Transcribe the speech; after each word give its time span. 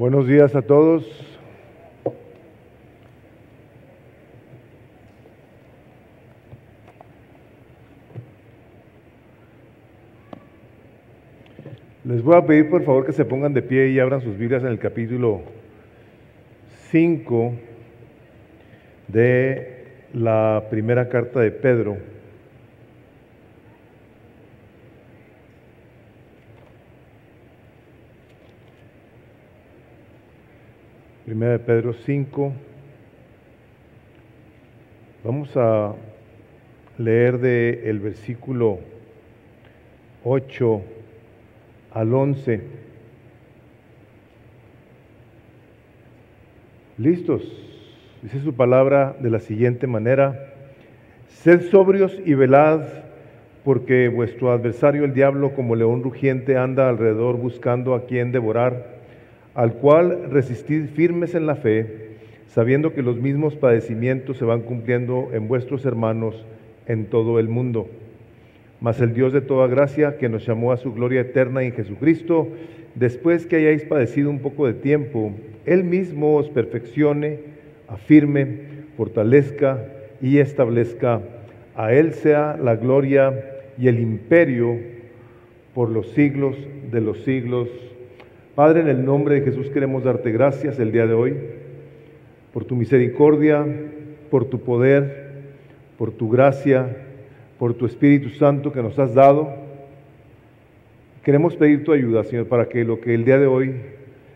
Buenos 0.00 0.26
días 0.26 0.56
a 0.56 0.62
todos. 0.62 1.04
Les 12.04 12.22
voy 12.22 12.34
a 12.34 12.46
pedir 12.46 12.70
por 12.70 12.82
favor 12.82 13.04
que 13.04 13.12
se 13.12 13.26
pongan 13.26 13.52
de 13.52 13.60
pie 13.60 13.90
y 13.90 14.00
abran 14.00 14.22
sus 14.22 14.38
Biblias 14.38 14.62
en 14.62 14.70
el 14.70 14.78
capítulo 14.78 15.42
5 16.88 17.52
de 19.08 19.84
la 20.14 20.64
primera 20.70 21.10
carta 21.10 21.40
de 21.40 21.50
Pedro. 21.50 21.98
Primera 31.30 31.52
de 31.52 31.58
Pedro 31.60 31.92
5. 31.92 32.52
Vamos 35.22 35.56
a 35.56 35.94
leer 36.98 37.38
de 37.38 37.88
el 37.88 38.00
versículo 38.00 38.80
8 40.24 40.82
al 41.92 42.12
11. 42.12 42.60
¿Listos? 46.98 47.42
Dice 48.22 48.40
su 48.40 48.54
palabra 48.54 49.14
de 49.20 49.30
la 49.30 49.38
siguiente 49.38 49.86
manera, 49.86 50.52
sed 51.28 51.70
sobrios 51.70 52.12
y 52.26 52.34
velad, 52.34 52.80
porque 53.64 54.08
vuestro 54.08 54.50
adversario 54.50 55.04
el 55.04 55.14
diablo 55.14 55.54
como 55.54 55.76
león 55.76 56.02
rugiente 56.02 56.56
anda 56.56 56.88
alrededor 56.88 57.36
buscando 57.36 57.94
a 57.94 58.06
quien 58.06 58.32
devorar, 58.32 58.98
al 59.54 59.74
cual 59.74 60.30
resistid 60.30 60.86
firmes 60.86 61.34
en 61.34 61.46
la 61.46 61.56
fe, 61.56 62.10
sabiendo 62.48 62.92
que 62.92 63.02
los 63.02 63.16
mismos 63.16 63.56
padecimientos 63.56 64.36
se 64.38 64.44
van 64.44 64.62
cumpliendo 64.62 65.30
en 65.32 65.48
vuestros 65.48 65.84
hermanos 65.84 66.44
en 66.86 67.06
todo 67.06 67.38
el 67.38 67.48
mundo. 67.48 67.88
Mas 68.80 69.00
el 69.00 69.12
Dios 69.12 69.32
de 69.32 69.40
toda 69.40 69.66
gracia, 69.66 70.16
que 70.18 70.28
nos 70.28 70.46
llamó 70.46 70.72
a 70.72 70.76
su 70.76 70.92
gloria 70.92 71.20
eterna 71.20 71.62
en 71.62 71.72
Jesucristo, 71.72 72.48
después 72.94 73.46
que 73.46 73.56
hayáis 73.56 73.84
padecido 73.84 74.30
un 74.30 74.40
poco 74.40 74.66
de 74.66 74.74
tiempo, 74.74 75.32
Él 75.66 75.84
mismo 75.84 76.36
os 76.36 76.48
perfeccione, 76.48 77.38
afirme, 77.88 78.58
fortalezca 78.96 79.84
y 80.22 80.38
establezca. 80.38 81.20
A 81.76 81.92
Él 81.92 82.14
sea 82.14 82.58
la 82.60 82.76
gloria 82.76 83.60
y 83.78 83.88
el 83.88 84.00
imperio 84.00 84.78
por 85.74 85.90
los 85.90 86.08
siglos 86.10 86.56
de 86.90 87.00
los 87.00 87.18
siglos. 87.22 87.68
Padre, 88.60 88.80
en 88.80 88.88
el 88.88 89.06
nombre 89.06 89.36
de 89.36 89.40
Jesús 89.40 89.70
queremos 89.70 90.04
darte 90.04 90.30
gracias 90.32 90.78
el 90.78 90.92
día 90.92 91.06
de 91.06 91.14
hoy 91.14 91.34
por 92.52 92.66
tu 92.66 92.76
misericordia, 92.76 93.64
por 94.30 94.44
tu 94.50 94.60
poder, 94.60 95.30
por 95.96 96.10
tu 96.10 96.28
gracia, 96.28 96.94
por 97.58 97.72
tu 97.72 97.86
Espíritu 97.86 98.28
Santo 98.28 98.70
que 98.70 98.82
nos 98.82 98.98
has 98.98 99.14
dado. 99.14 99.48
Queremos 101.24 101.56
pedir 101.56 101.84
tu 101.84 101.92
ayuda, 101.92 102.22
Señor, 102.22 102.48
para 102.48 102.68
que 102.68 102.84
lo 102.84 103.00
que 103.00 103.14
el 103.14 103.24
día 103.24 103.38
de 103.38 103.46
hoy 103.46 103.76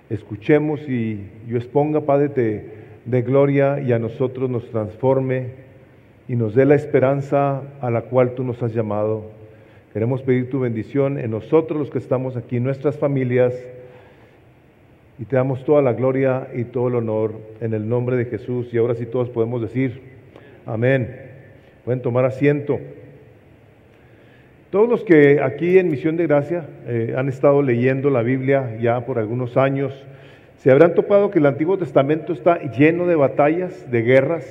escuchemos 0.09 0.81
y 0.89 1.21
yo 1.47 1.59
exponga, 1.59 2.01
Padre, 2.01 2.31
te 2.31 2.65
de 3.05 3.21
gloria 3.21 3.79
y 3.83 3.93
a 3.93 3.99
nosotros 3.99 4.49
nos 4.49 4.71
transforme 4.71 5.49
y 6.29 6.37
nos 6.37 6.55
dé 6.55 6.65
la 6.65 6.77
esperanza 6.77 7.61
a 7.79 7.91
la 7.91 8.01
cual 8.01 8.35
tú 8.35 8.43
nos 8.43 8.63
has 8.63 8.73
llamado. 8.73 9.27
Queremos 9.93 10.23
pedir 10.23 10.49
tu 10.49 10.61
bendición 10.61 11.19
en 11.19 11.31
nosotros 11.31 11.79
los 11.79 11.91
que 11.91 11.99
estamos 11.99 12.39
aquí, 12.39 12.57
en 12.57 12.65
nuestras 12.65 12.97
familias, 12.97 13.53
y 15.19 15.25
te 15.25 15.37
damos 15.37 15.65
toda 15.65 15.81
la 15.83 15.93
gloria 15.93 16.49
y 16.55 16.65
todo 16.65 16.89
el 16.89 16.97
honor 16.97 17.35
en 17.61 17.75
el 17.75 17.89
nombre 17.89 18.17
de 18.17 18.25
Jesús. 18.25 18.73
Y 18.73 18.79
ahora 18.79 18.95
sí 18.95 19.07
todos 19.07 19.31
podemos 19.31 19.61
decir, 19.63 20.01
amén. 20.67 21.33
Pueden 21.85 22.03
tomar 22.03 22.25
asiento. 22.25 22.81
Todos 24.71 24.89
los 24.89 25.05
que 25.05 25.41
aquí 25.41 25.79
en 25.79 25.89
Misión 25.89 26.17
de 26.17 26.27
Gracia 26.27 26.67
eh, 26.87 27.15
han 27.17 27.29
estado 27.29 27.63
leyendo 27.63 28.11
la 28.11 28.23
Biblia 28.23 28.77
ya 28.81 29.05
por 29.07 29.19
algunos 29.19 29.57
años, 29.57 29.95
se 30.59 30.71
habrán 30.71 30.95
topado 30.95 31.31
que 31.31 31.39
el 31.39 31.47
Antiguo 31.47 31.79
Testamento 31.79 32.33
está 32.33 32.59
lleno 32.73 33.07
de 33.07 33.15
batallas, 33.15 33.91
de 33.91 34.03
guerras, 34.03 34.45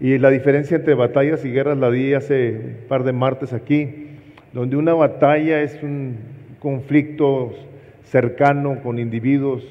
y 0.00 0.18
la 0.18 0.30
diferencia 0.30 0.76
entre 0.76 0.94
batallas 0.94 1.44
y 1.44 1.50
guerras 1.50 1.76
la 1.76 1.90
di 1.90 2.14
hace 2.14 2.50
un 2.50 2.88
par 2.88 3.02
de 3.04 3.12
martes 3.12 3.52
aquí, 3.52 4.08
donde 4.52 4.76
una 4.76 4.94
batalla 4.94 5.60
es 5.60 5.82
un 5.82 6.16
conflicto 6.60 7.52
cercano 8.06 8.82
con 8.82 8.98
individuos 8.98 9.64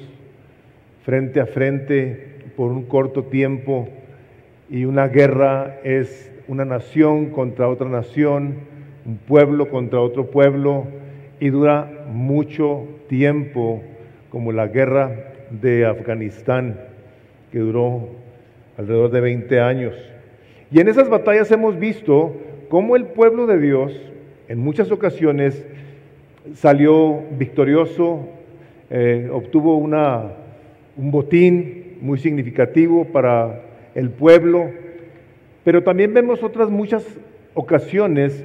frente 1.04 1.40
a 1.40 1.46
frente 1.46 2.36
por 2.56 2.70
un 2.70 2.84
corto 2.84 3.24
tiempo 3.24 3.88
y 4.68 4.84
una 4.84 5.08
guerra 5.08 5.78
es 5.84 6.32
una 6.48 6.64
nación 6.64 7.30
contra 7.30 7.68
otra 7.68 7.88
nación, 7.88 8.56
un 9.04 9.16
pueblo 9.18 9.68
contra 9.68 10.00
otro 10.00 10.30
pueblo 10.30 10.86
y 11.40 11.50
dura 11.50 12.06
mucho 12.08 12.86
tiempo 13.08 13.82
como 14.30 14.52
la 14.52 14.66
guerra 14.66 15.12
de 15.50 15.86
Afganistán 15.86 16.80
que 17.52 17.58
duró 17.58 18.08
alrededor 18.76 19.10
de 19.10 19.20
20 19.20 19.60
años. 19.60 19.94
Y 20.70 20.80
en 20.80 20.88
esas 20.88 21.08
batallas 21.08 21.50
hemos 21.52 21.78
visto 21.78 22.36
cómo 22.68 22.96
el 22.96 23.06
pueblo 23.06 23.46
de 23.46 23.58
Dios 23.58 23.92
en 24.48 24.58
muchas 24.58 24.90
ocasiones 24.90 25.64
salió 26.54 27.22
victorioso, 27.38 28.28
eh, 28.90 29.28
obtuvo 29.32 29.76
una, 29.76 30.32
un 30.96 31.10
botín 31.10 31.96
muy 32.00 32.18
significativo 32.18 33.04
para 33.06 33.62
el 33.94 34.10
pueblo, 34.10 34.70
pero 35.64 35.82
también 35.82 36.14
vemos 36.14 36.42
otras 36.42 36.70
muchas 36.70 37.04
ocasiones 37.54 38.44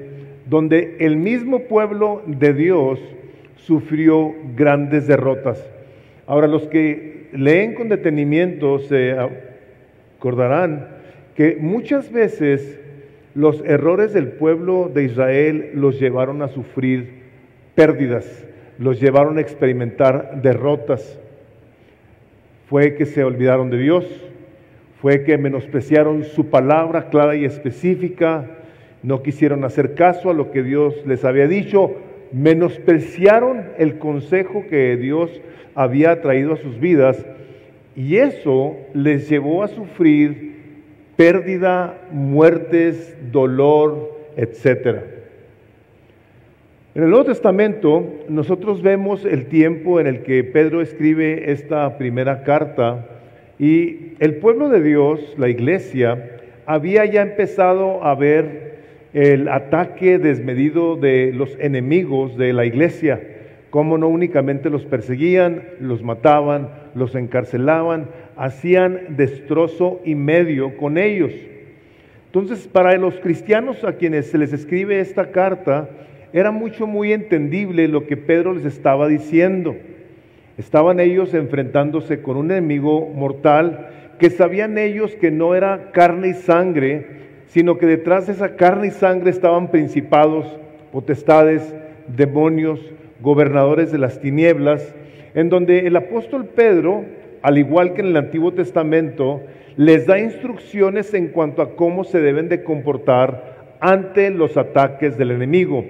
donde 0.49 0.97
el 0.99 1.17
mismo 1.17 1.59
pueblo 1.59 2.23
de 2.25 2.53
Dios 2.53 2.99
sufrió 3.55 4.33
grandes 4.55 5.07
derrotas. 5.07 5.63
Ahora, 6.25 6.47
los 6.47 6.67
que 6.67 7.27
leen 7.33 7.73
con 7.73 7.89
detenimiento 7.89 8.79
se 8.79 9.15
acordarán 10.17 10.87
que 11.35 11.57
muchas 11.59 12.11
veces 12.11 12.79
los 13.33 13.63
errores 13.65 14.13
del 14.13 14.29
pueblo 14.29 14.91
de 14.93 15.03
Israel 15.05 15.71
los 15.75 15.99
llevaron 15.99 16.41
a 16.41 16.47
sufrir 16.47 17.20
pérdidas, 17.75 18.45
los 18.77 18.99
llevaron 18.99 19.37
a 19.37 19.41
experimentar 19.41 20.41
derrotas. 20.41 21.19
Fue 22.67 22.95
que 22.95 23.05
se 23.05 23.23
olvidaron 23.23 23.69
de 23.69 23.77
Dios, 23.77 24.05
fue 25.01 25.23
que 25.23 25.37
menospreciaron 25.37 26.23
su 26.23 26.49
palabra 26.49 27.09
clara 27.09 27.35
y 27.35 27.45
específica, 27.45 28.45
no 29.03 29.23
quisieron 29.23 29.63
hacer 29.63 29.95
caso 29.95 30.29
a 30.29 30.33
lo 30.33 30.51
que 30.51 30.63
Dios 30.63 30.95
les 31.05 31.25
había 31.25 31.47
dicho, 31.47 31.95
menospreciaron 32.31 33.63
el 33.77 33.97
consejo 33.97 34.65
que 34.69 34.95
Dios 34.97 35.41
había 35.75 36.21
traído 36.21 36.53
a 36.53 36.57
sus 36.57 36.79
vidas 36.79 37.25
y 37.95 38.17
eso 38.17 38.77
les 38.93 39.29
llevó 39.29 39.63
a 39.63 39.67
sufrir 39.67 40.51
pérdida, 41.15 42.01
muertes, 42.11 43.17
dolor, 43.31 44.17
etcétera. 44.37 45.03
En 46.93 47.03
el 47.03 47.09
Nuevo 47.09 47.23
Testamento 47.23 48.03
nosotros 48.27 48.81
vemos 48.81 49.23
el 49.23 49.45
tiempo 49.45 50.01
en 50.01 50.07
el 50.07 50.23
que 50.23 50.43
Pedro 50.43 50.81
escribe 50.81 51.49
esta 51.53 51.97
primera 51.97 52.43
carta 52.43 53.05
y 53.57 54.15
el 54.19 54.35
pueblo 54.35 54.67
de 54.67 54.81
Dios, 54.81 55.21
la 55.37 55.47
iglesia, 55.47 56.41
había 56.65 57.05
ya 57.05 57.21
empezado 57.21 58.03
a 58.03 58.13
ver 58.15 58.81
el 59.13 59.47
ataque 59.47 60.19
desmedido 60.19 60.97
de 60.97 61.31
los 61.33 61.57
enemigos 61.61 62.35
de 62.35 62.51
la 62.51 62.65
iglesia, 62.65 63.21
cómo 63.69 63.97
no 63.97 64.09
únicamente 64.09 64.69
los 64.69 64.83
perseguían, 64.83 65.63
los 65.79 66.03
mataban, 66.03 66.71
los 66.93 67.15
encarcelaban, 67.15 68.09
hacían 68.35 69.15
destrozo 69.15 70.01
y 70.03 70.15
medio 70.15 70.75
con 70.75 70.97
ellos. 70.97 71.31
Entonces, 72.25 72.67
para 72.67 72.97
los 72.97 73.15
cristianos 73.21 73.85
a 73.85 73.93
quienes 73.93 74.29
se 74.29 74.37
les 74.37 74.51
escribe 74.51 74.99
esta 74.99 75.31
carta, 75.31 75.89
era 76.33 76.51
mucho, 76.51 76.87
muy 76.87 77.13
entendible 77.13 77.87
lo 77.87 78.07
que 78.07 78.17
Pedro 78.17 78.53
les 78.53 78.65
estaba 78.65 79.07
diciendo. 79.07 79.75
Estaban 80.57 80.99
ellos 80.99 81.33
enfrentándose 81.33 82.21
con 82.21 82.37
un 82.37 82.51
enemigo 82.51 83.09
mortal 83.09 83.89
que 84.19 84.29
sabían 84.29 84.77
ellos 84.77 85.15
que 85.15 85.31
no 85.31 85.55
era 85.55 85.91
carne 85.91 86.29
y 86.29 86.33
sangre, 86.33 87.07
sino 87.47 87.77
que 87.77 87.85
detrás 87.85 88.27
de 88.27 88.33
esa 88.33 88.55
carne 88.55 88.87
y 88.87 88.91
sangre 88.91 89.29
estaban 89.29 89.71
principados, 89.71 90.45
potestades, 90.91 91.75
demonios, 92.07 92.79
gobernadores 93.21 93.91
de 93.91 93.97
las 93.97 94.21
tinieblas, 94.21 94.95
en 95.33 95.49
donde 95.49 95.87
el 95.87 95.95
apóstol 95.95 96.45
Pedro, 96.45 97.05
al 97.41 97.57
igual 97.57 97.93
que 97.93 98.01
en 98.01 98.07
el 98.07 98.17
Antiguo 98.17 98.53
Testamento, 98.53 99.41
les 99.75 100.05
da 100.05 100.19
instrucciones 100.19 101.13
en 101.13 101.29
cuanto 101.29 101.61
a 101.61 101.75
cómo 101.75 102.03
se 102.03 102.19
deben 102.19 102.49
de 102.49 102.63
comportar 102.63 103.77
ante 103.79 104.29
los 104.29 104.57
ataques 104.57 105.17
del 105.17 105.31
enemigo, 105.31 105.83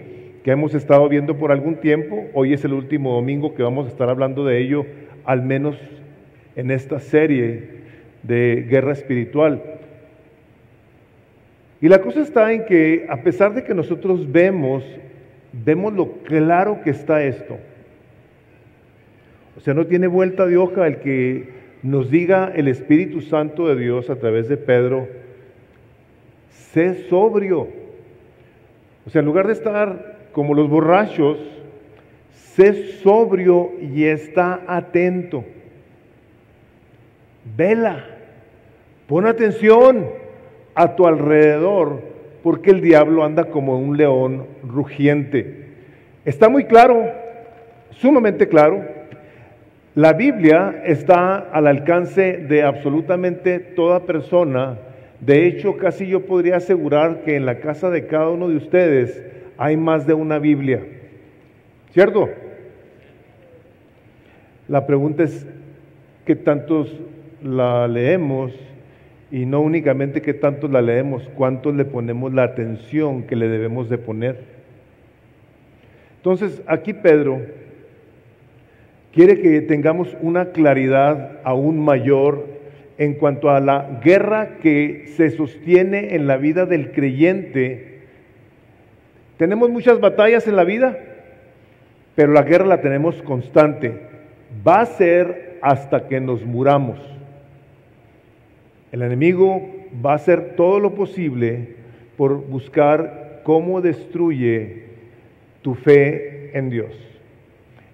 que 0.44 0.52
hemos 0.52 0.74
estado 0.74 1.08
viendo 1.08 1.38
por 1.38 1.52
algún 1.52 1.76
tiempo. 1.76 2.28
Hoy 2.34 2.54
es 2.54 2.66
el 2.66 2.74
último 2.74 3.14
domingo 3.14 3.54
que 3.54 3.64
vamos 3.64 3.86
a 3.86 3.90
estar 3.90 4.10
hablando 4.10 4.44
de 4.46 4.60
ello, 4.60 4.86
al 5.24 5.44
menos 5.44 5.78
en 6.56 6.72
esta 6.72 7.00
serie 7.00 7.82
de 8.24 8.66
guerra 8.68 8.94
espiritual. 8.94 9.62
Y 11.80 11.88
la 11.88 12.02
cosa 12.02 12.22
está 12.22 12.52
en 12.54 12.66
que 12.66 13.06
a 13.10 13.18
pesar 13.18 13.54
de 13.54 13.64
que 13.64 13.74
nosotros 13.74 14.32
vemos, 14.32 14.84
vemos 15.52 15.94
lo 15.94 16.12
claro 16.24 16.82
que 16.84 16.92
está 16.92 17.24
esto. 17.24 17.58
O 19.58 19.60
sea, 19.60 19.74
no 19.74 19.86
tiene 19.86 20.08
vuelta 20.08 20.46
de 20.48 20.58
hoja 20.58 20.88
el 20.88 20.98
que 20.98 21.50
nos 21.84 22.10
diga 22.10 22.52
el 22.56 22.68
Espíritu 22.68 23.22
Santo 23.22 23.68
de 23.68 23.76
Dios 23.76 24.10
a 24.10 24.16
través 24.16 24.48
de 24.48 24.58
Pedro, 24.58 25.08
sé 26.50 27.08
sobrio. 27.10 27.68
O 29.06 29.10
sea, 29.10 29.20
en 29.20 29.26
lugar 29.26 29.48
de 29.48 29.54
estar 29.54 30.11
como 30.32 30.54
los 30.54 30.70
borrachos, 30.70 31.38
sé 32.32 32.74
sobrio 33.02 33.72
y 33.82 34.06
está 34.06 34.62
atento. 34.68 35.44
Vela, 37.58 38.06
pon 39.08 39.26
atención 39.26 40.08
a 40.76 40.96
tu 40.96 41.08
alrededor, 41.08 42.02
porque 42.44 42.72
el 42.72 42.82
diablo 42.82 43.24
anda 43.24 43.46
como 43.46 43.78
un 43.78 43.98
león 43.98 44.46
rugiente. 44.64 45.68
Está 46.26 46.50
muy 46.50 46.66
claro, 46.66 47.04
sumamente 47.92 48.48
claro. 48.48 48.84
La 49.96 50.14
Biblia 50.14 50.84
está 50.86 51.38
al 51.38 51.68
alcance 51.68 52.38
de 52.38 52.64
absolutamente 52.64 53.60
toda 53.60 54.06
persona. 54.06 54.78
De 55.20 55.46
hecho, 55.46 55.78
casi 55.78 56.08
yo 56.08 56.26
podría 56.26 56.58
asegurar 56.58 57.22
que 57.24 57.36
en 57.36 57.46
la 57.46 57.60
casa 57.60 57.90
de 57.90 58.08
cada 58.08 58.30
uno 58.30 58.48
de 58.48 58.56
ustedes 58.56 59.22
hay 59.62 59.78
más 59.78 60.08
de 60.08 60.16
una 60.16 60.40
Biblia. 60.40 60.82
¿Cierto? 61.92 62.28
La 64.68 64.88
pregunta 64.88 65.22
es, 65.22 65.46
¿qué 66.26 66.36
tantos 66.36 66.92
la 67.44 67.88
leemos? 67.88 68.54
Y 69.30 69.46
no 69.46 69.62
únicamente 69.62 70.24
qué 70.24 70.34
tantos 70.34 70.72
la 70.72 70.82
leemos, 70.82 71.30
cuántos 71.36 71.76
le 71.76 71.86
ponemos 71.86 72.34
la 72.34 72.42
atención 72.42 73.22
que 73.22 73.36
le 73.36 73.50
debemos 73.50 73.88
de 73.88 74.00
poner. 74.00 74.40
Entonces, 76.18 76.64
aquí 76.66 76.94
Pedro 76.94 77.42
quiere 79.14 79.42
que 79.42 79.62
tengamos 79.62 80.18
una 80.22 80.54
claridad 80.54 81.40
aún 81.44 81.80
mayor 81.86 82.48
en 82.98 83.14
cuanto 83.14 83.52
a 83.52 83.60
la 83.60 84.00
guerra 84.04 84.58
que 84.58 85.06
se 85.18 85.30
sostiene 85.30 86.16
en 86.16 86.26
la 86.26 86.38
vida 86.38 86.66
del 86.66 86.92
creyente. 86.92 87.91
Tenemos 89.42 89.72
muchas 89.72 90.00
batallas 90.00 90.48
en 90.48 90.56
la 90.56 90.64
vida, 90.64 90.96
pero 92.14 92.32
la 92.32 92.44
guerra 92.44 92.68
la 92.68 92.80
tenemos 92.80 93.20
constante. 93.24 93.92
Va 94.68 94.82
a 94.82 94.86
ser 94.86 95.58
hasta 95.64 96.08
que 96.08 96.20
nos 96.20 96.46
muramos. 96.46 97.00
El 98.92 99.02
enemigo 99.02 99.68
va 100.06 100.12
a 100.12 100.18
hacer 100.18 100.54
todo 100.56 100.80
lo 100.80 100.94
posible 100.94 101.70
por 102.18 102.36
buscar 102.36 103.42
cómo 103.42 103.82
destruye 103.82 104.84
tu 105.64 105.74
fe 105.74 106.56
en 106.56 106.70
Dios. 106.70 106.92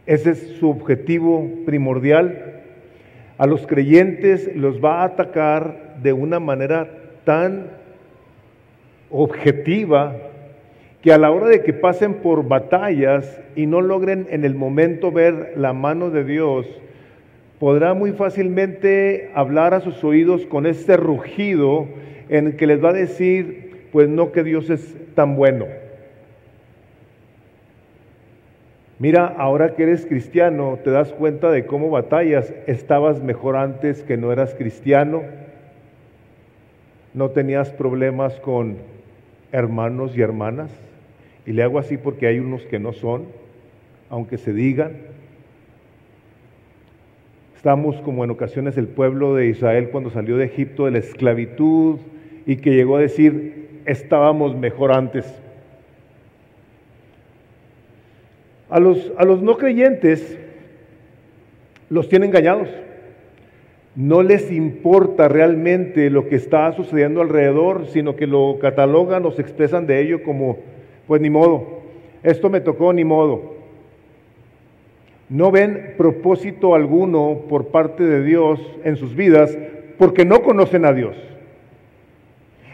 Ese 0.06 0.32
es 0.32 0.58
su 0.60 0.70
objetivo 0.70 1.50
primordial. 1.66 2.62
A 3.38 3.48
los 3.48 3.66
creyentes 3.66 4.54
los 4.54 4.84
va 4.84 5.00
a 5.00 5.06
atacar 5.06 5.96
de 6.04 6.12
una 6.12 6.42
manera 6.42 6.90
tan 7.24 7.68
objetiva 9.10 10.27
que 11.08 11.14
a 11.14 11.18
la 11.18 11.32
hora 11.32 11.48
de 11.48 11.64
que 11.64 11.72
pasen 11.72 12.16
por 12.16 12.50
batallas 12.50 13.40
y 13.56 13.66
no 13.66 13.80
logren 13.80 14.28
en 14.30 14.44
el 14.44 14.56
momento 14.56 15.10
ver 15.10 15.54
la 15.56 15.72
mano 15.72 16.10
de 16.10 16.26
Dios, 16.26 16.68
podrá 17.62 17.94
muy 17.94 18.12
fácilmente 18.12 19.32
hablar 19.34 19.74
a 19.74 19.80
sus 19.80 20.04
oídos 20.04 20.46
con 20.46 20.66
este 20.66 20.98
rugido 20.98 21.88
en 22.28 22.48
el 22.48 22.56
que 22.58 22.68
les 22.68 22.84
va 22.84 22.90
a 22.90 22.94
decir, 22.94 23.88
pues 23.94 24.10
no 24.10 24.34
que 24.34 24.44
Dios 24.44 24.70
es 24.70 24.98
tan 25.16 25.38
bueno. 25.38 25.68
Mira, 29.00 29.28
ahora 29.28 29.76
que 29.76 29.84
eres 29.84 30.06
cristiano, 30.06 30.78
te 30.84 30.92
das 30.92 31.14
cuenta 31.14 31.52
de 31.52 31.66
cómo 31.66 31.90
batallas. 31.90 32.54
Estabas 32.66 33.24
mejor 33.24 33.56
antes 33.56 34.04
que 34.04 34.18
no 34.18 34.34
eras 34.34 34.56
cristiano. 34.56 35.24
No 37.14 37.30
tenías 37.30 37.70
problemas 37.70 38.42
con 38.42 38.76
hermanos 39.54 40.12
y 40.18 40.22
hermanas. 40.22 40.87
Y 41.48 41.54
le 41.54 41.64
hago 41.64 41.80
así 41.80 41.96
porque 41.96 42.28
hay 42.28 42.40
unos 42.40 42.64
que 42.64 42.78
no 42.78 42.92
son, 42.92 43.24
aunque 44.10 44.38
se 44.38 44.52
digan. 44.52 44.98
Estamos 47.56 47.96
como 48.02 48.26
en 48.26 48.32
ocasiones 48.32 48.78
el 48.78 48.90
pueblo 48.90 49.34
de 49.34 49.48
Israel 49.48 49.90
cuando 49.90 50.10
salió 50.10 50.36
de 50.36 50.44
Egipto 50.44 50.86
de 50.86 50.92
la 50.92 50.98
esclavitud 50.98 52.00
y 52.46 52.58
que 52.58 52.76
llegó 52.76 52.98
a 52.98 53.00
decir, 53.00 53.70
estábamos 53.86 54.58
mejor 54.58 54.92
antes. 54.92 55.26
A 58.70 58.82
los, 58.82 59.14
a 59.18 59.24
los 59.24 59.42
no 59.42 59.56
creyentes 59.56 60.38
los 61.90 62.10
tienen 62.10 62.28
engañados. 62.30 62.68
No 63.96 64.22
les 64.22 64.52
importa 64.52 65.30
realmente 65.30 66.10
lo 66.10 66.28
que 66.28 66.36
está 66.36 66.74
sucediendo 66.74 67.22
alrededor, 67.22 67.88
sino 67.88 68.18
que 68.18 68.28
lo 68.28 68.60
catalogan 68.60 69.26
o 69.26 69.32
se 69.32 69.42
expresan 69.42 69.88
de 69.88 70.02
ello 70.02 70.24
como 70.24 70.58
pues 71.08 71.22
ni 71.22 71.30
modo, 71.30 71.82
esto 72.24 72.50
me 72.50 72.62
tocó 72.62 72.94
ni 72.94 73.04
modo. 73.04 73.56
No 75.30 75.52
ven 75.52 75.94
propósito 75.98 76.76
alguno 76.76 77.44
por 77.50 77.68
parte 77.68 78.04
de 78.04 78.24
Dios 78.24 78.60
en 78.84 78.96
sus 78.96 79.16
vidas 79.16 79.58
porque 79.98 80.26
no 80.26 80.42
conocen 80.42 80.86
a 80.86 80.94
Dios. 80.94 81.16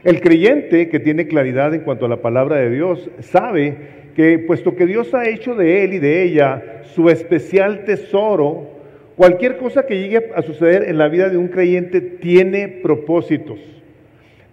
El 0.03 0.21
creyente 0.21 0.89
que 0.89 0.99
tiene 0.99 1.27
claridad 1.27 1.73
en 1.73 1.81
cuanto 1.81 2.05
a 2.05 2.09
la 2.09 2.21
palabra 2.21 2.57
de 2.57 2.69
Dios 2.69 3.09
sabe 3.21 3.75
que 4.15 4.37
puesto 4.37 4.75
que 4.75 4.85
Dios 4.85 5.13
ha 5.13 5.27
hecho 5.29 5.55
de 5.55 5.83
él 5.83 5.93
y 5.93 5.99
de 5.99 6.23
ella 6.23 6.81
su 6.93 7.09
especial 7.09 7.85
tesoro, 7.85 8.67
cualquier 9.15 9.57
cosa 9.57 9.85
que 9.85 9.99
llegue 9.99 10.31
a 10.35 10.41
suceder 10.41 10.83
en 10.89 10.97
la 10.97 11.07
vida 11.07 11.29
de 11.29 11.37
un 11.37 11.47
creyente 11.47 12.01
tiene 12.01 12.67
propósitos. 12.67 13.59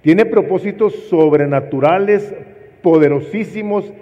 Tiene 0.02 0.24
propósitos 0.24 0.94
sobrenaturales 1.08 2.32
poderosísimos, 2.82 3.92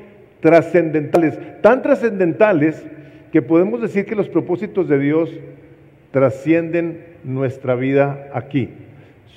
trascendentales, 0.41 1.39
tan 1.63 1.83
trascendentales 1.83 2.85
que 3.33 3.43
podemos 3.43 3.81
decir 3.81 4.07
que 4.07 4.15
los 4.15 4.29
propósitos 4.29 4.89
de 4.89 4.99
Dios 4.99 5.31
trascienden 6.11 7.05
nuestra 7.25 7.75
vida 7.75 8.31
aquí. 8.33 8.71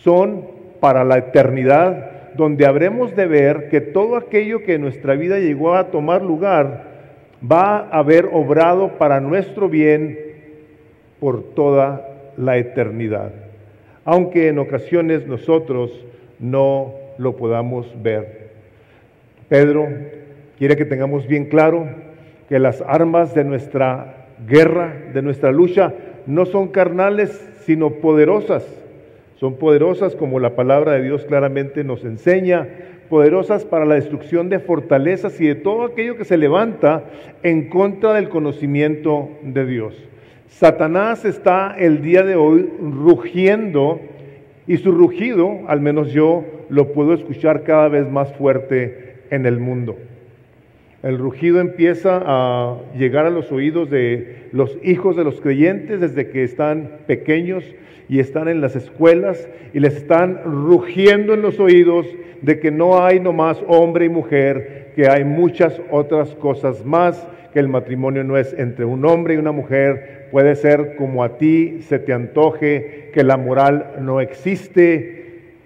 Son 0.03 0.45
para 0.79 1.03
la 1.03 1.17
eternidad, 1.17 2.33
donde 2.35 2.65
habremos 2.65 3.15
de 3.15 3.27
ver 3.27 3.69
que 3.69 3.81
todo 3.81 4.15
aquello 4.15 4.63
que 4.63 4.75
en 4.75 4.81
nuestra 4.81 5.15
vida 5.15 5.39
llegó 5.39 5.75
a 5.75 5.91
tomar 5.91 6.21
lugar 6.21 6.91
va 7.49 7.77
a 7.77 7.99
haber 7.99 8.29
obrado 8.31 8.97
para 8.97 9.19
nuestro 9.19 9.67
bien 9.67 10.17
por 11.19 11.53
toda 11.53 12.07
la 12.37 12.57
eternidad, 12.57 13.31
aunque 14.05 14.47
en 14.47 14.59
ocasiones 14.59 15.27
nosotros 15.27 16.05
no 16.39 16.93
lo 17.17 17.35
podamos 17.35 17.87
ver. 18.01 18.40
Pedro 19.51 19.89
quiere 20.57 20.77
que 20.77 20.85
tengamos 20.85 21.27
bien 21.27 21.43
claro 21.43 21.85
que 22.47 22.57
las 22.57 22.81
armas 22.87 23.35
de 23.35 23.43
nuestra 23.43 24.27
guerra, 24.47 24.93
de 25.13 25.21
nuestra 25.21 25.51
lucha, 25.51 25.93
no 26.25 26.45
son 26.45 26.69
carnales, 26.69 27.31
sino 27.65 27.95
poderosas. 27.95 28.65
Son 29.35 29.57
poderosas 29.57 30.15
como 30.15 30.39
la 30.39 30.55
palabra 30.55 30.93
de 30.93 31.03
Dios 31.03 31.25
claramente 31.25 31.83
nos 31.83 32.05
enseña, 32.05 32.65
poderosas 33.09 33.65
para 33.65 33.83
la 33.83 33.95
destrucción 33.95 34.47
de 34.47 34.59
fortalezas 34.59 35.41
y 35.41 35.47
de 35.47 35.55
todo 35.55 35.83
aquello 35.83 36.15
que 36.15 36.23
se 36.23 36.37
levanta 36.37 37.03
en 37.43 37.67
contra 37.67 38.13
del 38.13 38.29
conocimiento 38.29 39.31
de 39.43 39.65
Dios. 39.65 40.01
Satanás 40.47 41.25
está 41.25 41.75
el 41.77 42.01
día 42.01 42.23
de 42.23 42.37
hoy 42.37 42.69
rugiendo 42.79 43.99
y 44.65 44.77
su 44.77 44.93
rugido, 44.93 45.59
al 45.67 45.81
menos 45.81 46.13
yo, 46.13 46.45
lo 46.69 46.93
puedo 46.93 47.13
escuchar 47.13 47.63
cada 47.63 47.89
vez 47.89 48.09
más 48.09 48.31
fuerte 48.35 49.10
en 49.31 49.45
el 49.47 49.59
mundo. 49.59 49.97
El 51.01 51.17
rugido 51.17 51.59
empieza 51.59 52.21
a 52.23 52.77
llegar 52.95 53.25
a 53.25 53.31
los 53.31 53.51
oídos 53.51 53.89
de 53.89 54.49
los 54.51 54.77
hijos 54.83 55.15
de 55.15 55.23
los 55.23 55.41
creyentes 55.41 55.99
desde 55.99 56.29
que 56.29 56.43
están 56.43 56.99
pequeños 57.07 57.63
y 58.07 58.19
están 58.19 58.47
en 58.47 58.61
las 58.61 58.75
escuelas 58.75 59.49
y 59.73 59.79
les 59.79 59.95
están 59.95 60.41
rugiendo 60.43 61.33
en 61.33 61.41
los 61.41 61.59
oídos 61.59 62.05
de 62.41 62.59
que 62.59 62.69
no 62.69 63.03
hay 63.03 63.19
nomás 63.19 63.63
hombre 63.67 64.05
y 64.05 64.09
mujer, 64.09 64.91
que 64.95 65.07
hay 65.07 65.23
muchas 65.23 65.81
otras 65.89 66.35
cosas 66.35 66.85
más, 66.85 67.27
que 67.53 67.59
el 67.59 67.67
matrimonio 67.67 68.23
no 68.23 68.37
es 68.37 68.53
entre 68.53 68.85
un 68.85 69.05
hombre 69.05 69.33
y 69.33 69.37
una 69.37 69.51
mujer, 69.51 70.27
puede 70.31 70.55
ser 70.55 70.95
como 70.97 71.23
a 71.23 71.37
ti 71.37 71.81
se 71.81 71.99
te 71.99 72.13
antoje, 72.13 73.09
que 73.13 73.23
la 73.23 73.37
moral 73.37 73.95
no 74.01 74.21
existe, 74.21 75.20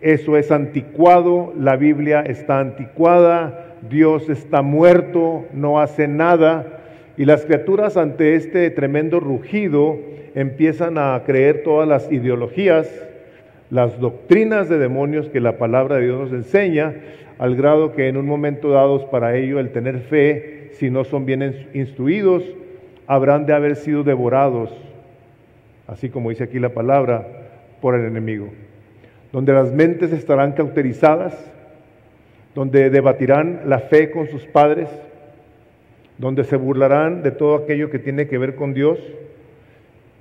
eso 0.06 0.38
es 0.38 0.52
anticuado, 0.52 1.52
la 1.58 1.78
Biblia 1.78 2.22
está 2.22 2.60
anticuada, 2.60 3.74
Dios 3.90 4.30
está 4.30 4.62
muerto, 4.62 5.46
no 5.52 5.80
hace 5.80 6.08
nada. 6.08 6.84
Y 7.18 7.26
las 7.26 7.44
criaturas 7.44 7.98
ante 7.98 8.36
este 8.36 8.70
tremendo 8.70 9.20
rugido 9.20 9.98
empiezan 10.36 11.00
a 11.00 11.20
creer 11.26 11.64
todas 11.64 11.88
las 11.88 12.12
ideologías, 12.12 12.88
las 13.72 14.00
doctrinas 14.00 14.70
de 14.70 14.78
demonios 14.78 15.28
que 15.30 15.40
la 15.40 15.58
palabra 15.58 15.96
de 15.96 16.04
Dios 16.04 16.20
nos 16.20 16.34
enseña, 16.34 16.94
al 17.40 17.56
grado 17.56 17.94
que 17.94 18.08
en 18.08 18.18
un 18.18 18.28
momento 18.28 18.70
dado 18.70 19.10
para 19.10 19.36
ello 19.36 19.60
el 19.60 19.72
tener 19.72 20.02
fe, 20.02 20.70
si 20.74 20.92
no 20.92 21.04
son 21.04 21.26
bien 21.26 21.68
instruidos, 21.74 22.44
habrán 23.08 23.48
de 23.48 23.54
haber 23.54 23.76
sido 23.76 24.04
devorados, 24.04 24.70
así 25.88 26.10
como 26.10 26.30
dice 26.30 26.44
aquí 26.44 26.60
la 26.60 26.76
palabra, 26.76 27.26
por 27.82 27.96
el 27.96 28.06
enemigo, 28.06 28.50
donde 29.36 29.52
las 29.52 29.74
mentes 29.74 30.14
estarán 30.14 30.54
cauterizadas, 30.54 31.36
donde 32.54 32.90
debatirán 32.90 33.64
la 33.66 33.80
fe 33.80 34.10
con 34.10 34.30
sus 34.30 34.46
padres, 34.46 34.88
donde 36.18 36.46
se 36.46 36.56
burlarán 36.56 37.22
de 37.22 37.32
todo 37.32 37.56
aquello 37.56 37.90
que 37.90 38.00
tiene 38.00 38.28
que 38.28 38.38
ver 38.38 38.56
con 38.56 38.74
Dios. 38.74 38.98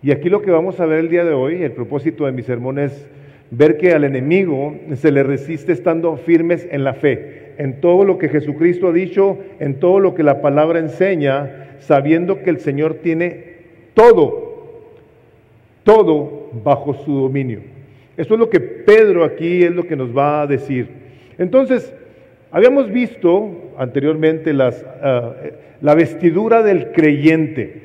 Y 0.03 0.11
aquí 0.11 0.29
lo 0.29 0.43
que 0.43 0.51
vamos 0.51 0.81
a 0.81 0.87
ver 0.87 0.99
el 0.99 1.11
día 1.11 1.25
de 1.25 1.33
hoy, 1.33 1.63
el 1.63 1.71
propósito 1.71 2.27
de 2.27 2.33
mi 2.33 2.43
sermón 2.43 2.81
es 2.81 3.07
ver 3.53 3.77
que 3.77 3.93
al 3.93 4.03
enemigo 4.03 4.75
se 4.97 5.13
le 5.13 5.23
resiste 5.23 5.71
estando 5.71 6.17
firmes 6.17 6.67
en 6.73 6.83
la 6.83 6.95
fe, 6.95 7.53
en 7.59 7.81
todo 7.81 8.05
lo 8.05 8.19
que 8.19 8.29
Jesucristo 8.29 8.89
ha 8.89 8.93
dicho, 8.93 9.39
en 9.61 9.79
todo 9.79 10.01
lo 10.01 10.17
que 10.17 10.25
la 10.25 10.43
palabra 10.43 10.81
enseña, 10.81 11.77
sabiendo 11.79 12.43
que 12.43 12.51
el 12.51 12.59
Señor 12.59 12.95
tiene 12.95 13.59
todo, 13.95 14.83
todo 15.85 16.51
bajo 16.65 16.95
su 16.95 17.13
dominio. 17.13 17.74
Eso 18.17 18.35
es 18.35 18.41
lo 18.41 18.51
que 18.51 18.61
Pedro 18.61 19.25
aquí 19.25 19.63
es 19.63 19.73
lo 19.73 19.87
que 19.87 19.97
nos 19.97 20.17
va 20.17 20.43
a 20.43 20.47
decir. 20.47 20.89
Entonces, 21.39 21.93
Habíamos 22.55 22.89
visto 22.93 23.73
anteriormente 23.79 24.53
ah, 24.61 25.35
la 25.81 25.95
vestidura 25.97 26.63
del 26.63 26.93
creyente. 26.93 27.83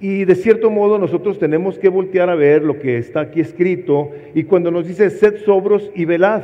Y 0.00 0.24
de 0.24 0.34
cierto 0.34 0.72
modo 0.72 0.98
nosotros 0.98 1.38
tenemos 1.38 1.78
que 1.78 1.88
voltear 1.88 2.28
a 2.30 2.34
ver 2.34 2.64
lo 2.64 2.80
que 2.80 2.98
está 2.98 3.20
aquí 3.20 3.38
escrito 3.38 4.10
y 4.34 4.42
cuando 4.42 4.72
nos 4.72 4.88
dice 4.88 5.08
sed 5.08 5.36
sobros 5.44 5.88
y 5.94 6.04
velad, 6.04 6.42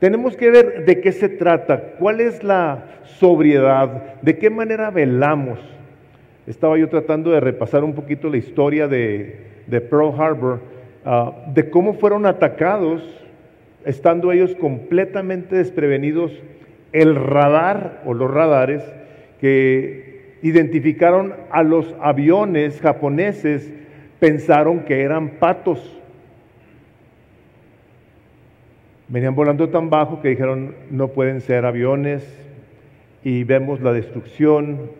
tenemos 0.00 0.34
que 0.34 0.50
ver 0.50 0.86
de 0.86 0.98
qué 1.02 1.12
se 1.12 1.28
trata, 1.28 1.96
cuál 1.98 2.22
es 2.22 2.42
la 2.42 2.86
sobriedad, 3.04 4.18
de 4.22 4.38
qué 4.38 4.48
manera 4.48 4.90
velamos. 4.90 5.60
Estaba 6.46 6.78
yo 6.78 6.88
tratando 6.88 7.32
de 7.32 7.40
repasar 7.40 7.84
un 7.84 7.92
poquito 7.92 8.30
la 8.30 8.38
historia 8.38 8.88
de, 8.88 9.40
Pearl 9.68 10.18
Harbor, 10.18 10.60
ah, 11.08 11.32
de 11.54 11.70
cómo 11.70 11.94
fueron 11.94 12.26
atacados 12.26 13.02
estando 13.84 14.32
ellos 14.32 14.54
completamente 14.56 15.56
desprevenidos, 15.56 16.32
el 16.92 17.16
radar 17.16 18.02
o 18.04 18.12
los 18.12 18.30
radares 18.30 18.82
que 19.40 20.36
identificaron 20.42 21.34
a 21.50 21.62
los 21.62 21.94
aviones 22.00 22.80
japoneses 22.80 23.72
pensaron 24.20 24.80
que 24.80 25.02
eran 25.02 25.30
patos. 25.38 25.98
Venían 29.08 29.34
volando 29.34 29.70
tan 29.70 29.88
bajo 29.88 30.20
que 30.20 30.28
dijeron 30.28 30.74
no 30.90 31.08
pueden 31.08 31.40
ser 31.40 31.64
aviones 31.64 32.22
y 33.24 33.44
vemos 33.44 33.80
la 33.80 33.92
destrucción 33.92 34.90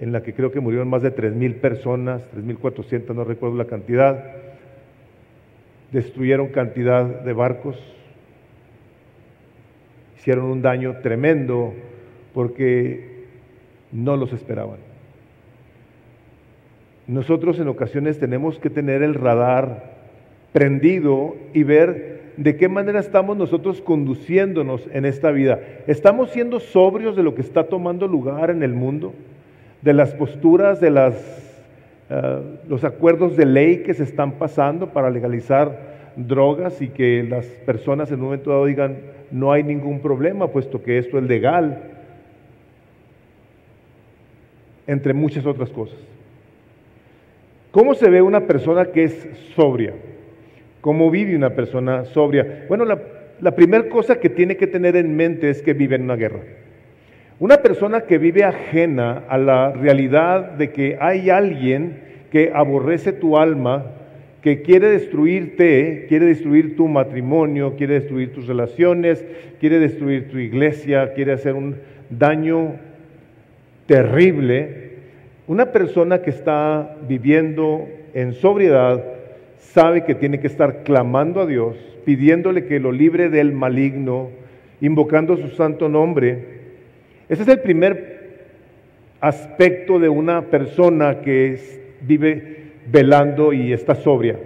en 0.00 0.12
la 0.12 0.22
que 0.22 0.34
creo 0.34 0.52
que 0.52 0.60
murieron 0.60 0.88
más 0.88 1.02
de 1.02 1.14
3.000 1.14 1.54
personas, 1.54 2.22
3.400, 2.36 3.14
no 3.14 3.24
recuerdo 3.24 3.56
la 3.56 3.64
cantidad. 3.64 4.37
Destruyeron 5.92 6.48
cantidad 6.48 7.04
de 7.04 7.32
barcos 7.32 7.76
hicieron 10.18 10.46
un 10.46 10.62
daño 10.62 10.96
tremendo 11.02 11.72
porque 12.34 13.24
no 13.92 14.16
los 14.16 14.32
esperaban. 14.32 14.78
Nosotros 17.06 17.58
en 17.58 17.68
ocasiones 17.68 18.18
tenemos 18.18 18.58
que 18.58 18.68
tener 18.68 19.02
el 19.02 19.14
radar 19.14 19.94
prendido 20.52 21.36
y 21.54 21.62
ver 21.62 22.32
de 22.36 22.56
qué 22.56 22.68
manera 22.68 23.00
estamos 23.00 23.36
nosotros 23.36 23.80
conduciéndonos 23.80 24.86
en 24.92 25.06
esta 25.06 25.30
vida. 25.30 25.60
¿Estamos 25.86 26.30
siendo 26.30 26.60
sobrios 26.60 27.16
de 27.16 27.22
lo 27.22 27.34
que 27.34 27.40
está 27.42 27.64
tomando 27.64 28.06
lugar 28.06 28.50
en 28.50 28.62
el 28.62 28.74
mundo? 28.74 29.14
¿De 29.82 29.94
las 29.94 30.12
posturas, 30.12 30.80
de 30.80 30.90
las, 30.90 31.47
eh, 32.10 32.40
los 32.68 32.84
acuerdos 32.84 33.36
de 33.36 33.44
ley 33.44 33.82
que 33.82 33.94
se 33.94 34.04
están 34.04 34.32
pasando 34.32 34.92
para 34.92 35.10
legalizar 35.10 35.98
drogas 36.16 36.80
y 36.80 36.88
que 36.88 37.22
las 37.22 37.44
personas 37.46 38.10
en 38.10 38.20
un 38.20 38.26
momento 38.26 38.50
dado 38.50 38.66
digan, 38.66 38.98
no 39.30 39.52
hay 39.52 39.62
ningún 39.62 40.00
problema, 40.00 40.48
puesto 40.48 40.82
que 40.82 40.98
esto 40.98 41.18
es 41.18 41.24
legal, 41.24 41.82
entre 44.86 45.12
muchas 45.12 45.44
otras 45.46 45.70
cosas. 45.70 45.98
¿Cómo 47.70 47.94
se 47.94 48.08
ve 48.08 48.22
una 48.22 48.46
persona 48.46 48.86
que 48.86 49.04
es 49.04 49.28
sobria? 49.54 49.92
¿Cómo 50.80 51.10
vive 51.10 51.36
una 51.36 51.50
persona 51.50 52.06
sobria? 52.06 52.64
Bueno, 52.68 52.86
la, 52.86 52.98
la 53.40 53.54
primera 53.54 53.88
cosa 53.90 54.18
que 54.18 54.30
tiene 54.30 54.56
que 54.56 54.66
tener 54.66 54.96
en 54.96 55.14
mente 55.14 55.50
es 55.50 55.60
que 55.60 55.74
vive 55.74 55.96
en 55.96 56.02
una 56.02 56.16
guerra. 56.16 56.40
Una 57.40 57.58
persona 57.58 58.00
que 58.00 58.18
vive 58.18 58.42
ajena 58.42 59.22
a 59.28 59.38
la 59.38 59.70
realidad 59.70 60.52
de 60.52 60.70
que 60.70 60.98
hay 61.00 61.30
alguien 61.30 62.00
que 62.32 62.50
aborrece 62.52 63.12
tu 63.12 63.38
alma, 63.38 63.86
que 64.42 64.62
quiere 64.62 64.90
destruirte, 64.90 66.06
quiere 66.08 66.26
destruir 66.26 66.74
tu 66.74 66.88
matrimonio, 66.88 67.76
quiere 67.76 67.94
destruir 67.94 68.32
tus 68.32 68.48
relaciones, 68.48 69.24
quiere 69.60 69.78
destruir 69.78 70.28
tu 70.28 70.38
iglesia, 70.38 71.12
quiere 71.14 71.32
hacer 71.32 71.54
un 71.54 71.76
daño 72.10 72.72
terrible. 73.86 74.88
Una 75.46 75.66
persona 75.66 76.22
que 76.22 76.30
está 76.30 76.96
viviendo 77.06 77.86
en 78.14 78.32
sobriedad 78.32 79.04
sabe 79.58 80.04
que 80.04 80.16
tiene 80.16 80.40
que 80.40 80.48
estar 80.48 80.82
clamando 80.82 81.40
a 81.40 81.46
Dios, 81.46 81.76
pidiéndole 82.04 82.64
que 82.64 82.80
lo 82.80 82.90
libre 82.90 83.28
del 83.28 83.52
maligno, 83.52 84.30
invocando 84.80 85.36
su 85.36 85.50
santo 85.50 85.88
nombre. 85.88 86.57
Ese 87.28 87.42
es 87.42 87.48
el 87.48 87.60
primer 87.60 88.18
aspecto 89.20 89.98
de 89.98 90.08
una 90.08 90.42
persona 90.42 91.20
que 91.20 91.58
vive 92.00 92.72
velando 92.90 93.52
y 93.52 93.72
está 93.72 93.94
sobria. 93.94 94.36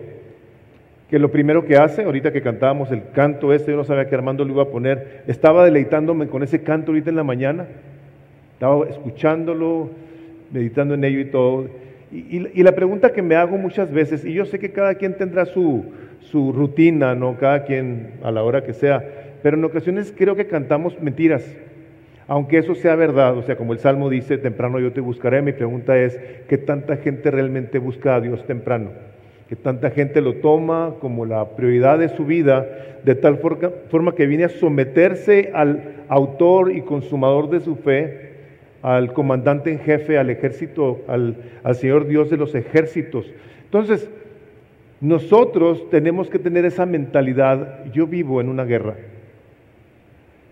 Que 1.09 1.19
lo 1.19 1.31
primero 1.31 1.65
que 1.65 1.77
hace, 1.77 2.03
ahorita 2.03 2.33
que 2.33 2.43
cantábamos 2.43 2.91
el 2.91 3.03
canto 3.15 3.53
este, 3.53 3.71
yo 3.71 3.77
no 3.77 3.85
sabía 3.85 4.09
que 4.09 4.15
Armando 4.15 4.45
lo 4.45 4.55
iba 4.55 4.63
a 4.63 4.71
poner, 4.71 5.23
estaba 5.27 5.65
deleitándome 5.65 6.27
con 6.27 6.43
ese 6.43 6.63
canto 6.63 6.91
ahorita 6.91 7.11
en 7.11 7.17
la 7.17 7.25
mañana, 7.25 7.67
estaba 8.55 8.89
escuchándolo, 8.89 9.91
meditando 10.51 10.95
en 10.95 11.05
ello 11.05 11.21
y 11.21 11.27
todo. 11.27 11.67
Y, 12.11 12.63
la 12.63 12.73
pregunta 12.73 13.13
que 13.13 13.23
me 13.23 13.37
hago 13.37 13.57
muchas 13.57 13.91
veces, 13.91 14.25
y 14.25 14.35
yo 14.35 14.45
sé 14.45 14.59
que 14.59 14.73
cada 14.73 14.97
quien 14.97 15.17
tendrá 15.17 15.47
su, 15.47 15.85
su 16.21 16.53
rutina, 16.53 17.15
¿no? 17.15 17.39
Cada 17.39 17.65
quien 17.65 18.15
a 18.23 18.31
la 18.31 18.43
hora 18.43 18.65
que 18.65 18.75
sea, 18.75 19.03
pero 19.43 19.57
en 19.57 19.65
ocasiones 19.65 20.13
creo 20.17 20.37
que 20.37 20.47
cantamos 20.47 21.01
mentiras. 21.01 21.45
Aunque 22.29 22.59
eso 22.59 22.75
sea 22.75 22.95
verdad, 22.95 23.37
o 23.37 23.43
sea, 23.43 23.57
como 23.57 23.73
el 23.73 23.79
Salmo 23.79 24.09
dice, 24.09 24.39
temprano 24.39 24.79
yo 24.79 24.93
te 24.93 25.01
buscaré, 25.01 25.43
mi 25.43 25.53
pregunta 25.53 25.99
es, 25.99 26.19
¿qué 26.49 26.57
tanta 26.57 26.97
gente 26.97 27.31
realmente 27.31 27.79
busca 27.79 28.15
a 28.15 28.21
Dios 28.21 28.45
temprano? 28.47 28.91
¿Qué 29.49 29.57
tanta 29.57 29.91
gente 29.91 30.21
lo 30.21 30.37
toma 30.37 30.95
como 31.01 31.27
la 31.27 31.57
prioridad 31.57 31.99
de 31.99 32.09
su 32.09 32.25
vida, 32.25 32.67
de 33.05 33.15
tal 33.15 33.39
forma 33.91 34.15
que 34.15 34.27
viene 34.27 34.45
a 34.45 34.49
someterse 34.49 35.51
al 35.53 36.05
autor 36.09 36.73
y 36.73 36.83
consumador 36.83 37.51
de 37.51 37.61
su 37.61 37.77
fe, 37.77 38.31
al 38.83 39.13
comandante 39.13 39.71
en 39.71 39.81
jefe, 39.81 40.17
al 40.17 40.31
ejército, 40.31 41.03
al, 41.09 41.37
al 41.65 41.75
Señor 41.75 42.07
Dios 42.07 42.31
de 42.31 42.37
los 42.37 42.55
ejércitos? 42.55 43.31
Entonces, 43.65 44.09
nosotros 45.01 45.91
tenemos 45.91 46.31
que 46.31 46.39
tener 46.39 46.65
esa 46.65 46.87
mentalidad, 46.87 47.85
yo 47.93 48.07
vivo 48.07 48.41
en 48.41 48.49
una 48.49 48.65
guerra. 48.65 48.95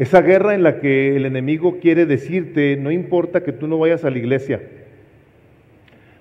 Esa 0.01 0.23
guerra 0.23 0.55
en 0.55 0.63
la 0.63 0.81
que 0.81 1.15
el 1.15 1.27
enemigo 1.27 1.77
quiere 1.79 2.07
decirte, 2.07 2.75
no 2.79 2.91
importa 2.91 3.43
que 3.43 3.53
tú 3.53 3.67
no 3.67 3.77
vayas 3.77 4.03
a 4.03 4.09
la 4.09 4.17
iglesia, 4.17 4.63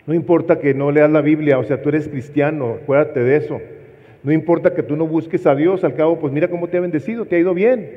no 0.06 0.14
importa 0.14 0.60
que 0.60 0.74
no 0.74 0.92
leas 0.92 1.10
la 1.10 1.22
Biblia, 1.22 1.58
o 1.58 1.64
sea, 1.64 1.82
tú 1.82 1.88
eres 1.88 2.10
cristiano, 2.10 2.80
acuérdate 2.82 3.22
de 3.22 3.38
eso. 3.38 3.62
No 4.22 4.34
importa 4.34 4.76
que 4.76 4.84
tú 4.84 4.98
no 4.98 5.08
busques 5.08 5.48
a 5.48 5.56
Dios, 5.56 5.86
al 5.86 5.96
cabo, 5.96 6.20
pues 6.20 6.34
mira 6.34 6.50
cómo 6.50 6.68
te 6.68 6.76
ha 6.76 6.82
bendecido, 6.82 7.24
te 7.24 7.38
ha 7.38 7.40
ido 7.40 7.54
bien. 7.54 7.90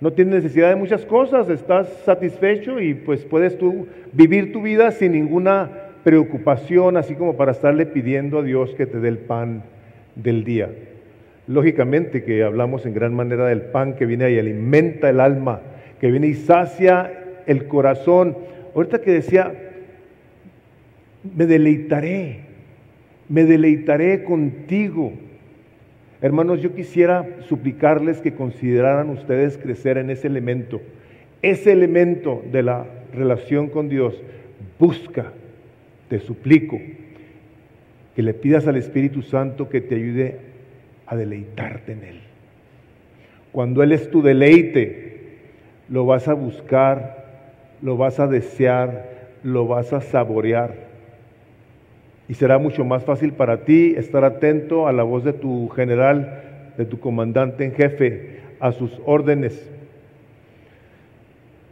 No 0.00 0.14
tienes 0.14 0.36
necesidad 0.36 0.70
de 0.70 0.76
muchas 0.76 1.04
cosas, 1.04 1.50
estás 1.50 1.88
satisfecho 2.06 2.80
y 2.80 2.94
pues 2.94 3.26
puedes 3.26 3.58
tú 3.58 3.86
vivir 4.14 4.50
tu 4.50 4.62
vida 4.62 4.92
sin 4.92 5.12
ninguna 5.12 5.70
preocupación, 6.04 6.96
así 6.96 7.14
como 7.14 7.36
para 7.36 7.52
estarle 7.52 7.84
pidiendo 7.84 8.38
a 8.38 8.42
Dios 8.42 8.74
que 8.76 8.86
te 8.86 8.98
dé 8.98 9.08
el 9.08 9.18
pan 9.18 9.62
del 10.14 10.44
día. 10.44 10.70
Lógicamente 11.48 12.22
que 12.22 12.44
hablamos 12.44 12.84
en 12.84 12.92
gran 12.92 13.14
manera 13.14 13.46
del 13.46 13.62
pan 13.62 13.94
que 13.94 14.04
viene 14.04 14.30
y 14.30 14.38
alimenta 14.38 15.08
el 15.08 15.18
alma, 15.18 15.62
que 15.98 16.10
viene 16.10 16.26
y 16.26 16.34
sacia 16.34 17.10
el 17.46 17.66
corazón. 17.66 18.36
Ahorita 18.74 19.00
que 19.00 19.12
decía, 19.12 19.54
me 21.34 21.46
deleitaré, 21.46 22.40
me 23.30 23.44
deleitaré 23.44 24.24
contigo. 24.24 25.14
Hermanos, 26.20 26.60
yo 26.60 26.74
quisiera 26.74 27.26
suplicarles 27.48 28.20
que 28.20 28.34
consideraran 28.34 29.08
ustedes 29.08 29.56
crecer 29.56 29.96
en 29.96 30.10
ese 30.10 30.26
elemento, 30.26 30.82
ese 31.40 31.72
elemento 31.72 32.44
de 32.52 32.62
la 32.62 32.84
relación 33.14 33.68
con 33.68 33.88
Dios, 33.88 34.20
busca, 34.78 35.32
te 36.10 36.18
suplico, 36.18 36.78
que 38.14 38.22
le 38.22 38.34
pidas 38.34 38.66
al 38.66 38.76
Espíritu 38.76 39.22
Santo 39.22 39.70
que 39.70 39.80
te 39.80 39.94
ayude 39.94 40.47
a 41.08 41.16
deleitarte 41.16 41.92
en 41.92 42.04
Él. 42.04 42.20
Cuando 43.52 43.82
Él 43.82 43.92
es 43.92 44.10
tu 44.10 44.22
deleite, 44.22 45.08
lo 45.88 46.04
vas 46.06 46.28
a 46.28 46.34
buscar, 46.34 47.24
lo 47.82 47.96
vas 47.96 48.20
a 48.20 48.26
desear, 48.26 49.08
lo 49.42 49.66
vas 49.66 49.92
a 49.92 50.00
saborear. 50.00 50.74
Y 52.28 52.34
será 52.34 52.58
mucho 52.58 52.84
más 52.84 53.04
fácil 53.04 53.32
para 53.32 53.64
ti 53.64 53.94
estar 53.96 54.22
atento 54.22 54.86
a 54.86 54.92
la 54.92 55.02
voz 55.02 55.24
de 55.24 55.32
tu 55.32 55.68
general, 55.70 56.42
de 56.76 56.84
tu 56.84 57.00
comandante 57.00 57.64
en 57.64 57.72
jefe, 57.72 58.40
a 58.60 58.72
sus 58.72 59.00
órdenes. 59.06 59.70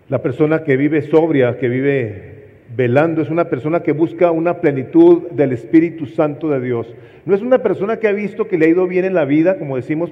La 0.08 0.22
persona 0.22 0.64
que 0.64 0.76
vive 0.76 1.02
sobria, 1.02 1.58
que 1.58 1.68
vive 1.68 2.35
velando, 2.74 3.22
es 3.22 3.30
una 3.30 3.48
persona 3.48 3.80
que 3.80 3.92
busca 3.92 4.30
una 4.30 4.60
plenitud 4.60 5.30
del 5.30 5.52
Espíritu 5.52 6.06
Santo 6.06 6.48
de 6.48 6.60
Dios. 6.60 6.94
No 7.24 7.34
es 7.34 7.42
una 7.42 7.58
persona 7.58 7.98
que 7.98 8.08
ha 8.08 8.12
visto 8.12 8.48
que 8.48 8.58
le 8.58 8.66
ha 8.66 8.70
ido 8.70 8.86
bien 8.86 9.04
en 9.04 9.14
la 9.14 9.24
vida, 9.24 9.58
como 9.58 9.76
decimos 9.76 10.10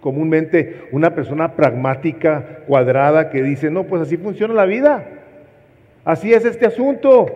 comúnmente, 0.00 0.82
una 0.90 1.14
persona 1.14 1.54
pragmática, 1.54 2.60
cuadrada, 2.66 3.30
que 3.30 3.42
dice, 3.42 3.70
no, 3.70 3.84
pues 3.84 4.02
así 4.02 4.16
funciona 4.16 4.52
la 4.52 4.66
vida. 4.66 5.06
Así 6.04 6.32
es 6.32 6.44
este 6.44 6.66
asunto. 6.66 7.26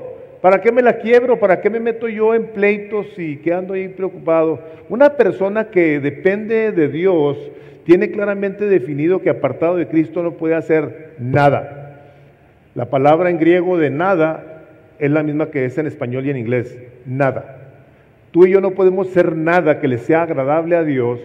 ¿Para 0.43 0.61
qué 0.61 0.73
me 0.73 0.83
la 0.83 0.99
quiebro? 0.99 1.39
¿Para 1.39 1.61
qué 1.61 1.71
me 1.71 1.81
meto 1.81 2.09
yo 2.09 2.35
en 2.35 2.47
pleitos 2.47 3.07
y 3.19 3.37
quedando 3.37 3.75
ahí 3.75 3.89
preocupado? 3.89 4.61
Una 4.89 5.11
persona 5.11 5.71
que 5.71 6.01
depende 6.01 6.73
de 6.73 6.89
Dios 6.89 7.39
tiene 7.85 8.11
claramente 8.11 8.67
definido 8.67 9.23
que 9.23 9.31
apartado 9.31 9.77
de 9.77 9.87
Cristo 9.87 10.23
no 10.23 10.33
puede 10.33 10.57
hacer 10.57 11.15
nada. 11.19 12.01
La 12.75 12.91
palabra 12.91 13.31
en 13.31 13.39
griego 13.39 13.79
de 13.79 13.91
nada 13.91 14.56
es 14.99 15.11
la 15.11 15.23
misma 15.23 15.50
que 15.50 15.65
es 15.65 15.76
en 15.79 15.87
español 15.87 16.26
y 16.26 16.31
en 16.31 16.37
inglés, 16.37 16.79
nada. 17.05 17.57
Tú 18.31 18.47
y 18.47 18.50
yo 18.50 18.61
no 18.61 18.73
podemos 18.73 19.09
ser 19.09 19.35
nada 19.35 19.81
que 19.81 19.88
le 19.88 19.99
sea 19.99 20.23
agradable 20.23 20.76
a 20.76 20.85
Dios, 20.85 21.21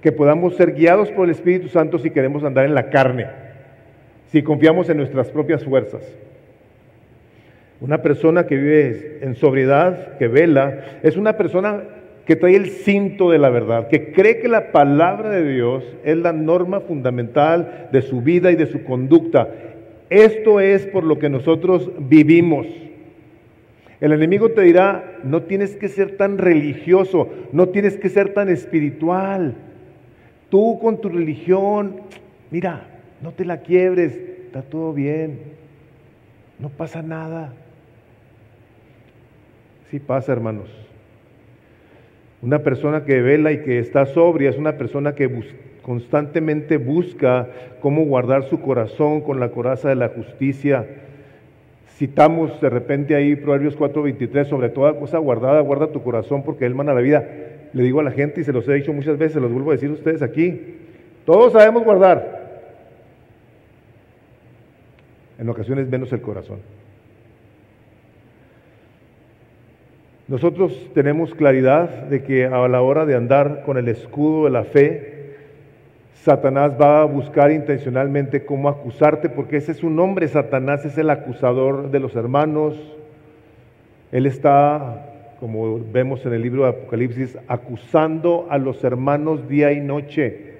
que 0.00 0.12
podamos 0.12 0.56
ser 0.56 0.74
guiados 0.74 1.10
por 1.10 1.24
el 1.24 1.30
Espíritu 1.30 1.68
Santo 1.68 1.98
si 1.98 2.10
queremos 2.10 2.44
andar 2.44 2.64
en 2.64 2.74
la 2.74 2.90
carne, 2.90 3.26
si 4.26 4.42
confiamos 4.42 4.88
en 4.88 4.98
nuestras 4.98 5.28
propias 5.30 5.64
fuerzas. 5.64 6.02
Una 7.80 8.02
persona 8.02 8.46
que 8.46 8.56
vive 8.56 9.18
en 9.22 9.34
sobriedad, 9.34 10.16
que 10.18 10.28
vela, 10.28 11.00
es 11.02 11.16
una 11.16 11.36
persona 11.36 11.82
que 12.24 12.36
trae 12.36 12.56
el 12.56 12.70
cinto 12.70 13.30
de 13.30 13.38
la 13.38 13.50
verdad, 13.50 13.88
que 13.88 14.12
cree 14.12 14.38
que 14.38 14.48
la 14.48 14.72
palabra 14.72 15.30
de 15.30 15.52
Dios 15.52 15.84
es 16.04 16.16
la 16.16 16.32
norma 16.32 16.80
fundamental 16.80 17.88
de 17.92 18.02
su 18.02 18.22
vida 18.22 18.50
y 18.50 18.56
de 18.56 18.66
su 18.66 18.84
conducta. 18.84 19.48
Esto 20.08 20.60
es 20.60 20.86
por 20.86 21.04
lo 21.04 21.18
que 21.18 21.28
nosotros 21.28 21.90
vivimos. 21.98 22.66
El 24.04 24.12
enemigo 24.12 24.50
te 24.50 24.60
dirá, 24.60 25.18
no 25.24 25.44
tienes 25.44 25.76
que 25.76 25.88
ser 25.88 26.18
tan 26.18 26.36
religioso, 26.36 27.30
no 27.52 27.70
tienes 27.70 27.96
que 27.96 28.10
ser 28.10 28.34
tan 28.34 28.50
espiritual. 28.50 29.54
Tú 30.50 30.78
con 30.78 31.00
tu 31.00 31.08
religión, 31.08 32.02
mira, 32.50 32.82
no 33.22 33.32
te 33.32 33.46
la 33.46 33.62
quiebres, 33.62 34.14
está 34.44 34.60
todo 34.60 34.92
bien, 34.92 35.38
no 36.58 36.68
pasa 36.68 37.00
nada. 37.00 37.54
Sí 39.90 40.00
pasa, 40.00 40.32
hermanos. 40.32 40.68
Una 42.42 42.58
persona 42.58 43.06
que 43.06 43.22
vela 43.22 43.52
y 43.52 43.62
que 43.62 43.78
está 43.78 44.04
sobria 44.04 44.50
es 44.50 44.58
una 44.58 44.76
persona 44.76 45.14
que 45.14 45.30
constantemente 45.80 46.76
busca 46.76 47.48
cómo 47.80 48.04
guardar 48.04 48.50
su 48.50 48.60
corazón 48.60 49.22
con 49.22 49.40
la 49.40 49.48
coraza 49.48 49.88
de 49.88 49.94
la 49.94 50.08
justicia. 50.08 51.03
Citamos 51.96 52.60
de 52.60 52.70
repente 52.70 53.14
ahí 53.14 53.36
Proverbios 53.36 53.76
4:23, 53.76 54.48
sobre 54.48 54.68
toda 54.68 54.98
cosa 54.98 55.18
guardada, 55.18 55.60
guarda 55.60 55.92
tu 55.92 56.02
corazón 56.02 56.42
porque 56.42 56.66
Él 56.66 56.74
manda 56.74 56.92
la 56.92 57.00
vida. 57.00 57.24
Le 57.72 57.82
digo 57.82 58.00
a 58.00 58.02
la 58.02 58.10
gente 58.10 58.40
y 58.40 58.44
se 58.44 58.52
los 58.52 58.68
he 58.68 58.74
dicho 58.74 58.92
muchas 58.92 59.16
veces, 59.16 59.34
se 59.34 59.40
los 59.40 59.52
vuelvo 59.52 59.70
a 59.70 59.74
decir 59.74 59.90
a 59.90 59.94
ustedes 59.94 60.22
aquí. 60.22 60.76
Todos 61.24 61.52
sabemos 61.52 61.84
guardar. 61.84 62.42
En 65.38 65.48
ocasiones 65.48 65.88
menos 65.88 66.12
el 66.12 66.20
corazón. 66.20 66.58
Nosotros 70.26 70.90
tenemos 70.94 71.34
claridad 71.34 71.88
de 72.04 72.22
que 72.22 72.46
a 72.46 72.66
la 72.66 72.80
hora 72.80 73.04
de 73.04 73.14
andar 73.14 73.62
con 73.64 73.76
el 73.76 73.88
escudo 73.88 74.44
de 74.44 74.50
la 74.50 74.64
fe, 74.64 75.13
Satanás 76.24 76.72
va 76.80 77.02
a 77.02 77.04
buscar 77.04 77.52
intencionalmente 77.52 78.46
cómo 78.46 78.70
acusarte, 78.70 79.28
porque 79.28 79.58
ese 79.58 79.72
es 79.72 79.78
su 79.78 79.90
nombre, 79.90 80.26
Satanás 80.26 80.82
es 80.86 80.96
el 80.96 81.10
acusador 81.10 81.90
de 81.90 82.00
los 82.00 82.16
hermanos. 82.16 82.74
Él 84.10 84.24
está, 84.24 85.36
como 85.38 85.78
vemos 85.78 86.24
en 86.24 86.32
el 86.32 86.40
libro 86.40 86.62
de 86.62 86.70
Apocalipsis, 86.70 87.36
acusando 87.46 88.46
a 88.48 88.56
los 88.56 88.82
hermanos 88.84 89.46
día 89.50 89.72
y 89.72 89.80
noche. 89.80 90.54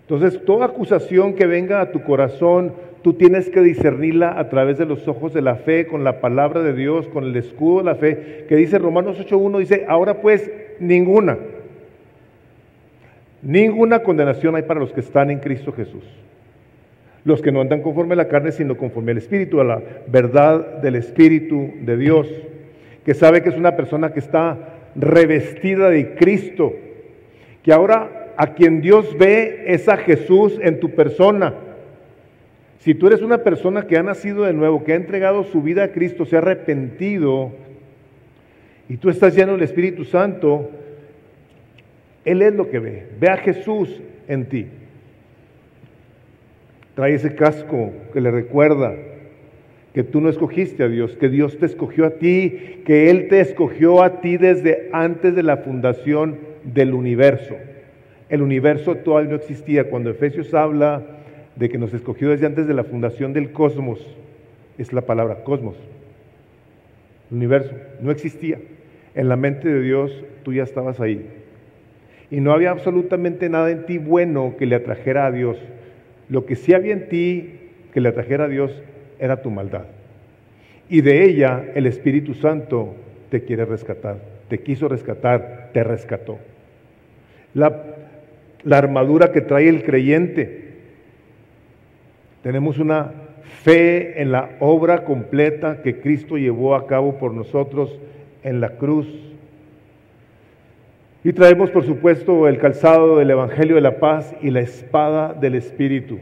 Entonces, 0.00 0.46
toda 0.46 0.64
acusación 0.64 1.34
que 1.34 1.44
venga 1.44 1.82
a 1.82 1.92
tu 1.92 2.02
corazón, 2.02 2.72
tú 3.02 3.12
tienes 3.12 3.50
que 3.50 3.60
discernirla 3.60 4.38
a 4.38 4.48
través 4.48 4.78
de 4.78 4.86
los 4.86 5.06
ojos 5.08 5.34
de 5.34 5.42
la 5.42 5.56
fe, 5.56 5.86
con 5.86 6.04
la 6.04 6.22
palabra 6.22 6.62
de 6.62 6.72
Dios, 6.72 7.06
con 7.08 7.24
el 7.24 7.36
escudo 7.36 7.80
de 7.80 7.84
la 7.84 7.96
fe, 7.96 8.46
que 8.48 8.56
dice 8.56 8.78
Romanos 8.78 9.20
8.1, 9.20 9.58
dice, 9.58 9.84
ahora 9.86 10.22
pues 10.22 10.50
ninguna, 10.78 11.36
ninguna 13.42 14.00
condenación 14.02 14.56
hay 14.56 14.62
para 14.62 14.80
los 14.80 14.92
que 14.92 15.00
están 15.00 15.30
en 15.30 15.40
Cristo 15.40 15.72
Jesús. 15.72 16.04
Los 17.24 17.42
que 17.42 17.52
no 17.52 17.60
andan 17.60 17.82
conforme 17.82 18.14
a 18.14 18.16
la 18.16 18.28
carne, 18.28 18.52
sino 18.52 18.76
conforme 18.76 19.12
al 19.12 19.18
Espíritu, 19.18 19.60
a 19.60 19.64
la 19.64 19.82
verdad 20.06 20.80
del 20.80 20.96
Espíritu 20.96 21.70
de 21.82 21.96
Dios, 21.96 22.28
que 23.04 23.14
sabe 23.14 23.42
que 23.42 23.50
es 23.50 23.56
una 23.56 23.76
persona 23.76 24.12
que 24.12 24.20
está 24.20 24.58
revestida 24.96 25.90
de 25.90 26.14
Cristo, 26.14 26.72
que 27.62 27.72
ahora 27.72 28.32
a 28.36 28.54
quien 28.54 28.80
Dios 28.80 29.16
ve 29.18 29.64
es 29.66 29.88
a 29.88 29.98
Jesús 29.98 30.58
en 30.62 30.80
tu 30.80 30.90
persona 30.94 31.54
si 32.80 32.94
tú 32.94 33.06
eres 33.06 33.20
una 33.20 33.38
persona 33.38 33.86
que 33.86 33.98
ha 33.98 34.02
nacido 34.02 34.44
de 34.44 34.54
nuevo, 34.54 34.84
que 34.84 34.94
ha 34.94 34.96
entregado 34.96 35.44
su 35.44 35.60
vida 35.60 35.84
a 35.84 35.88
Cristo, 35.88 36.24
se 36.24 36.36
ha 36.36 36.38
arrepentido 36.38 37.52
y 38.88 38.96
tú 38.96 39.10
estás 39.10 39.36
lleno 39.36 39.52
del 39.52 39.62
Espíritu 39.62 40.04
Santo, 40.04 40.70
Él 42.24 42.42
es 42.42 42.54
lo 42.54 42.70
que 42.70 42.78
ve. 42.78 43.06
Ve 43.18 43.28
a 43.28 43.36
Jesús 43.38 44.00
en 44.28 44.46
ti. 44.46 44.66
Trae 46.94 47.14
ese 47.14 47.34
casco 47.34 47.92
que 48.12 48.20
le 48.20 48.30
recuerda 48.30 48.94
que 49.94 50.04
tú 50.04 50.20
no 50.20 50.28
escogiste 50.28 50.84
a 50.84 50.88
Dios, 50.88 51.16
que 51.16 51.28
Dios 51.28 51.58
te 51.58 51.66
escogió 51.66 52.06
a 52.06 52.10
ti, 52.10 52.82
que 52.84 53.10
Él 53.10 53.28
te 53.28 53.40
escogió 53.40 54.02
a 54.02 54.20
ti 54.20 54.36
desde 54.36 54.88
antes 54.92 55.34
de 55.34 55.42
la 55.42 55.58
fundación 55.58 56.38
del 56.62 56.94
universo. 56.94 57.56
El 58.28 58.42
universo 58.42 58.96
todavía 58.96 59.30
no 59.30 59.36
existía. 59.36 59.90
Cuando 59.90 60.10
Efesios 60.10 60.54
habla 60.54 61.02
de 61.56 61.68
que 61.68 61.78
nos 61.78 61.92
escogió 61.92 62.30
desde 62.30 62.46
antes 62.46 62.68
de 62.68 62.74
la 62.74 62.84
fundación 62.84 63.32
del 63.32 63.50
cosmos, 63.50 64.06
es 64.78 64.92
la 64.92 65.02
palabra 65.02 65.42
cosmos. 65.42 65.76
El 67.30 67.38
universo 67.38 67.72
no 68.00 68.10
existía. 68.10 68.58
En 69.14 69.28
la 69.28 69.36
mente 69.36 69.68
de 69.68 69.82
Dios 69.82 70.12
tú 70.44 70.52
ya 70.52 70.62
estabas 70.62 71.00
ahí. 71.00 71.26
Y 72.30 72.40
no 72.40 72.52
había 72.52 72.70
absolutamente 72.70 73.48
nada 73.48 73.70
en 73.70 73.86
ti 73.86 73.98
bueno 73.98 74.54
que 74.58 74.66
le 74.66 74.76
atrajera 74.76 75.26
a 75.26 75.32
Dios. 75.32 75.56
Lo 76.28 76.46
que 76.46 76.56
sí 76.56 76.72
había 76.72 76.92
en 76.92 77.08
ti 77.08 77.54
que 77.92 78.00
le 78.00 78.08
atrajera 78.08 78.44
a 78.44 78.48
Dios 78.48 78.82
era 79.18 79.42
tu 79.42 79.50
maldad. 79.50 79.84
Y 80.88 81.00
de 81.02 81.24
ella 81.24 81.64
el 81.74 81.86
Espíritu 81.86 82.34
Santo 82.34 82.94
te 83.30 83.44
quiere 83.44 83.64
rescatar, 83.64 84.18
te 84.48 84.60
quiso 84.60 84.88
rescatar, 84.88 85.70
te 85.72 85.84
rescató. 85.84 86.38
La, 87.54 87.84
la 88.64 88.78
armadura 88.78 89.32
que 89.32 89.40
trae 89.40 89.68
el 89.68 89.82
creyente 89.82 90.70
tenemos 92.42 92.78
una 92.78 93.12
fe 93.62 94.22
en 94.22 94.32
la 94.32 94.50
obra 94.60 95.04
completa 95.04 95.82
que 95.82 96.00
Cristo 96.00 96.38
llevó 96.38 96.74
a 96.74 96.86
cabo 96.86 97.18
por 97.18 97.34
nosotros 97.34 97.98
en 98.42 98.60
la 98.60 98.70
cruz. 98.76 99.06
Y 101.22 101.34
traemos, 101.34 101.70
por 101.70 101.84
supuesto, 101.84 102.48
el 102.48 102.58
calzado 102.58 103.18
del 103.18 103.30
Evangelio 103.30 103.74
de 103.74 103.82
la 103.82 103.98
Paz 103.98 104.34
y 104.40 104.50
la 104.50 104.60
espada 104.60 105.34
del 105.34 105.54
Espíritu. 105.54 106.18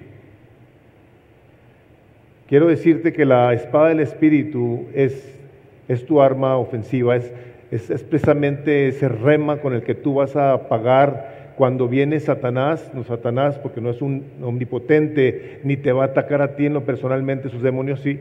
Quiero 2.49 2.67
decirte 2.67 3.13
que 3.13 3.25
la 3.25 3.53
espada 3.55 3.91
del 3.91 4.01
Espíritu 4.01 4.87
es, 4.95 5.39
es 5.87 6.05
tu 6.05 6.21
arma 6.21 6.57
ofensiva, 6.57 7.15
es, 7.15 7.33
es, 7.71 7.91
es 7.91 8.03
precisamente 8.03 8.89
ese 8.89 9.09
rema 9.09 9.59
con 9.59 9.73
el 9.73 9.83
que 9.83 9.95
tú 9.95 10.15
vas 10.15 10.35
a 10.35 10.69
pagar 10.69 11.53
cuando 11.57 11.87
viene 11.87 12.19
Satanás, 12.19 12.91
no 12.93 13.05
Satanás 13.05 13.57
porque 13.59 13.81
no 13.81 13.91
es 13.91 14.03
un 14.03 14.25
omnipotente, 14.43 15.61
ni 15.63 15.77
te 15.77 15.93
va 15.93 16.05
a 16.05 16.07
atacar 16.07 16.43
a 16.43 16.57
ti 16.57 16.67
en 16.67 16.75
lo 16.75 16.85
personalmente, 16.85 17.51
sus 17.51 17.63
demonios 17.63 18.01
sí. 18.01 18.19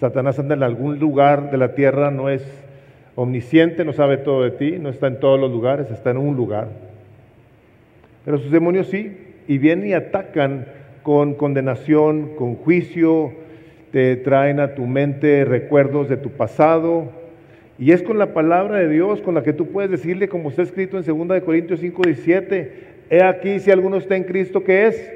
Satanás 0.00 0.38
anda 0.38 0.54
en 0.54 0.62
algún 0.62 0.98
lugar 0.98 1.50
de 1.50 1.58
la 1.58 1.74
tierra, 1.74 2.10
no 2.10 2.30
es 2.30 2.46
omnisciente, 3.18 3.84
no 3.84 3.92
sabe 3.92 4.16
todo 4.16 4.44
de 4.44 4.52
ti, 4.52 4.78
no 4.78 4.90
está 4.90 5.08
en 5.08 5.18
todos 5.18 5.40
los 5.40 5.50
lugares, 5.50 5.90
está 5.90 6.10
en 6.12 6.18
un 6.18 6.36
lugar. 6.36 6.68
Pero 8.24 8.38
sus 8.38 8.52
demonios 8.52 8.86
sí, 8.86 9.12
y 9.48 9.58
vienen 9.58 9.88
y 9.88 9.92
atacan 9.92 10.66
con 11.02 11.34
condenación, 11.34 12.36
con 12.36 12.54
juicio, 12.54 13.32
te 13.90 14.14
traen 14.14 14.60
a 14.60 14.76
tu 14.76 14.86
mente 14.86 15.44
recuerdos 15.44 16.08
de 16.08 16.16
tu 16.16 16.30
pasado. 16.30 17.10
Y 17.76 17.90
es 17.90 18.04
con 18.04 18.18
la 18.18 18.34
palabra 18.34 18.78
de 18.78 18.88
Dios 18.88 19.20
con 19.20 19.34
la 19.34 19.42
que 19.42 19.52
tú 19.52 19.66
puedes 19.66 19.90
decirle, 19.90 20.28
como 20.28 20.50
está 20.50 20.62
escrito 20.62 20.96
en 20.96 21.28
2 21.28 21.42
Corintios 21.42 21.80
5, 21.80 22.02
17, 22.04 22.72
he 23.10 23.24
aquí 23.24 23.58
si 23.58 23.72
alguno 23.72 23.96
está 23.96 24.14
en 24.14 24.24
Cristo, 24.24 24.62
¿qué 24.62 24.86
es? 24.86 25.12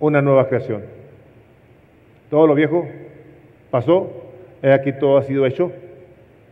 Una 0.00 0.22
nueva 0.22 0.48
creación. 0.48 0.84
Todo 2.30 2.46
lo 2.46 2.54
viejo 2.54 2.88
pasó, 3.70 4.10
he 4.62 4.72
aquí 4.72 4.92
todo 4.92 5.18
ha 5.18 5.22
sido 5.24 5.44
hecho 5.44 5.70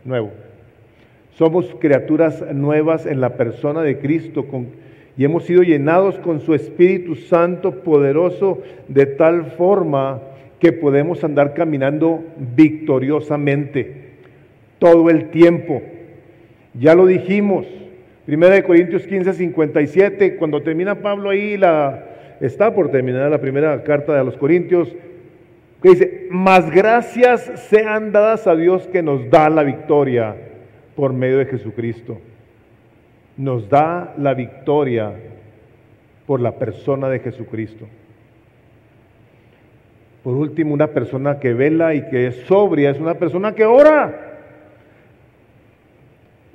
nuevo. 0.07 0.31
Somos 1.35 1.75
criaturas 1.79 2.43
nuevas 2.53 3.05
en 3.05 3.21
la 3.21 3.37
persona 3.37 3.83
de 3.83 3.99
Cristo 3.99 4.45
y 5.15 5.23
hemos 5.23 5.43
sido 5.43 5.61
llenados 5.61 6.17
con 6.19 6.39
su 6.39 6.55
Espíritu 6.55 7.15
Santo 7.15 7.83
poderoso 7.83 8.61
de 8.87 9.05
tal 9.05 9.51
forma 9.51 10.21
que 10.59 10.71
podemos 10.71 11.23
andar 11.23 11.53
caminando 11.53 12.23
victoriosamente 12.55 14.07
todo 14.79 15.09
el 15.09 15.29
tiempo. 15.29 15.83
Ya 16.73 16.95
lo 16.95 17.05
dijimos, 17.05 17.67
Primera 18.27 18.55
de 18.55 18.63
Corintios 18.63 19.07
15, 19.07 19.35
57, 19.35 20.35
cuando 20.35 20.61
termina 20.61 20.95
Pablo 20.95 21.29
ahí, 21.29 21.55
la, 21.55 22.03
está 22.41 22.75
por 22.75 22.91
terminar 22.91 23.31
la 23.31 23.39
primera 23.39 23.81
carta 23.83 24.17
de 24.17 24.25
los 24.25 24.35
Corintios, 24.35 24.93
que 25.81 25.89
dice, 25.89 26.27
más 26.31 26.71
gracias 26.71 27.41
sean 27.69 28.11
dadas 28.11 28.47
a 28.47 28.55
Dios 28.55 28.87
que 28.87 29.03
nos 29.03 29.29
da 29.29 29.49
la 29.49 29.63
victoria 29.63 30.35
por 30.95 31.13
medio 31.13 31.37
de 31.37 31.45
Jesucristo. 31.45 32.19
Nos 33.37 33.69
da 33.69 34.13
la 34.17 34.33
victoria 34.33 35.13
por 36.25 36.41
la 36.41 36.53
persona 36.53 37.09
de 37.09 37.19
Jesucristo. 37.19 37.87
Por 40.23 40.35
último, 40.35 40.73
una 40.73 40.87
persona 40.87 41.39
que 41.39 41.53
vela 41.53 41.93
y 41.93 42.09
que 42.09 42.27
es 42.27 42.35
sobria 42.47 42.89
es 42.89 42.99
una 42.99 43.13
persona 43.13 43.53
que 43.53 43.65
ora. 43.65 44.39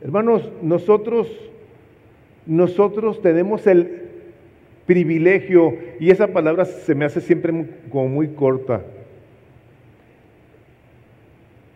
Hermanos, 0.03 0.51
nosotros, 0.61 1.29
nosotros 2.45 3.23
tenemos 3.23 3.67
el 3.67 4.03
privilegio, 4.85 5.79
y 6.01 6.11
esa 6.11 6.27
palabra 6.27 6.65
se 6.65 6.95
me 6.95 7.05
hace 7.05 7.21
siempre 7.21 7.53
como 7.91 8.09
muy 8.09 8.29
corta, 8.29 8.83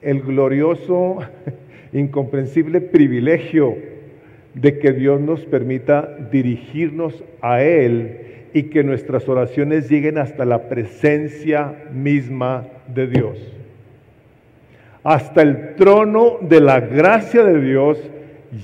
el 0.06 0.22
glorioso, 0.22 1.18
incomprensible 1.92 2.80
privilegio 2.80 3.76
de 4.54 4.78
que 4.78 4.92
Dios 4.92 5.20
nos 5.20 5.44
permita 5.44 6.16
dirigirnos 6.30 7.24
a 7.42 7.62
Él 7.62 8.20
y 8.54 8.64
que 8.64 8.84
nuestras 8.84 9.28
oraciones 9.28 9.90
lleguen 9.90 10.16
hasta 10.16 10.44
la 10.44 10.68
presencia 10.68 11.74
misma 11.92 12.66
de 12.94 13.08
Dios. 13.08 13.52
Hasta 15.02 15.42
el 15.42 15.74
trono 15.74 16.38
de 16.40 16.60
la 16.60 16.80
gracia 16.80 17.44
de 17.44 17.60
Dios 17.60 17.98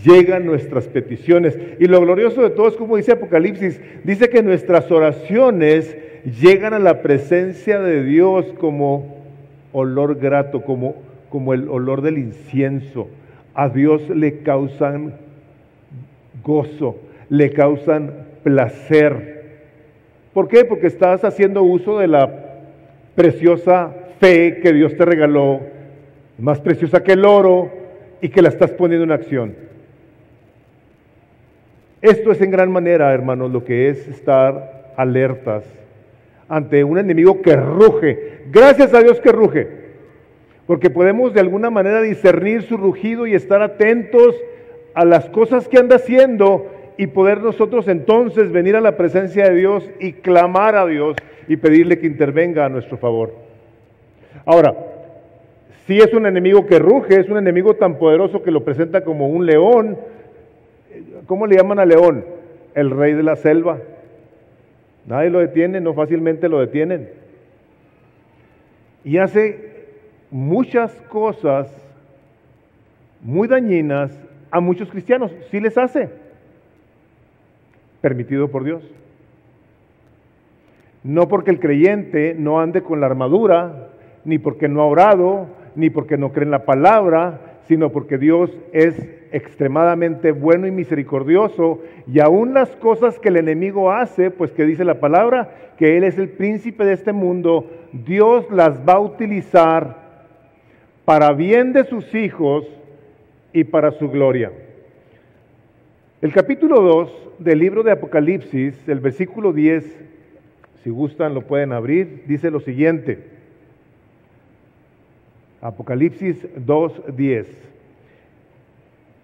llegan 0.04 0.46
nuestras 0.46 0.86
peticiones. 0.86 1.58
Y 1.78 1.86
lo 1.86 2.00
glorioso 2.00 2.40
de 2.42 2.50
todo 2.50 2.68
es 2.68 2.76
como 2.76 2.96
dice 2.96 3.12
Apocalipsis, 3.12 3.80
dice 4.04 4.28
que 4.28 4.42
nuestras 4.42 4.90
oraciones 4.90 5.96
llegan 6.40 6.72
a 6.72 6.78
la 6.78 7.02
presencia 7.02 7.80
de 7.80 8.04
Dios 8.04 8.46
como 8.58 9.22
olor 9.72 10.18
grato, 10.18 10.62
como, 10.62 10.96
como 11.32 11.54
el 11.54 11.70
olor 11.70 12.02
del 12.02 12.18
incienso. 12.18 13.08
A 13.54 13.70
Dios 13.70 14.06
le 14.10 14.40
causan 14.40 15.14
gozo, 16.44 16.98
le 17.30 17.52
causan 17.52 18.12
placer. 18.42 19.60
¿Por 20.34 20.46
qué? 20.46 20.66
Porque 20.66 20.88
estás 20.88 21.24
haciendo 21.24 21.62
uso 21.62 21.98
de 21.98 22.08
la 22.08 22.30
preciosa 23.14 23.94
fe 24.20 24.60
que 24.62 24.74
Dios 24.74 24.94
te 24.94 25.06
regaló, 25.06 25.60
más 26.36 26.60
preciosa 26.60 27.02
que 27.02 27.12
el 27.12 27.24
oro, 27.24 27.70
y 28.20 28.28
que 28.28 28.42
la 28.42 28.50
estás 28.50 28.70
poniendo 28.72 29.04
en 29.04 29.12
acción. 29.12 29.54
Esto 32.02 32.30
es 32.30 32.42
en 32.42 32.50
gran 32.50 32.70
manera, 32.70 33.12
hermanos, 33.14 33.50
lo 33.50 33.64
que 33.64 33.88
es 33.88 34.06
estar 34.06 34.92
alertas 34.98 35.64
ante 36.46 36.84
un 36.84 36.98
enemigo 36.98 37.40
que 37.40 37.56
ruge. 37.56 38.42
Gracias 38.50 38.92
a 38.92 39.00
Dios 39.00 39.18
que 39.20 39.32
ruge, 39.32 39.81
porque 40.66 40.90
podemos 40.90 41.34
de 41.34 41.40
alguna 41.40 41.70
manera 41.70 42.00
discernir 42.00 42.62
su 42.62 42.76
rugido 42.76 43.26
y 43.26 43.34
estar 43.34 43.62
atentos 43.62 44.36
a 44.94 45.04
las 45.04 45.28
cosas 45.30 45.68
que 45.68 45.78
anda 45.78 45.96
haciendo 45.96 46.66
y 46.96 47.08
poder 47.08 47.40
nosotros 47.40 47.88
entonces 47.88 48.52
venir 48.52 48.76
a 48.76 48.80
la 48.80 48.96
presencia 48.96 49.48
de 49.48 49.56
Dios 49.56 49.90
y 49.98 50.12
clamar 50.12 50.76
a 50.76 50.86
Dios 50.86 51.16
y 51.48 51.56
pedirle 51.56 51.98
que 51.98 52.06
intervenga 52.06 52.64
a 52.64 52.68
nuestro 52.68 52.96
favor. 52.96 53.34
Ahora, 54.44 54.74
si 55.86 55.98
es 55.98 56.12
un 56.14 56.26
enemigo 56.26 56.66
que 56.66 56.78
ruge, 56.78 57.18
es 57.18 57.28
un 57.28 57.38
enemigo 57.38 57.74
tan 57.74 57.98
poderoso 57.98 58.42
que 58.42 58.50
lo 58.50 58.64
presenta 58.64 59.02
como 59.02 59.28
un 59.28 59.46
león, 59.46 59.98
¿cómo 61.26 61.46
le 61.46 61.56
llaman 61.56 61.80
al 61.80 61.88
león? 61.88 62.24
El 62.74 62.90
rey 62.90 63.14
de 63.14 63.22
la 63.22 63.36
selva. 63.36 63.78
Nadie 65.06 65.30
lo 65.30 65.40
detiene, 65.40 65.80
no 65.80 65.94
fácilmente 65.94 66.48
lo 66.48 66.60
detienen. 66.60 67.08
Y 69.04 69.18
hace 69.18 69.71
muchas 70.32 70.90
cosas 71.02 71.68
muy 73.20 73.46
dañinas 73.46 74.10
a 74.50 74.58
muchos 74.58 74.90
cristianos, 74.90 75.30
sí 75.50 75.60
les 75.60 75.78
hace. 75.78 76.08
Permitido 78.00 78.48
por 78.48 78.64
Dios. 78.64 78.82
No 81.04 81.28
porque 81.28 81.50
el 81.50 81.60
creyente 81.60 82.34
no 82.36 82.60
ande 82.60 82.82
con 82.82 83.00
la 83.00 83.06
armadura, 83.06 83.90
ni 84.24 84.38
porque 84.38 84.68
no 84.68 84.82
ha 84.82 84.86
orado, 84.86 85.46
ni 85.76 85.90
porque 85.90 86.16
no 86.16 86.32
cree 86.32 86.44
en 86.44 86.50
la 86.50 86.64
palabra, 86.64 87.58
sino 87.68 87.90
porque 87.90 88.18
Dios 88.18 88.50
es 88.72 88.94
extremadamente 89.32 90.32
bueno 90.32 90.66
y 90.66 90.70
misericordioso. 90.70 91.80
Y 92.06 92.20
aún 92.20 92.54
las 92.54 92.70
cosas 92.76 93.18
que 93.18 93.28
el 93.28 93.36
enemigo 93.36 93.92
hace, 93.92 94.30
pues 94.30 94.52
que 94.52 94.64
dice 94.64 94.84
la 94.84 95.00
palabra, 95.00 95.50
que 95.76 95.96
Él 95.96 96.04
es 96.04 96.18
el 96.18 96.28
príncipe 96.28 96.84
de 96.84 96.94
este 96.94 97.12
mundo, 97.12 97.70
Dios 97.92 98.50
las 98.50 98.80
va 98.86 98.94
a 98.94 99.00
utilizar 99.00 100.01
para 101.12 101.34
bien 101.34 101.74
de 101.74 101.84
sus 101.84 102.14
hijos 102.14 102.66
y 103.52 103.64
para 103.64 103.90
su 103.90 104.08
gloria. 104.08 104.50
El 106.22 106.32
capítulo 106.32 106.80
2 106.80 107.34
del 107.38 107.58
libro 107.58 107.82
de 107.82 107.92
Apocalipsis, 107.92 108.88
el 108.88 109.00
versículo 109.00 109.52
10, 109.52 109.84
si 110.82 110.88
gustan 110.88 111.34
lo 111.34 111.42
pueden 111.42 111.74
abrir, 111.74 112.22
dice 112.26 112.50
lo 112.50 112.60
siguiente. 112.60 113.26
Apocalipsis 115.60 116.48
2.10. 116.54 117.46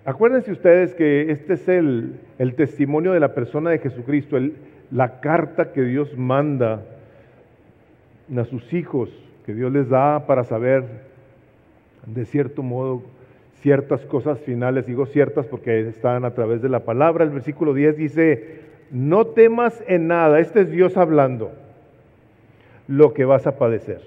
Acuérdense 0.05 0.53
ustedes 0.53 0.93
que 0.93 1.31
este 1.33 1.55
es 1.55 1.69
el, 1.69 2.21
testimonio 2.55 3.13
de 3.13 3.21
la 3.21 3.33
persona 3.33 3.71
de 3.71 3.79
Jesucristo, 3.79 4.37
la 4.91 5.21
carta 5.21 5.73
que 5.73 5.81
Dios 5.85 6.19
manda 6.19 6.83
a 8.37 8.45
sus 8.45 8.75
hijos, 8.75 9.09
que 9.47 9.55
Dios 9.55 9.73
les 9.73 9.89
da 9.89 10.27
para 10.27 10.45
saber, 10.45 11.09
de 12.15 12.25
cierto 12.25 12.63
modo, 12.63 13.03
ciertas 13.61 14.05
cosas 14.07 14.39
finales, 14.41 14.87
digo 14.87 15.07
ciertas 15.07 15.47
porque 15.47 15.81
están 15.89 16.25
a 16.25 16.33
través 16.33 16.63
de 16.63 16.69
la 16.69 16.81
palabra. 16.81 17.25
El 17.25 17.31
versículo 17.31 17.75
10 17.75 17.97
dice, 17.97 18.61
no 18.91 19.27
temas 19.27 19.83
en 19.87 20.09
nada, 20.09 20.41
este 20.41 20.63
es 20.63 20.71
Dios 20.71 20.97
hablando, 20.97 21.53
lo 22.87 23.13
que 23.13 23.25
vas 23.25 23.47
a 23.47 23.59
padecer. 23.59 24.01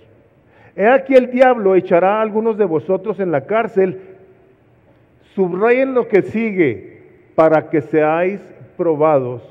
He 0.76 0.88
aquí 0.88 1.16
el 1.16 1.32
diablo 1.32 1.76
echará 1.76 2.20
a 2.20 2.22
algunos 2.22 2.58
de 2.58 2.66
vosotros 2.66 3.20
en 3.20 3.32
la 3.32 3.46
cárcel, 3.46 4.00
subrayen 5.36 5.94
lo 5.94 6.08
que 6.08 6.22
sigue, 6.22 7.02
para 7.36 7.70
que 7.70 7.82
seáis 7.82 8.42
probados 8.78 9.42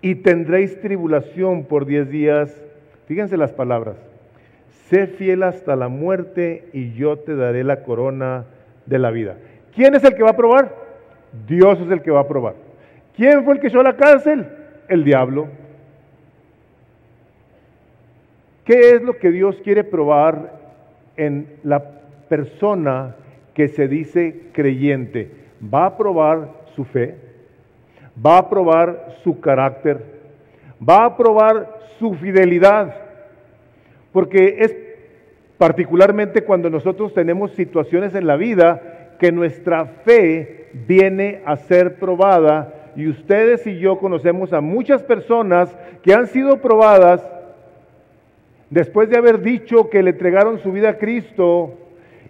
y 0.00 0.16
tendréis 0.16 0.80
tribulación 0.80 1.64
por 1.64 1.86
diez 1.86 2.08
días. 2.08 2.54
Fíjense 3.06 3.36
las 3.36 3.52
palabras. 3.52 3.96
Sé 4.94 5.08
fiel 5.08 5.42
hasta 5.42 5.74
la 5.74 5.88
muerte 5.88 6.68
y 6.72 6.92
yo 6.92 7.18
te 7.18 7.34
daré 7.34 7.64
la 7.64 7.82
corona 7.82 8.44
de 8.86 9.00
la 9.00 9.10
vida. 9.10 9.34
¿Quién 9.74 9.96
es 9.96 10.04
el 10.04 10.14
que 10.14 10.22
va 10.22 10.30
a 10.30 10.36
probar? 10.36 10.72
Dios 11.48 11.80
es 11.80 11.90
el 11.90 12.00
que 12.00 12.12
va 12.12 12.20
a 12.20 12.28
probar. 12.28 12.54
¿Quién 13.16 13.44
fue 13.44 13.54
el 13.54 13.60
que 13.60 13.66
echó 13.66 13.80
a 13.80 13.82
la 13.82 13.96
cárcel? 13.96 14.46
El 14.88 15.02
diablo. 15.02 15.48
¿Qué 18.64 18.92
es 18.92 19.02
lo 19.02 19.18
que 19.18 19.32
Dios 19.32 19.60
quiere 19.64 19.82
probar 19.82 20.60
en 21.16 21.48
la 21.64 21.82
persona 22.28 23.16
que 23.52 23.66
se 23.66 23.88
dice 23.88 24.42
creyente? 24.52 25.28
Va 25.74 25.86
a 25.86 25.96
probar 25.96 26.50
su 26.76 26.84
fe, 26.84 27.16
va 28.24 28.38
a 28.38 28.48
probar 28.48 29.16
su 29.24 29.40
carácter, 29.40 30.04
va 30.88 31.04
a 31.04 31.16
probar 31.16 31.80
su 31.98 32.14
fidelidad, 32.14 32.94
porque 34.12 34.58
es 34.60 34.83
particularmente 35.58 36.42
cuando 36.42 36.68
nosotros 36.70 37.14
tenemos 37.14 37.52
situaciones 37.52 38.14
en 38.14 38.26
la 38.26 38.36
vida 38.36 39.16
que 39.18 39.32
nuestra 39.32 39.86
fe 39.86 40.68
viene 40.86 41.40
a 41.44 41.56
ser 41.56 41.96
probada 41.96 42.92
y 42.96 43.08
ustedes 43.08 43.66
y 43.66 43.78
yo 43.78 43.98
conocemos 43.98 44.52
a 44.52 44.60
muchas 44.60 45.02
personas 45.02 45.74
que 46.02 46.14
han 46.14 46.26
sido 46.26 46.60
probadas 46.60 47.22
después 48.70 49.08
de 49.08 49.16
haber 49.16 49.40
dicho 49.40 49.88
que 49.90 50.02
le 50.02 50.10
entregaron 50.10 50.58
su 50.58 50.72
vida 50.72 50.90
a 50.90 50.98
Cristo 50.98 51.74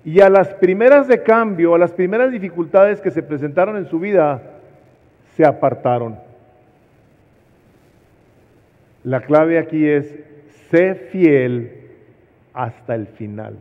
y 0.04 0.20
a 0.20 0.28
las 0.28 0.48
primeras 0.54 1.08
de 1.08 1.22
cambio, 1.22 1.74
a 1.74 1.78
las 1.78 1.92
primeras 1.92 2.30
dificultades 2.30 3.00
que 3.00 3.10
se 3.10 3.22
presentaron 3.22 3.78
en 3.78 3.86
su 3.86 3.98
vida, 3.98 4.42
se 5.34 5.46
apartaron. 5.46 6.18
La 9.02 9.22
clave 9.22 9.58
aquí 9.58 9.86
es, 9.86 10.14
sé 10.70 10.94
fiel 10.94 11.83
hasta 12.54 12.94
el 12.94 13.08
final. 13.08 13.58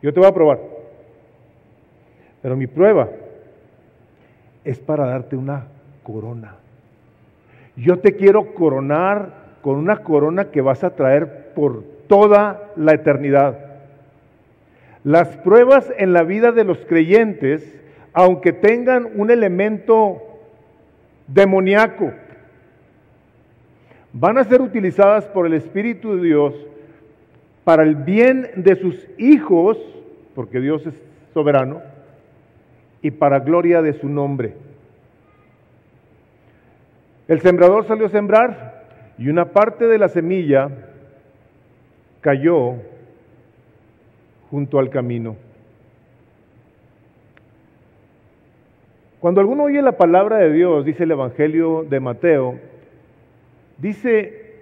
Yo 0.00 0.12
te 0.14 0.20
voy 0.20 0.28
a 0.28 0.34
probar, 0.34 0.60
pero 2.40 2.56
mi 2.56 2.66
prueba 2.66 3.08
es 4.64 4.78
para 4.78 5.06
darte 5.06 5.36
una 5.36 5.66
corona. 6.02 6.56
Yo 7.76 7.98
te 7.98 8.14
quiero 8.14 8.54
coronar 8.54 9.44
con 9.62 9.76
una 9.76 9.98
corona 9.98 10.50
que 10.50 10.60
vas 10.60 10.84
a 10.84 10.94
traer 10.94 11.52
por 11.54 11.82
toda 12.06 12.70
la 12.76 12.92
eternidad. 12.92 13.58
Las 15.02 15.36
pruebas 15.38 15.92
en 15.98 16.12
la 16.12 16.22
vida 16.22 16.52
de 16.52 16.64
los 16.64 16.78
creyentes, 16.86 17.82
aunque 18.12 18.52
tengan 18.52 19.08
un 19.16 19.30
elemento 19.30 20.22
demoníaco, 21.26 22.12
van 24.12 24.38
a 24.38 24.44
ser 24.44 24.62
utilizadas 24.62 25.26
por 25.26 25.46
el 25.46 25.54
Espíritu 25.54 26.16
de 26.16 26.22
Dios 26.22 26.54
para 27.64 27.82
el 27.82 27.96
bien 27.96 28.50
de 28.56 28.76
sus 28.76 29.08
hijos, 29.18 29.78
porque 30.34 30.60
Dios 30.60 30.86
es 30.86 30.94
soberano, 31.32 31.80
y 33.02 33.10
para 33.10 33.40
gloria 33.40 33.82
de 33.82 33.94
su 33.94 34.08
nombre. 34.08 34.54
El 37.26 37.40
sembrador 37.40 37.86
salió 37.86 38.06
a 38.06 38.10
sembrar 38.10 38.84
y 39.18 39.28
una 39.28 39.46
parte 39.46 39.86
de 39.86 39.98
la 39.98 40.08
semilla 40.08 40.68
cayó 42.20 42.74
junto 44.50 44.78
al 44.78 44.90
camino. 44.90 45.36
Cuando 49.20 49.40
alguno 49.40 49.64
oye 49.64 49.80
la 49.80 49.96
palabra 49.96 50.36
de 50.36 50.52
Dios, 50.52 50.84
dice 50.84 51.04
el 51.04 51.12
Evangelio 51.12 51.86
de 51.88 51.98
Mateo, 51.98 52.58
dice, 53.78 54.52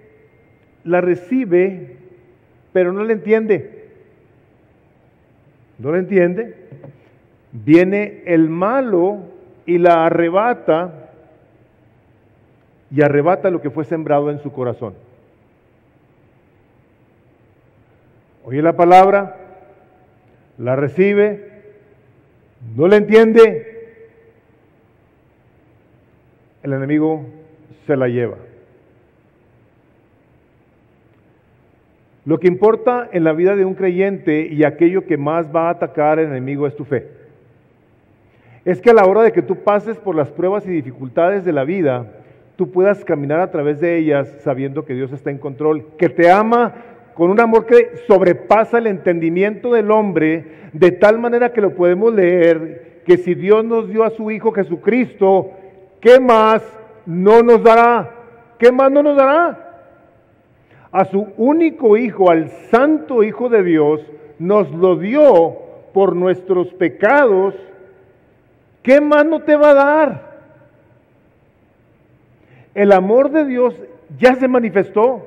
la 0.85 1.01
recibe, 1.01 1.97
pero 2.73 2.91
no 2.91 3.03
la 3.03 3.13
entiende. 3.13 3.83
No 5.77 5.91
la 5.91 5.99
entiende. 5.99 6.55
Viene 7.51 8.23
el 8.25 8.49
malo 8.49 9.19
y 9.65 9.77
la 9.77 10.05
arrebata 10.05 11.11
y 12.91 13.01
arrebata 13.01 13.49
lo 13.49 13.61
que 13.61 13.69
fue 13.69 13.85
sembrado 13.85 14.29
en 14.29 14.39
su 14.39 14.51
corazón. 14.51 14.95
Oye 18.43 18.61
la 18.61 18.73
palabra, 18.73 19.37
la 20.57 20.75
recibe, 20.75 21.63
no 22.75 22.87
la 22.87 22.97
entiende, 22.97 23.97
el 26.61 26.73
enemigo 26.73 27.25
se 27.87 27.95
la 27.95 28.07
lleva. 28.07 28.37
Lo 32.25 32.39
que 32.39 32.47
importa 32.47 33.09
en 33.11 33.23
la 33.23 33.33
vida 33.33 33.55
de 33.55 33.65
un 33.65 33.73
creyente 33.73 34.47
y 34.49 34.63
aquello 34.63 35.05
que 35.05 35.17
más 35.17 35.53
va 35.53 35.67
a 35.67 35.71
atacar 35.71 36.19
al 36.19 36.25
enemigo 36.25 36.67
es 36.67 36.75
tu 36.75 36.85
fe. 36.85 37.07
Es 38.63 38.81
que 38.81 38.91
a 38.91 38.93
la 38.93 39.05
hora 39.05 39.23
de 39.23 39.33
que 39.33 39.41
tú 39.41 39.57
pases 39.57 39.97
por 39.97 40.15
las 40.15 40.31
pruebas 40.31 40.65
y 40.65 40.71
dificultades 40.71 41.43
de 41.43 41.51
la 41.51 41.65
vida, 41.65 42.05
tú 42.55 42.71
puedas 42.71 43.03
caminar 43.03 43.41
a 43.41 43.51
través 43.51 43.81
de 43.81 43.97
ellas 43.97 44.33
sabiendo 44.39 44.85
que 44.85 44.93
Dios 44.93 45.11
está 45.11 45.31
en 45.31 45.37
control, 45.37 45.85
que 45.97 46.07
te 46.07 46.31
ama 46.31 46.73
con 47.13 47.29
un 47.29 47.41
amor 47.41 47.65
que 47.65 47.97
sobrepasa 48.07 48.77
el 48.77 48.87
entendimiento 48.87 49.73
del 49.73 49.91
hombre, 49.91 50.45
de 50.71 50.91
tal 50.91 51.19
manera 51.19 51.51
que 51.51 51.61
lo 51.61 51.75
podemos 51.75 52.13
leer, 52.13 53.01
que 53.05 53.17
si 53.17 53.35
Dios 53.35 53.65
nos 53.65 53.89
dio 53.89 54.03
a 54.03 54.11
su 54.11 54.31
Hijo 54.31 54.53
Jesucristo, 54.53 55.51
¿qué 55.99 56.21
más 56.21 56.63
no 57.05 57.43
nos 57.43 57.61
dará? 57.61 58.11
¿Qué 58.57 58.71
más 58.71 58.89
no 58.91 59.03
nos 59.03 59.17
dará? 59.17 59.62
A 60.93 61.05
su 61.05 61.27
único 61.37 61.97
Hijo, 61.97 62.29
al 62.29 62.49
Santo 62.69 63.23
Hijo 63.23 63.49
de 63.49 63.63
Dios, 63.63 63.99
nos 64.39 64.71
lo 64.71 64.95
dio 64.95 65.57
por 65.91 66.15
nuestros 66.15 66.67
pecados. 66.75 67.55
¿Qué 68.83 69.01
más 69.01 69.25
no 69.25 69.41
te 69.41 69.55
va 69.55 69.71
a 69.71 69.73
dar? 69.73 70.33
El 72.75 72.91
amor 72.91 73.31
de 73.31 73.43
Dios 73.45 73.75
ya 74.19 74.35
se 74.35 74.47
manifestó 74.47 75.25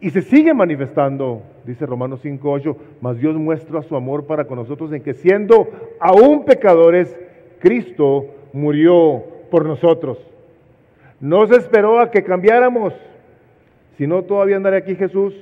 y 0.00 0.10
se 0.10 0.22
sigue 0.22 0.54
manifestando, 0.54 1.42
dice 1.64 1.84
Romanos 1.84 2.22
5.8, 2.22 2.76
mas 3.00 3.18
Dios 3.18 3.34
muestra 3.36 3.82
su 3.82 3.96
amor 3.96 4.26
para 4.26 4.44
con 4.44 4.58
nosotros 4.58 4.92
en 4.92 5.02
que 5.02 5.14
siendo 5.14 5.68
aún 5.98 6.44
pecadores, 6.44 7.18
Cristo 7.58 8.26
murió 8.52 9.24
por 9.50 9.64
nosotros. 9.64 10.18
No 11.20 11.46
se 11.46 11.56
esperó 11.56 12.00
a 12.00 12.10
que 12.10 12.22
cambiáramos, 12.22 12.92
sino 13.98 14.22
todavía 14.22 14.56
andaré 14.56 14.78
aquí 14.78 14.94
Jesús. 14.94 15.34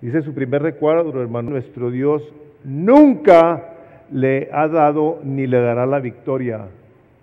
Dice 0.00 0.22
su 0.22 0.34
primer 0.34 0.62
recuadro, 0.62 1.20
hermano, 1.20 1.50
nuestro 1.50 1.90
Dios 1.90 2.22
nunca 2.64 3.72
le 4.12 4.48
ha 4.52 4.68
dado 4.68 5.20
ni 5.24 5.46
le 5.46 5.60
dará 5.60 5.86
la 5.86 6.00
victoria 6.00 6.66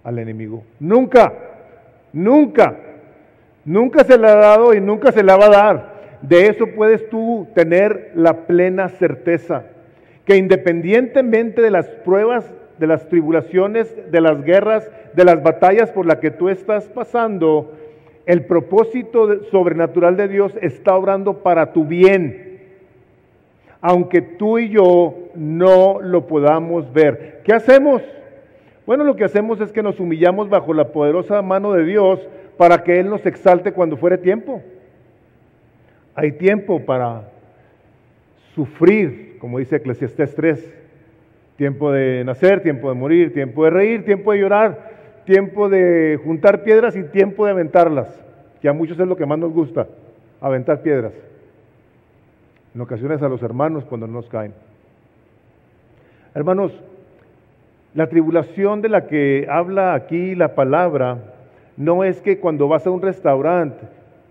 al 0.03 0.19
enemigo. 0.19 0.63
Nunca, 0.79 1.33
nunca, 2.11 2.75
nunca 3.63 4.03
se 4.03 4.17
le 4.17 4.27
ha 4.27 4.35
dado 4.35 4.73
y 4.73 4.81
nunca 4.81 5.11
se 5.11 5.23
le 5.23 5.33
va 5.33 5.45
a 5.45 5.49
dar. 5.49 5.93
De 6.21 6.47
eso 6.47 6.67
puedes 6.75 7.09
tú 7.09 7.47
tener 7.53 8.11
la 8.15 8.47
plena 8.47 8.89
certeza, 8.89 9.63
que 10.25 10.37
independientemente 10.37 11.61
de 11.61 11.71
las 11.71 11.87
pruebas, 11.87 12.49
de 12.79 12.87
las 12.87 13.07
tribulaciones, 13.07 13.93
de 14.11 14.21
las 14.21 14.43
guerras, 14.43 14.89
de 15.13 15.25
las 15.25 15.43
batallas 15.43 15.91
por 15.91 16.05
las 16.05 16.17
que 16.17 16.31
tú 16.31 16.49
estás 16.49 16.85
pasando, 16.85 17.73
el 18.25 18.45
propósito 18.45 19.43
sobrenatural 19.45 20.15
de 20.15 20.27
Dios 20.27 20.53
está 20.61 20.95
obrando 20.95 21.43
para 21.43 21.73
tu 21.73 21.85
bien, 21.85 22.59
aunque 23.81 24.21
tú 24.21 24.59
y 24.59 24.69
yo 24.69 25.15
no 25.35 25.99
lo 26.01 26.25
podamos 26.27 26.91
ver. 26.93 27.41
¿Qué 27.43 27.53
hacemos? 27.53 28.01
Bueno, 28.85 29.03
lo 29.03 29.15
que 29.15 29.23
hacemos 29.25 29.59
es 29.61 29.71
que 29.71 29.83
nos 29.83 29.99
humillamos 29.99 30.49
bajo 30.49 30.73
la 30.73 30.89
poderosa 30.89 31.41
mano 31.41 31.73
de 31.73 31.85
Dios 31.85 32.19
para 32.57 32.83
que 32.83 32.99
Él 32.99 33.09
nos 33.09 33.25
exalte 33.25 33.71
cuando 33.71 33.97
fuere 33.97 34.17
tiempo. 34.17 34.61
Hay 36.15 36.33
tiempo 36.33 36.79
para 36.85 37.29
sufrir, 38.55 39.37
como 39.39 39.59
dice 39.59 39.77
Eclesiastés 39.77 40.35
3. 40.35 40.73
Tiempo 41.57 41.91
de 41.91 42.23
nacer, 42.23 42.61
tiempo 42.61 42.89
de 42.89 42.95
morir, 42.95 43.33
tiempo 43.33 43.63
de 43.65 43.69
reír, 43.69 44.05
tiempo 44.05 44.31
de 44.31 44.39
llorar, 44.39 44.92
tiempo 45.25 45.69
de 45.69 46.19
juntar 46.23 46.63
piedras 46.63 46.95
y 46.95 47.03
tiempo 47.03 47.45
de 47.45 47.51
aventarlas, 47.51 48.07
que 48.61 48.69
a 48.69 48.73
muchos 48.73 48.99
es 48.99 49.07
lo 49.07 49.15
que 49.15 49.25
más 49.25 49.39
nos 49.39 49.53
gusta, 49.53 49.87
aventar 50.41 50.81
piedras. 50.81 51.13
En 52.75 52.81
ocasiones 52.81 53.21
a 53.21 53.29
los 53.29 53.41
hermanos 53.43 53.85
cuando 53.85 54.07
no 54.07 54.13
nos 54.13 54.29
caen. 54.29 54.53
Hermanos, 56.33 56.71
la 57.93 58.07
tribulación 58.07 58.81
de 58.81 58.89
la 58.89 59.05
que 59.05 59.47
habla 59.49 59.93
aquí 59.93 60.33
la 60.33 60.55
palabra 60.55 61.19
no 61.77 62.03
es 62.03 62.21
que 62.21 62.39
cuando 62.39 62.67
vas 62.67 62.87
a 62.87 62.91
un 62.91 63.01
restaurante 63.01 63.85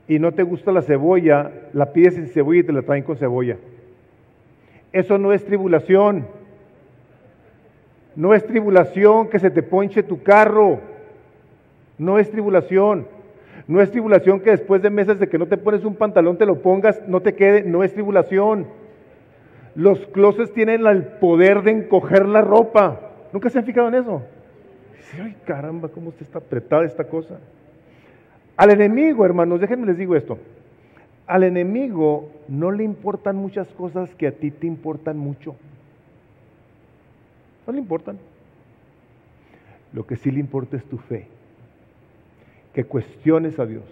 y 0.09 0.18
no 0.18 0.33
te 0.33 0.42
gusta 0.42 0.72
la 0.72 0.83
cebolla, 0.83 1.50
la 1.72 1.92
pides 1.92 2.14
sin 2.14 2.26
cebolla 2.26 2.61
y 2.61 2.64
te 2.64 2.72
la 2.72 2.83
traen 2.83 3.05
con 3.05 3.16
cebolla. 3.16 3.57
Eso 4.92 5.16
no 5.16 5.33
es 5.33 5.44
tribulación. 5.44 6.26
No 8.14 8.35
es 8.35 8.46
tribulación 8.46 9.29
que 9.29 9.38
se 9.38 9.51
te 9.51 9.62
ponche 9.62 10.03
tu 10.03 10.22
carro. 10.22 10.81
No 11.98 12.18
es 12.18 12.31
tribulación. 12.31 13.07
No 13.66 13.81
es 13.81 13.90
tribulación 13.90 14.40
que 14.40 14.51
después 14.51 14.83
de 14.83 14.90
meses 14.90 15.18
de 15.18 15.29
que 15.29 15.38
no 15.38 15.46
te 15.46 15.57
pones 15.57 15.85
un 15.85 15.94
pantalón 15.94 16.37
te 16.37 16.46
lo 16.46 16.61
pongas, 16.61 17.01
no 17.07 17.20
te 17.20 17.35
quede. 17.35 17.62
No 17.62 17.85
es 17.85 17.92
tribulación. 17.92 18.66
Los 19.75 19.98
closets 20.09 20.53
tienen 20.53 20.87
el 20.87 21.05
poder 21.05 21.62
de 21.62 21.70
encoger 21.70 22.27
la 22.27 22.42
ropa. 22.42 23.01
¿Nunca 23.33 23.48
se 23.48 23.59
han 23.59 23.64
fijado 23.64 23.88
en 23.88 23.94
eso? 23.94 24.22
Ay 25.22 25.37
caramba, 25.44 25.88
cómo 25.88 26.12
está 26.20 26.38
apretada 26.38 26.85
esta 26.85 27.05
cosa. 27.05 27.38
Al 28.57 28.70
enemigo, 28.70 29.25
hermanos, 29.25 29.61
déjenme 29.61 29.87
les 29.87 29.96
digo 29.96 30.16
esto. 30.16 30.38
Al 31.27 31.44
enemigo 31.44 32.31
no 32.48 32.70
le 32.70 32.85
importan 32.85 33.37
muchas 33.37 33.68
cosas 33.68 34.14
que 34.14 34.27
a 34.27 34.33
ti 34.33 34.51
te 34.51 34.66
importan 34.66 35.16
mucho. 35.16 35.57
No 37.66 37.72
le 37.72 37.79
importan. 37.79 38.18
Lo 39.92 40.07
que 40.07 40.16
sí 40.16 40.31
le 40.31 40.40
importa 40.40 40.77
es 40.77 40.85
tu 40.85 40.98
fe. 40.98 41.27
Que 42.72 42.85
cuestiones 42.85 43.59
a 43.59 43.66
Dios. 43.66 43.85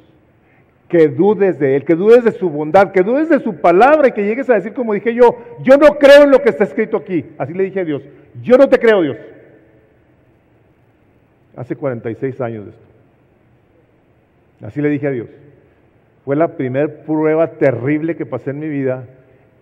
Que 0.88 1.09
dudes 1.09 1.59
de 1.59 1.76
Él, 1.76 1.85
que 1.85 1.94
dudes 1.94 2.24
de 2.24 2.33
su 2.33 2.50
bondad, 2.50 2.90
que 2.90 3.02
dudes 3.02 3.28
de 3.28 3.38
su 3.40 3.54
palabra 3.61 4.09
y 4.09 4.12
que 4.12 4.24
llegues 4.24 4.50
a 4.50 4.54
decir 4.54 4.72
como 4.72 4.92
dije 4.92 5.14
yo, 5.14 5.38
yo 5.62 5.76
no 5.76 5.98
creo 5.98 6.24
en 6.24 6.30
lo 6.30 6.42
que 6.42 6.48
está 6.48 6.64
escrito 6.64 6.96
aquí. 6.96 7.24
Así 7.38 7.54
le 7.54 7.64
dije 7.64 7.80
a 7.80 7.85
Dios, 7.85 8.02
yo 8.42 8.56
no 8.56 8.68
te 8.68 8.78
creo 8.78 9.02
Dios. 9.02 9.16
Hace 11.54 11.76
46 11.76 12.40
años 12.40 12.64
de 12.64 12.70
esto. 12.72 12.85
Así 14.62 14.80
le 14.80 14.88
dije 14.88 15.06
a 15.06 15.11
Dios. 15.11 15.28
Fue 16.24 16.35
la 16.37 16.56
primera 16.56 16.88
prueba 17.04 17.52
terrible 17.52 18.16
que 18.16 18.26
pasé 18.26 18.50
en 18.50 18.59
mi 18.59 18.68
vida 18.68 19.06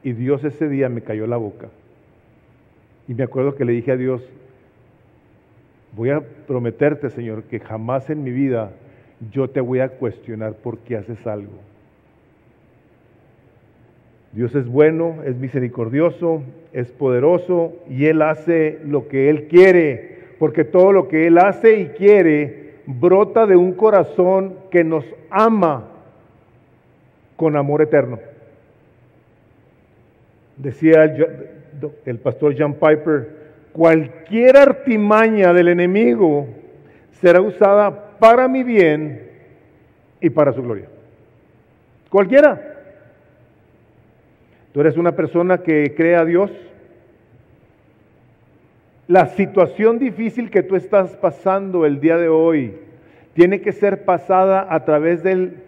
y 0.03 0.13
Dios 0.13 0.45
ese 0.45 0.69
día 0.69 0.89
me 0.89 1.03
cayó 1.03 1.27
la 1.27 1.37
boca. 1.37 1.69
Y 3.09 3.15
me 3.15 3.25
acuerdo 3.25 3.55
que 3.55 3.65
le 3.65 3.73
dije 3.73 3.93
a 3.93 3.97
Dios, 3.97 4.23
voy 5.97 6.11
a 6.11 6.21
prometerte, 6.21 7.09
Señor, 7.09 7.45
que 7.45 7.59
jamás 7.59 8.11
en 8.11 8.23
mi 8.23 8.31
vida 8.31 8.71
yo 9.33 9.49
te 9.49 9.61
voy 9.61 9.81
a 9.81 9.89
cuestionar 9.89 10.53
por 10.53 10.79
qué 10.79 10.97
haces 10.97 11.27
algo. 11.27 11.55
Dios 14.33 14.55
es 14.55 14.69
bueno, 14.69 15.23
es 15.25 15.37
misericordioso, 15.37 16.43
es 16.73 16.93
poderoso 16.93 17.73
y 17.89 18.05
Él 18.05 18.21
hace 18.21 18.79
lo 18.85 19.09
que 19.09 19.31
Él 19.31 19.49
quiere, 19.49 20.19
porque 20.39 20.65
todo 20.65 20.93
lo 20.93 21.09
que 21.09 21.27
Él 21.27 21.39
hace 21.39 21.81
y 21.81 21.87
quiere 21.89 22.75
brota 22.85 23.47
de 23.47 23.57
un 23.57 23.73
corazón 23.73 24.55
que 24.71 24.85
nos 24.85 25.05
ama 25.31 25.89
con 27.37 27.57
amor 27.57 27.81
eterno. 27.81 28.19
Decía 30.59 31.15
el, 32.05 32.19
pastor 32.19 32.55
John 32.59 32.75
Piper, 32.75 33.29
cualquier 33.73 34.57
artimaña 34.57 35.53
del 35.53 35.69
enemigo 35.69 36.47
será 37.13 37.41
usada 37.41 38.19
para 38.19 38.49
mi 38.49 38.63
bien 38.63 39.29
y 40.21 40.31
para 40.31 40.53
su 40.53 40.63
gloria. 40.63 40.89
Cualquiera. 42.11 42.77
Tú 44.73 44.81
eres 44.81 44.97
una 44.97 45.13
persona 45.13 45.59
que 45.59 45.95
cree 45.97 46.17
a 46.17 46.25
Dios. 46.25 46.51
La 49.07 49.27
situación 49.29 49.99
difícil 49.99 50.51
que 50.51 50.63
tú 50.63 50.77
estás 50.77 51.17
pasando 51.17 51.87
el 51.87 52.01
día 52.01 52.17
de 52.17 52.29
hoy 52.29 52.75
tiene 53.35 53.61
que 53.61 53.73
ser 53.73 54.05
pasada 54.05 54.67
a 54.69 54.85
través 54.85 55.23
del 55.23 55.63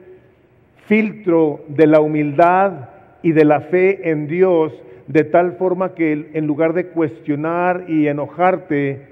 filtro 0.87 1.65
de 1.69 1.87
la 1.87 2.01
humildad 2.01 2.89
y 3.23 3.33
de 3.33 3.45
la 3.45 3.61
fe 3.61 4.11
en 4.11 4.27
Dios, 4.27 4.73
de 5.11 5.25
tal 5.25 5.55
forma 5.55 5.97
que 5.97 6.31
en 6.35 6.47
lugar 6.47 6.73
de 6.73 6.87
cuestionar 6.87 7.87
y 7.89 8.07
enojarte, 8.07 9.09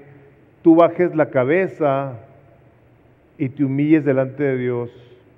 tú 0.61 0.75
bajes 0.75 1.13
la 1.13 1.29
cabeza 1.29 2.19
y 3.37 3.49
te 3.49 3.65
humilles 3.65 4.05
delante 4.05 4.43
de 4.43 4.57
Dios 4.57 4.89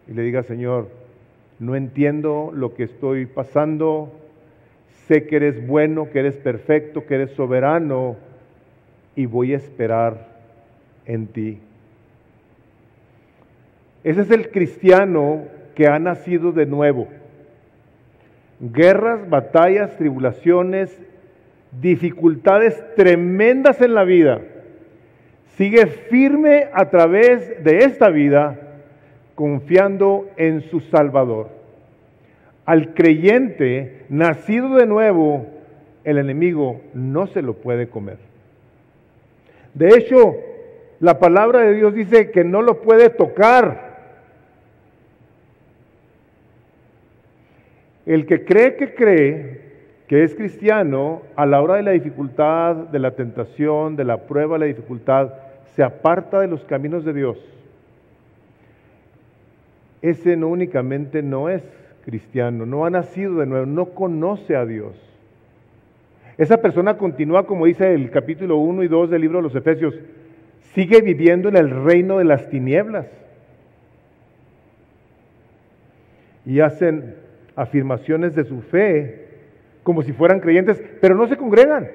y 0.07 0.13
le 0.13 0.21
digas, 0.21 0.45
Señor, 0.45 0.89
no 1.57 1.75
entiendo 1.75 2.51
lo 2.53 2.75
que 2.75 2.83
estoy 2.83 3.25
pasando, 3.25 4.13
sé 5.07 5.25
que 5.25 5.37
eres 5.37 5.65
bueno, 5.65 6.11
que 6.11 6.19
eres 6.19 6.37
perfecto, 6.37 7.07
que 7.07 7.15
eres 7.15 7.31
soberano 7.31 8.17
y 9.15 9.25
voy 9.25 9.55
a 9.55 9.57
esperar 9.57 10.27
en 11.07 11.25
ti. 11.25 11.57
Ese 14.03 14.21
es 14.21 14.29
el 14.29 14.51
cristiano 14.51 15.41
que 15.73 15.87
ha 15.87 15.97
nacido 15.97 16.51
de 16.51 16.67
nuevo 16.67 17.07
guerras, 18.61 19.27
batallas, 19.29 19.97
tribulaciones, 19.97 20.95
dificultades 21.81 22.81
tremendas 22.95 23.81
en 23.81 23.95
la 23.95 24.03
vida, 24.03 24.41
sigue 25.57 25.87
firme 25.87 26.67
a 26.73 26.89
través 26.89 27.63
de 27.63 27.79
esta 27.79 28.09
vida 28.09 28.59
confiando 29.35 30.29
en 30.37 30.61
su 30.61 30.79
Salvador. 30.81 31.49
Al 32.65 32.93
creyente 32.93 34.05
nacido 34.09 34.75
de 34.75 34.85
nuevo, 34.85 35.47
el 36.03 36.17
enemigo 36.19 36.81
no 36.93 37.27
se 37.27 37.41
lo 37.41 37.55
puede 37.55 37.87
comer. 37.87 38.17
De 39.73 39.89
hecho, 39.89 40.35
la 40.99 41.17
palabra 41.19 41.61
de 41.61 41.73
Dios 41.73 41.93
dice 41.93 42.29
que 42.29 42.43
no 42.43 42.61
lo 42.61 42.81
puede 42.81 43.09
tocar 43.09 43.90
El 48.11 48.25
que 48.25 48.43
cree 48.43 48.75
que 48.75 48.93
cree 48.93 49.61
que 50.05 50.25
es 50.25 50.35
cristiano, 50.35 51.21
a 51.37 51.45
la 51.45 51.61
hora 51.61 51.75
de 51.75 51.83
la 51.83 51.91
dificultad, 51.91 52.75
de 52.75 52.99
la 52.99 53.11
tentación, 53.11 53.95
de 53.95 54.03
la 54.03 54.27
prueba, 54.27 54.55
de 54.55 54.59
la 54.59 54.65
dificultad, 54.65 55.31
se 55.77 55.81
aparta 55.81 56.41
de 56.41 56.49
los 56.49 56.65
caminos 56.65 57.05
de 57.05 57.13
Dios. 57.13 57.37
Ese 60.01 60.35
no 60.35 60.49
únicamente 60.49 61.23
no 61.23 61.47
es 61.47 61.63
cristiano, 62.03 62.65
no 62.65 62.85
ha 62.85 62.89
nacido 62.89 63.35
de 63.35 63.45
nuevo, 63.45 63.65
no 63.65 63.85
conoce 63.91 64.57
a 64.57 64.65
Dios. 64.65 64.93
Esa 66.37 66.57
persona 66.57 66.97
continúa, 66.97 67.47
como 67.47 67.65
dice 67.65 67.93
el 67.93 68.11
capítulo 68.11 68.57
1 68.57 68.83
y 68.83 68.89
2 68.89 69.09
del 69.09 69.21
libro 69.21 69.37
de 69.37 69.43
los 69.43 69.55
Efesios, 69.55 69.95
sigue 70.73 70.99
viviendo 70.99 71.47
en 71.47 71.55
el 71.55 71.69
reino 71.85 72.17
de 72.17 72.25
las 72.25 72.49
tinieblas. 72.49 73.07
Y 76.45 76.59
hacen 76.59 77.21
afirmaciones 77.61 78.33
de 78.33 78.43
su 78.43 78.61
fe 78.61 79.27
como 79.83 80.01
si 80.01 80.13
fueran 80.13 80.39
creyentes, 80.39 80.81
pero 80.99 81.15
no 81.15 81.27
se 81.27 81.37
congregan. 81.37 81.89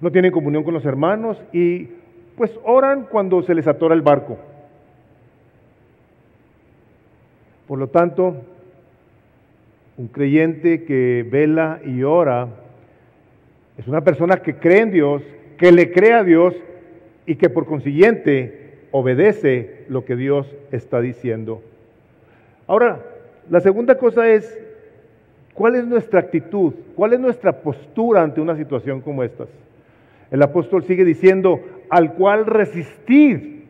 No 0.00 0.10
tienen 0.10 0.32
comunión 0.32 0.64
con 0.64 0.72
los 0.72 0.84
hermanos 0.84 1.42
y 1.52 1.88
pues 2.36 2.50
oran 2.64 3.04
cuando 3.04 3.42
se 3.42 3.54
les 3.54 3.66
atora 3.66 3.94
el 3.94 4.02
barco. 4.02 4.38
Por 7.66 7.78
lo 7.78 7.88
tanto, 7.88 8.36
un 9.98 10.08
creyente 10.08 10.84
que 10.84 11.26
vela 11.30 11.80
y 11.84 12.02
ora 12.02 12.48
es 13.76 13.86
una 13.86 14.02
persona 14.02 14.36
que 14.38 14.56
cree 14.56 14.80
en 14.80 14.90
Dios, 14.90 15.22
que 15.58 15.70
le 15.72 15.92
cree 15.92 16.14
a 16.14 16.24
Dios 16.24 16.54
y 17.26 17.36
que 17.36 17.50
por 17.50 17.66
consiguiente 17.66 18.78
obedece 18.90 19.84
lo 19.88 20.04
que 20.06 20.16
Dios 20.16 20.46
está 20.72 21.00
diciendo. 21.00 21.62
Ahora, 22.66 23.15
la 23.50 23.60
segunda 23.60 23.96
cosa 23.96 24.28
es, 24.28 24.58
¿cuál 25.54 25.76
es 25.76 25.86
nuestra 25.86 26.20
actitud? 26.20 26.74
¿Cuál 26.94 27.12
es 27.12 27.20
nuestra 27.20 27.52
postura 27.60 28.22
ante 28.22 28.40
una 28.40 28.56
situación 28.56 29.00
como 29.00 29.22
estas? 29.22 29.48
El 30.30 30.42
apóstol 30.42 30.82
sigue 30.84 31.04
diciendo, 31.04 31.60
al 31.88 32.14
cual 32.14 32.46
resistir. 32.46 33.64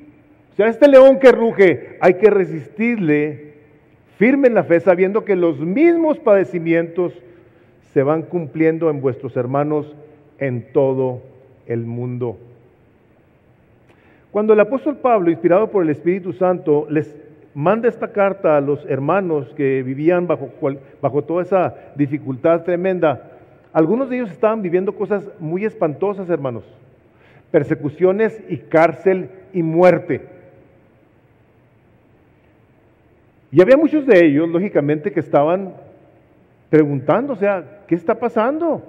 O 0.53 0.57
sea, 0.57 0.69
este 0.69 0.89
león 0.89 1.19
que 1.19 1.33
ruge, 1.33 1.99
hay 2.01 2.15
que 2.15 2.31
resistirle 2.31 3.53
firme 4.17 4.49
en 4.49 4.55
la 4.55 4.65
fe, 4.65 4.81
sabiendo 4.81 5.25
que 5.25 5.37
los 5.37 5.61
mismos 5.61 6.19
padecimientos 6.19 7.13
se 7.93 8.03
van 8.03 8.23
cumpliendo 8.23 8.89
en 8.89 9.01
vuestros 9.01 9.37
hermanos 9.37 9.95
en 10.39 10.73
todo 10.73 11.21
el 11.67 11.85
mundo. 11.85 12.39
Cuando 14.31 14.53
el 14.53 14.61
apóstol 14.61 14.97
Pablo, 14.97 15.31
inspirado 15.31 15.71
por 15.71 15.83
el 15.83 15.91
Espíritu 15.91 16.33
Santo, 16.33 16.87
les 16.91 17.15
manda 17.57 17.89
esta 17.89 18.09
carta 18.09 18.59
a 18.59 18.61
los 18.61 18.85
hermanos 18.85 19.55
que 19.57 19.83
vivían 19.83 20.27
bajo, 20.27 20.51
bajo 21.01 21.25
toda 21.25 21.43
esa 21.43 21.75
dificultad 21.95 22.65
tremenda. 22.65 23.31
Algunos 23.73 24.11
de 24.11 24.17
ellos 24.17 24.31
estaban 24.31 24.61
viviendo 24.61 24.95
cosas 24.95 25.27
muy 25.41 25.65
espantosas, 25.65 26.29
hermanos. 26.29 26.65
Persecuciones 27.51 28.39
y 28.51 28.59
cárcel 28.59 29.31
y 29.55 29.63
muerte. 29.63 30.21
Y 33.51 33.63
había 33.63 33.79
muchos 33.79 34.07
de 34.07 34.27
ellos, 34.27 34.51
lógicamente, 34.51 35.11
que 35.11 35.21
estaban 35.21 35.73
preguntando, 36.69 37.33
o 37.33 37.37
sea, 37.37 37.85
¿qué 37.87 37.95
está 37.95 38.17
pasando? 38.17 38.83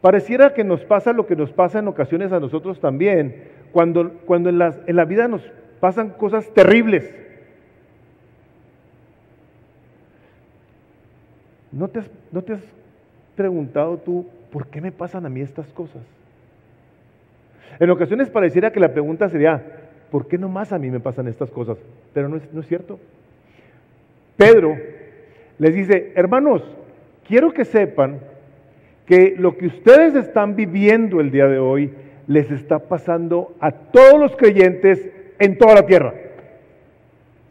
Pareciera 0.00 0.54
que 0.54 0.64
nos 0.64 0.82
pasa 0.86 1.12
lo 1.12 1.26
que 1.26 1.36
nos 1.36 1.52
pasa 1.52 1.80
en 1.80 1.88
ocasiones 1.88 2.32
a 2.32 2.40
nosotros 2.40 2.80
también, 2.80 3.44
cuando, 3.72 4.10
cuando 4.24 4.48
en, 4.48 4.62
en 4.86 4.96
la 4.96 5.04
vida 5.04 5.28
nos 5.28 5.42
pasan 5.84 6.08
cosas 6.08 6.48
terribles. 6.54 7.04
¿No 11.70 11.88
te, 11.88 11.98
has, 11.98 12.10
¿No 12.32 12.40
te 12.40 12.54
has 12.54 12.62
preguntado 13.36 13.98
tú, 13.98 14.26
¿por 14.50 14.68
qué 14.68 14.80
me 14.80 14.92
pasan 14.92 15.26
a 15.26 15.28
mí 15.28 15.42
estas 15.42 15.66
cosas? 15.74 16.00
En 17.78 17.90
ocasiones 17.90 18.30
pareciera 18.30 18.72
que 18.72 18.80
la 18.80 18.94
pregunta 18.94 19.28
sería, 19.28 19.62
¿por 20.10 20.26
qué 20.26 20.38
no 20.38 20.48
más 20.48 20.72
a 20.72 20.78
mí 20.78 20.90
me 20.90 21.00
pasan 21.00 21.28
estas 21.28 21.50
cosas? 21.50 21.76
Pero 22.14 22.30
no 22.30 22.38
es, 22.38 22.50
no 22.50 22.62
es 22.62 22.66
cierto. 22.66 22.98
Pedro 24.38 24.78
les 25.58 25.74
dice, 25.74 26.12
hermanos, 26.14 26.62
quiero 27.28 27.52
que 27.52 27.66
sepan 27.66 28.20
que 29.04 29.34
lo 29.36 29.58
que 29.58 29.66
ustedes 29.66 30.14
están 30.14 30.56
viviendo 30.56 31.20
el 31.20 31.30
día 31.30 31.46
de 31.46 31.58
hoy 31.58 31.92
les 32.26 32.50
está 32.50 32.78
pasando 32.78 33.54
a 33.60 33.70
todos 33.70 34.18
los 34.18 34.34
creyentes 34.34 35.10
en 35.38 35.58
toda 35.58 35.74
la 35.74 35.86
tierra, 35.86 36.14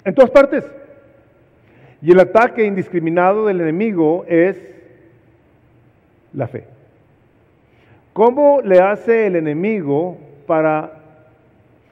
en 0.06 0.14
todas 0.14 0.32
partes. 0.32 0.64
Y 2.02 2.12
el 2.12 2.20
ataque 2.20 2.66
indiscriminado 2.66 3.46
del 3.46 3.62
enemigo 3.62 4.26
es 4.28 4.58
la 6.34 6.48
fe. 6.48 6.66
¿Cómo 8.12 8.62
le 8.62 8.80
hace 8.80 9.28
el 9.28 9.36
enemigo 9.36 10.18
para 10.46 11.00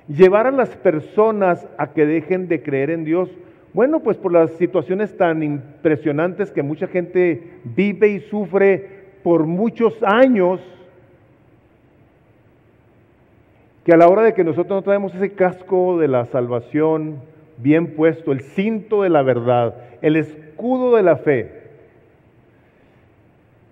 llevar 0.08 0.48
a 0.48 0.52
las 0.52 0.70
personas 0.70 1.66
a 1.78 1.94
que 1.94 2.06
dejen 2.06 2.48
de 2.48 2.62
creer 2.62 2.90
en 2.90 3.06
Dios? 3.06 3.30
Bueno, 3.74 4.02
pues 4.02 4.18
por 4.18 4.34
las 4.34 4.52
situaciones 4.52 5.16
tan 5.16 5.42
impresionantes 5.42 6.52
que 6.52 6.62
mucha 6.62 6.88
gente 6.88 7.42
vive 7.64 8.10
y 8.10 8.20
sufre 8.20 9.02
por 9.24 9.46
muchos 9.46 9.98
años 10.04 10.60
que 13.84 13.94
a 13.94 13.98
la 13.98 14.08
hora 14.08 14.24
de 14.24 14.34
que 14.34 14.44
nosotros 14.44 14.78
no 14.78 14.82
traemos 14.84 15.14
ese 15.16 15.32
casco 15.32 15.98
de 15.98 16.08
la 16.08 16.26
salvación, 16.26 17.22
bien 17.58 17.96
puesto, 17.96 18.32
el 18.32 18.42
cinto 18.42 19.02
de 19.04 19.10
la 19.10 19.24
verdad, 19.24 19.76
el 20.02 20.16
escudo 20.16 20.96
de 20.96 21.04
la 21.04 21.18
fe. 21.18 21.62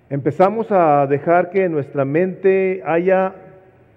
Empezamos 0.10 0.72
a 0.72 1.06
dejar 1.06 1.52
que 1.52 1.66
en 1.66 1.72
nuestra 1.72 2.06
mente 2.06 2.82
haya 2.86 3.36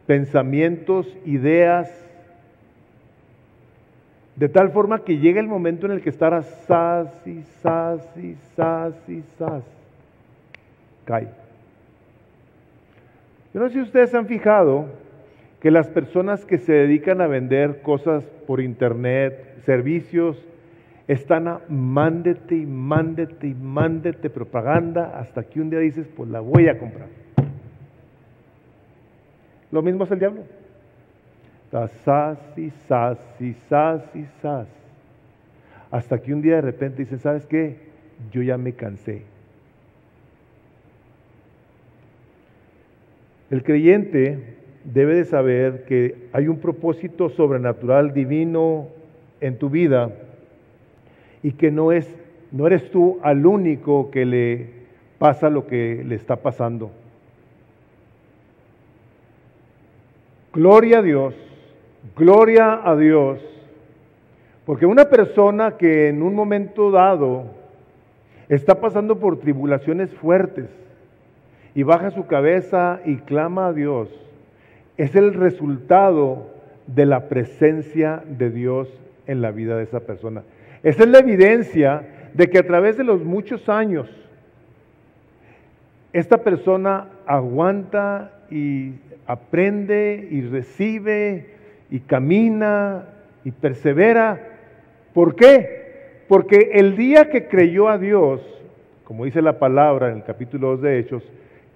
pensamientos, 0.06 1.06
ideas, 1.24 1.90
de 4.36 4.48
tal 4.48 4.70
forma 4.70 5.04
que 5.04 5.18
llega 5.18 5.40
el 5.40 5.46
momento 5.46 5.86
en 5.86 5.92
el 5.92 6.02
que 6.02 6.10
estará 6.10 6.42
sas 6.42 7.08
y 7.26 7.42
sas 7.62 8.16
y 8.16 8.34
sas 8.56 8.94
y 9.08 9.22
sas. 9.38 9.62
Cae. 11.04 11.28
Yo 13.54 13.60
no 13.60 13.68
sé 13.68 13.74
si 13.74 13.80
ustedes 13.80 14.14
han 14.14 14.26
fijado 14.26 14.86
que 15.62 15.70
las 15.70 15.86
personas 15.86 16.44
que 16.44 16.58
se 16.58 16.72
dedican 16.72 17.20
a 17.20 17.28
vender 17.28 17.82
cosas 17.82 18.24
por 18.48 18.60
internet, 18.60 19.60
servicios, 19.64 20.36
están 21.06 21.46
a 21.46 21.60
mándete 21.68 22.56
y 22.56 22.66
mándete 22.66 23.46
y 23.46 23.54
mándete 23.54 24.28
propaganda 24.28 25.16
hasta 25.20 25.44
que 25.44 25.60
un 25.60 25.70
día 25.70 25.78
dices, 25.78 26.08
pues 26.16 26.28
la 26.30 26.40
voy 26.40 26.66
a 26.66 26.76
comprar. 26.80 27.06
Lo 29.70 29.82
mismo 29.82 30.02
hace 30.02 30.14
el 30.14 30.18
diablo. 30.18 30.42
Sas 32.04 32.38
y 32.56 32.70
sas 32.88 33.18
y 33.38 33.52
sas 33.68 34.02
y 34.16 34.24
sas. 34.42 34.66
Hasta 35.92 36.18
que 36.18 36.34
un 36.34 36.42
día 36.42 36.56
de 36.56 36.62
repente 36.62 37.04
dice, 37.04 37.18
¿sabes 37.18 37.46
qué? 37.46 37.76
Yo 38.32 38.42
ya 38.42 38.58
me 38.58 38.72
cansé. 38.72 39.22
El 43.48 43.62
creyente 43.62 44.60
debe 44.84 45.14
de 45.14 45.24
saber 45.24 45.84
que 45.84 46.28
hay 46.32 46.48
un 46.48 46.58
propósito 46.58 47.28
sobrenatural 47.28 48.12
divino 48.12 48.88
en 49.40 49.58
tu 49.58 49.70
vida 49.70 50.10
y 51.42 51.52
que 51.52 51.70
no 51.70 51.92
es 51.92 52.08
no 52.52 52.66
eres 52.66 52.90
tú 52.90 53.18
al 53.22 53.46
único 53.46 54.10
que 54.10 54.26
le 54.26 54.68
pasa 55.18 55.48
lo 55.48 55.66
que 55.66 56.04
le 56.06 56.14
está 56.14 56.36
pasando. 56.36 56.90
Gloria 60.52 60.98
a 60.98 61.02
Dios, 61.02 61.34
gloria 62.14 62.80
a 62.84 62.94
Dios, 62.94 63.40
porque 64.66 64.84
una 64.84 65.06
persona 65.06 65.78
que 65.78 66.08
en 66.08 66.22
un 66.22 66.34
momento 66.34 66.90
dado 66.90 67.44
está 68.50 68.80
pasando 68.80 69.18
por 69.18 69.38
tribulaciones 69.38 70.12
fuertes 70.12 70.68
y 71.74 71.84
baja 71.84 72.10
su 72.10 72.26
cabeza 72.26 73.00
y 73.06 73.16
clama 73.16 73.68
a 73.68 73.72
Dios, 73.72 74.10
es 74.96 75.14
el 75.14 75.34
resultado 75.34 76.50
de 76.86 77.06
la 77.06 77.28
presencia 77.28 78.22
de 78.26 78.50
Dios 78.50 78.88
en 79.26 79.40
la 79.40 79.50
vida 79.50 79.76
de 79.76 79.84
esa 79.84 80.00
persona. 80.00 80.42
Esa 80.82 81.04
es 81.04 81.08
la 81.08 81.20
evidencia 81.20 82.02
de 82.34 82.48
que 82.48 82.58
a 82.58 82.66
través 82.66 82.96
de 82.96 83.04
los 83.04 83.22
muchos 83.24 83.68
años, 83.68 84.08
esta 86.12 86.38
persona 86.38 87.08
aguanta 87.26 88.32
y 88.50 88.92
aprende 89.26 90.28
y 90.30 90.42
recibe 90.42 91.46
y 91.90 92.00
camina 92.00 93.06
y 93.44 93.50
persevera. 93.50 94.40
¿Por 95.14 95.36
qué? 95.36 96.24
Porque 96.28 96.72
el 96.74 96.96
día 96.96 97.30
que 97.30 97.48
creyó 97.48 97.88
a 97.88 97.98
Dios, 97.98 98.40
como 99.04 99.24
dice 99.24 99.42
la 99.42 99.58
palabra 99.58 100.10
en 100.10 100.18
el 100.18 100.24
capítulo 100.24 100.68
2 100.68 100.82
de 100.82 100.98
Hechos, 100.98 101.22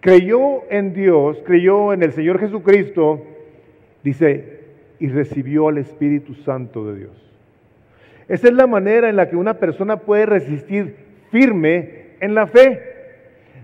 creyó 0.01 0.70
en 0.70 0.92
Dios, 0.92 1.42
creyó 1.44 1.92
en 1.92 2.03
el 2.03 2.12
Señor 2.12 2.38
Jesucristo, 2.38 3.22
dice, 4.03 4.61
y 4.99 5.09
recibió 5.09 5.68
al 5.68 5.78
Espíritu 5.78 6.34
Santo 6.34 6.86
de 6.86 6.99
Dios. 7.01 7.26
Esa 8.28 8.49
es 8.49 8.55
la 8.55 8.66
manera 8.66 9.09
en 9.09 9.16
la 9.16 9.28
que 9.28 9.36
una 9.36 9.55
persona 9.55 9.99
puede 9.99 10.26
resistir 10.26 10.97
firme 11.30 12.07
en 12.20 12.34
la 12.34 12.47
fe. 12.47 12.80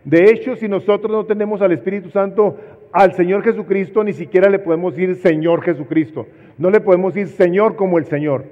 De 0.04 0.30
hecho, 0.30 0.56
si 0.56 0.68
nosotros 0.68 1.10
no 1.10 1.24
tenemos 1.26 1.62
al 1.62 1.72
Espíritu 1.72 2.10
Santo, 2.10 2.58
al 2.92 3.14
Señor 3.14 3.42
Jesucristo, 3.42 4.04
ni 4.04 4.12
siquiera 4.12 4.50
le 4.50 4.58
podemos 4.58 4.94
decir 4.94 5.16
Señor 5.16 5.62
Jesucristo. 5.62 6.26
No 6.58 6.70
le 6.70 6.80
podemos 6.80 7.14
decir 7.14 7.28
Señor 7.28 7.76
como 7.76 7.98
el 7.98 8.04
Señor. 8.04 8.44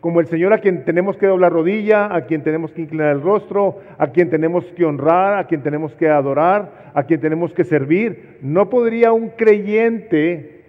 Como 0.00 0.20
el 0.20 0.26
Señor 0.26 0.54
a 0.54 0.58
quien 0.58 0.84
tenemos 0.84 1.18
que 1.18 1.26
doblar 1.26 1.52
rodilla, 1.52 2.14
a 2.14 2.22
quien 2.22 2.42
tenemos 2.42 2.72
que 2.72 2.82
inclinar 2.82 3.12
el 3.12 3.20
rostro, 3.20 3.80
a 3.98 4.08
quien 4.08 4.30
tenemos 4.30 4.64
que 4.72 4.84
honrar, 4.86 5.38
a 5.38 5.46
quien 5.46 5.62
tenemos 5.62 5.94
que 5.94 6.08
adorar, 6.08 6.90
a 6.94 7.02
quien 7.02 7.20
tenemos 7.20 7.52
que 7.52 7.64
servir. 7.64 8.38
No 8.40 8.70
podría 8.70 9.12
un 9.12 9.28
creyente 9.30 10.62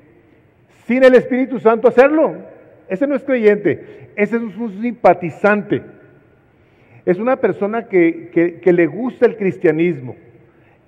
sin 0.86 1.04
el 1.04 1.16
Espíritu 1.16 1.60
Santo 1.60 1.88
hacerlo. 1.88 2.36
Ese 2.90 3.08
no 3.08 3.16
es 3.16 3.24
creyente, 3.24 4.10
ese 4.18 4.36
es 4.36 4.42
un 4.42 4.82
simpatizante. 4.82 5.82
Es 7.06 7.18
una 7.18 7.38
persona 7.38 7.88
que, 7.88 8.60
que 8.62 8.74
le 8.74 8.86
gusta 8.86 9.26
el 9.26 9.38
cristianismo. 9.38 10.18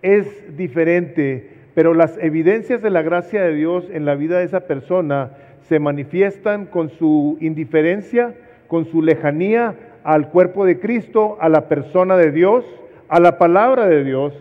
Es 0.01 0.57
diferente, 0.57 1.49
pero 1.73 1.93
las 1.93 2.17
evidencias 2.17 2.81
de 2.81 2.89
la 2.89 3.01
gracia 3.01 3.41
de 3.41 3.53
Dios 3.53 3.89
en 3.91 4.03
la 4.05 4.15
vida 4.15 4.39
de 4.39 4.45
esa 4.45 4.67
persona 4.67 5.31
se 5.67 5.79
manifiestan 5.79 6.65
con 6.65 6.89
su 6.89 7.37
indiferencia, 7.39 8.33
con 8.67 8.85
su 8.85 9.01
lejanía 9.01 9.75
al 10.03 10.29
cuerpo 10.29 10.65
de 10.65 10.79
Cristo, 10.79 11.37
a 11.39 11.49
la 11.49 11.67
persona 11.67 12.17
de 12.17 12.31
Dios, 12.31 12.65
a 13.07 13.19
la 13.19 13.37
palabra 13.37 13.87
de 13.87 14.03
Dios. 14.03 14.33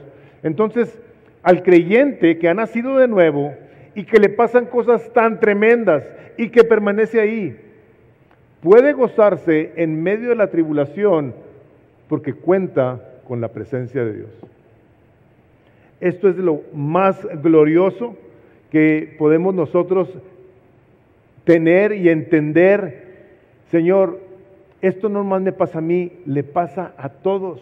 Entonces, 0.43 1.01
al 1.43 1.62
creyente 1.62 2.39
que 2.39 2.49
ha 2.49 2.55
nacido 2.55 2.99
de 2.99 3.09
nuevo 3.09 3.55
y 3.95 4.05
que 4.05 4.18
le 4.18 4.29
pasan 4.29 4.66
cosas 4.66 5.12
tan 5.12 5.41
tremendas 5.41 6.05
y 6.37 6.49
que 6.49 6.64
permanece 6.64 7.20
ahí, 7.20 7.57
puede 8.62 8.93
gozarse 8.93 9.73
en 9.77 10.03
medio 10.03 10.31
de 10.31 10.37
la 10.37 10.49
tribulación 10.49 11.35
porque 12.09 12.33
cuenta 12.33 13.01
con 13.27 13.41
la 13.41 13.49
presencia 13.49 14.05
de 14.05 14.12
Dios. 14.14 14.31
Esto 16.01 16.29
es 16.29 16.37
lo 16.37 16.62
más 16.75 17.25
glorioso 17.43 18.16
que 18.70 19.14
podemos 19.18 19.55
nosotros 19.55 20.09
tener 21.45 21.93
y 21.93 22.09
entender, 22.09 23.26
Señor, 23.70 24.20
esto 24.80 25.09
no 25.09 25.24
más 25.24 25.43
me 25.43 25.53
pasa 25.53 25.78
a 25.78 25.82
mí, 25.82 26.12
le 26.26 26.43
pasa 26.43 26.93
a 26.97 27.09
todos. 27.09 27.61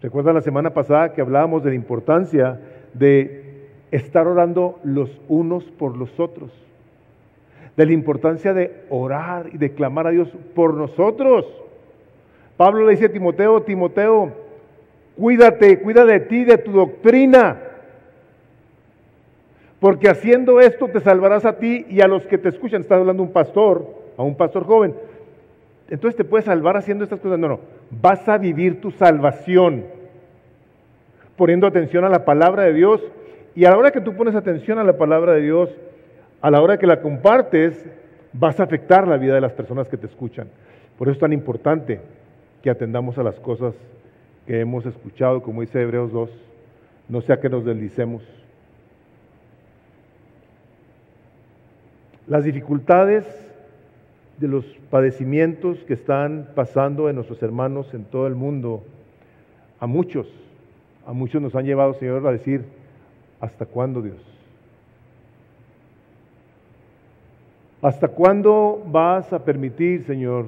Recuerda 0.00 0.32
la 0.32 0.40
semana 0.40 0.70
pasada 0.70 1.12
que 1.12 1.20
hablábamos 1.20 1.62
de 1.62 1.70
la 1.70 1.76
importancia 1.76 2.60
de 2.94 3.68
estar 3.90 4.26
orando 4.26 4.78
los 4.84 5.20
unos 5.28 5.64
por 5.64 5.96
los 5.96 6.18
otros, 6.18 6.50
de 7.76 7.86
la 7.86 7.92
importancia 7.92 8.52
de 8.52 8.84
orar 8.90 9.50
y 9.52 9.58
de 9.58 9.72
clamar 9.72 10.06
a 10.06 10.10
Dios 10.10 10.28
por 10.54 10.74
nosotros. 10.74 11.46
Pablo 12.56 12.84
le 12.84 12.92
dice 12.92 13.06
a 13.06 13.12
Timoteo, 13.12 13.62
Timoteo, 13.62 14.32
cuídate, 15.16 15.80
cuida 15.80 16.04
de 16.04 16.20
ti, 16.20 16.44
de 16.44 16.58
tu 16.58 16.72
doctrina 16.72 17.71
porque 19.82 20.08
haciendo 20.08 20.60
esto 20.60 20.86
te 20.86 21.00
salvarás 21.00 21.44
a 21.44 21.58
ti 21.58 21.86
y 21.88 22.02
a 22.02 22.06
los 22.06 22.24
que 22.28 22.38
te 22.38 22.50
escuchan. 22.50 22.82
Está 22.82 22.94
hablando 22.94 23.20
un 23.20 23.32
pastor, 23.32 23.84
a 24.16 24.22
un 24.22 24.36
pastor 24.36 24.64
joven. 24.64 24.94
Entonces 25.90 26.16
te 26.16 26.22
puedes 26.22 26.44
salvar 26.44 26.76
haciendo 26.76 27.02
estas 27.02 27.18
cosas. 27.18 27.36
No, 27.40 27.48
no. 27.48 27.60
Vas 27.90 28.28
a 28.28 28.38
vivir 28.38 28.80
tu 28.80 28.92
salvación 28.92 29.84
poniendo 31.34 31.66
atención 31.66 32.04
a 32.04 32.08
la 32.08 32.24
palabra 32.24 32.62
de 32.62 32.74
Dios. 32.74 33.02
Y 33.56 33.64
a 33.64 33.70
la 33.70 33.76
hora 33.76 33.90
que 33.90 34.00
tú 34.00 34.14
pones 34.14 34.36
atención 34.36 34.78
a 34.78 34.84
la 34.84 34.96
palabra 34.96 35.32
de 35.32 35.42
Dios, 35.42 35.68
a 36.40 36.48
la 36.52 36.62
hora 36.62 36.78
que 36.78 36.86
la 36.86 37.00
compartes, 37.00 37.84
vas 38.32 38.60
a 38.60 38.62
afectar 38.62 39.08
la 39.08 39.16
vida 39.16 39.34
de 39.34 39.40
las 39.40 39.52
personas 39.52 39.88
que 39.88 39.96
te 39.96 40.06
escuchan. 40.06 40.46
Por 40.96 41.08
eso 41.08 41.14
es 41.14 41.18
tan 41.18 41.32
importante 41.32 41.98
que 42.62 42.70
atendamos 42.70 43.18
a 43.18 43.24
las 43.24 43.40
cosas 43.40 43.74
que 44.46 44.60
hemos 44.60 44.86
escuchado, 44.86 45.42
como 45.42 45.62
dice 45.62 45.82
Hebreos 45.82 46.12
2, 46.12 46.30
no 47.08 47.20
sea 47.20 47.40
que 47.40 47.48
nos 47.48 47.64
deslicemos. 47.64 48.22
Las 52.26 52.44
dificultades 52.44 53.24
de 54.38 54.48
los 54.48 54.64
padecimientos 54.90 55.78
que 55.84 55.94
están 55.94 56.48
pasando 56.54 57.08
en 57.08 57.16
nuestros 57.16 57.42
hermanos 57.42 57.92
en 57.94 58.04
todo 58.04 58.26
el 58.26 58.34
mundo, 58.34 58.84
a 59.80 59.86
muchos, 59.86 60.28
a 61.04 61.12
muchos 61.12 61.42
nos 61.42 61.54
han 61.56 61.64
llevado, 61.64 61.94
Señor, 61.94 62.26
a 62.26 62.32
decir, 62.32 62.64
¿hasta 63.40 63.66
cuándo 63.66 64.02
Dios? 64.02 64.18
¿Hasta 67.82 68.06
cuándo 68.06 68.80
vas 68.86 69.32
a 69.32 69.44
permitir, 69.44 70.04
Señor, 70.04 70.46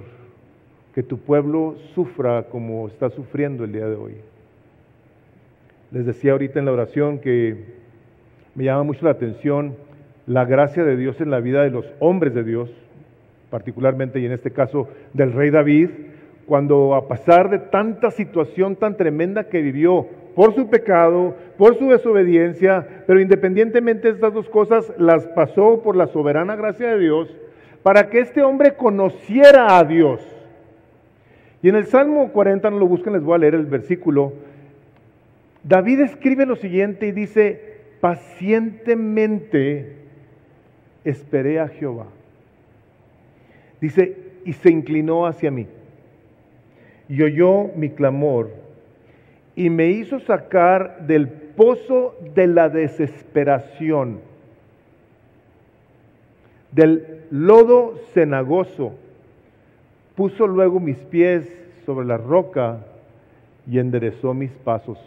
que 0.95 1.03
tu 1.03 1.19
pueblo 1.19 1.75
sufra 1.93 2.45
como 2.45 2.87
está 2.87 3.11
sufriendo 3.11 3.65
el 3.65 3.73
día 3.73 3.87
de 3.87 3.97
hoy? 3.97 4.15
Les 5.91 6.07
decía 6.07 6.33
ahorita 6.33 6.61
en 6.61 6.67
la 6.67 6.73
oración 6.73 7.19
que 7.19 7.75
me 8.55 8.63
llama 8.63 8.85
mucho 8.85 9.05
la 9.05 9.11
atención 9.11 9.75
la 10.27 10.45
gracia 10.45 10.85
de 10.85 10.97
Dios 10.97 11.21
en 11.21 11.31
la 11.31 11.41
vida 11.41 11.63
de 11.63 11.71
los 11.71 11.87
hombres 12.01 12.35
de 12.35 12.45
Dios, 12.45 12.71
particularmente 13.51 14.21
y 14.21 14.27
en 14.27 14.33
este 14.33 14.51
caso 14.51 14.89
del 15.13 15.33
rey 15.33 15.51
David, 15.51 15.91
cuando 16.47 16.95
a 16.95 17.09
pasar 17.09 17.51
de 17.51 17.59
tanta 17.59 18.11
situación 18.11 18.77
tan 18.77 18.97
tremenda 18.97 19.45
que 19.45 19.63
vivió 19.63 20.07
por 20.35 20.55
su 20.55 20.69
pecado, 20.69 21.35
por 21.57 21.79
su 21.79 21.89
desobediencia, 21.89 22.87
pero 23.07 23.21
independientemente 23.21 24.09
de 24.09 24.15
estas 24.15 24.35
dos 24.35 24.49
cosas, 24.49 24.93
las 24.99 25.27
pasó 25.29 25.81
por 25.83 25.97
la 25.97 26.09
soberana 26.09 26.57
gracia 26.57 26.91
de 26.91 26.99
Dios, 26.99 27.29
para 27.83 28.11
que 28.11 28.21
este 28.21 28.43
hombre 28.43 28.75
conociera 28.75 29.79
a 29.79 29.85
Dios. 29.85 30.21
Y 31.63 31.69
en 31.69 31.77
el 31.77 31.87
Salmo 31.87 32.33
40, 32.33 32.69
no 32.71 32.79
lo 32.79 32.87
busquen, 32.87 33.13
les 33.13 33.23
voy 33.23 33.37
a 33.37 33.39
leer 33.39 33.55
el 33.55 33.67
versículo. 33.67 34.33
David 35.63 36.01
escribe 36.01 36.47
lo 36.47 36.57
siguiente 36.57 37.07
y 37.07 37.13
dice, 37.13 37.61
pacientemente 38.01 40.04
esperé 41.05 41.61
a 41.61 41.69
Jehová. 41.69 42.07
Dice, 43.81 44.17
y 44.45 44.53
se 44.53 44.71
inclinó 44.71 45.27
hacia 45.27 45.51
mí 45.51 45.67
y 47.09 47.23
oyó 47.23 47.71
mi 47.77 47.91
clamor 47.91 48.51
y 49.57 49.71
me 49.71 49.89
hizo 49.89 50.21
sacar 50.21 51.07
del 51.07 51.29
pozo 51.29 52.17
de 52.35 52.47
la 52.47 52.69
desesperación, 52.69 54.21
del 56.73 57.23
lodo 57.31 57.99
cenagoso. 58.13 58.95
Puso 60.17 60.47
luego 60.47 60.81
mis 60.81 60.97
pies 60.97 61.49
sobre 61.87 62.07
la 62.07 62.17
roca 62.17 62.79
y 63.71 63.79
enderezó 63.79 64.35
mis 64.35 64.51
pasos. 64.51 64.99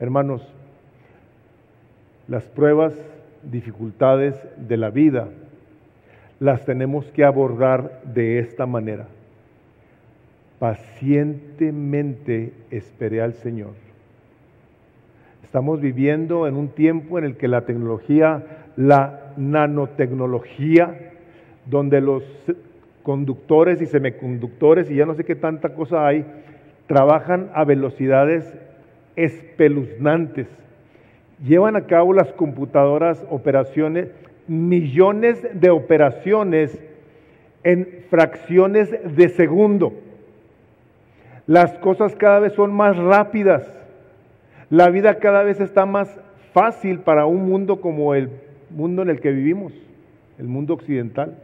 Hermanos, 0.00 0.46
las 2.28 2.44
pruebas, 2.44 2.94
dificultades 3.50 4.36
de 4.56 4.76
la 4.76 4.90
vida, 4.90 5.28
las 6.40 6.64
tenemos 6.64 7.06
que 7.12 7.24
abordar 7.24 8.02
de 8.04 8.38
esta 8.38 8.66
manera. 8.66 9.06
Pacientemente 10.58 12.52
esperé 12.70 13.22
al 13.22 13.34
Señor. 13.34 13.70
Estamos 15.42 15.80
viviendo 15.80 16.46
en 16.46 16.56
un 16.56 16.68
tiempo 16.68 17.18
en 17.18 17.24
el 17.24 17.36
que 17.36 17.46
la 17.48 17.66
tecnología, 17.66 18.42
la 18.76 19.32
nanotecnología, 19.36 21.12
donde 21.66 22.00
los 22.00 22.24
conductores 23.02 23.82
y 23.82 23.86
semiconductores 23.86 24.90
y 24.90 24.96
ya 24.96 25.06
no 25.06 25.14
sé 25.14 25.24
qué 25.24 25.34
tanta 25.34 25.74
cosa 25.74 26.06
hay, 26.06 26.24
trabajan 26.86 27.50
a 27.54 27.64
velocidades 27.64 28.52
espeluznantes. 29.16 30.48
Llevan 31.42 31.76
a 31.76 31.86
cabo 31.86 32.12
las 32.12 32.32
computadoras 32.32 33.24
operaciones 33.30 34.08
millones 34.46 35.46
de 35.52 35.70
operaciones 35.70 36.80
en 37.64 38.04
fracciones 38.10 38.90
de 39.16 39.28
segundo. 39.28 39.92
Las 41.46 41.72
cosas 41.78 42.14
cada 42.14 42.40
vez 42.40 42.52
son 42.52 42.72
más 42.72 42.96
rápidas. 42.96 43.68
La 44.70 44.88
vida 44.90 45.18
cada 45.18 45.42
vez 45.42 45.60
está 45.60 45.86
más 45.86 46.08
fácil 46.52 47.00
para 47.00 47.26
un 47.26 47.48
mundo 47.48 47.80
como 47.80 48.14
el 48.14 48.30
mundo 48.70 49.02
en 49.02 49.10
el 49.10 49.20
que 49.20 49.30
vivimos, 49.30 49.72
el 50.38 50.46
mundo 50.46 50.74
occidental. 50.74 51.36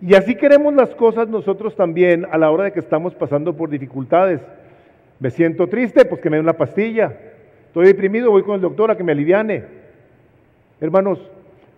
Y 0.00 0.14
así 0.14 0.34
queremos 0.34 0.74
las 0.74 0.94
cosas 0.94 1.28
nosotros 1.28 1.74
también 1.74 2.26
a 2.30 2.36
la 2.36 2.50
hora 2.50 2.64
de 2.64 2.72
que 2.72 2.80
estamos 2.80 3.14
pasando 3.14 3.56
por 3.56 3.70
dificultades. 3.70 4.40
Me 5.18 5.30
siento 5.30 5.66
triste, 5.68 6.04
pues 6.04 6.20
que 6.20 6.28
me 6.28 6.36
den 6.36 6.44
una 6.44 6.58
pastilla. 6.58 7.16
Estoy 7.66 7.86
deprimido, 7.86 8.30
voy 8.30 8.42
con 8.42 8.54
el 8.54 8.60
doctor 8.60 8.90
a 8.90 8.96
que 8.96 9.04
me 9.04 9.12
aliviane. 9.12 9.64
Hermanos, 10.80 11.20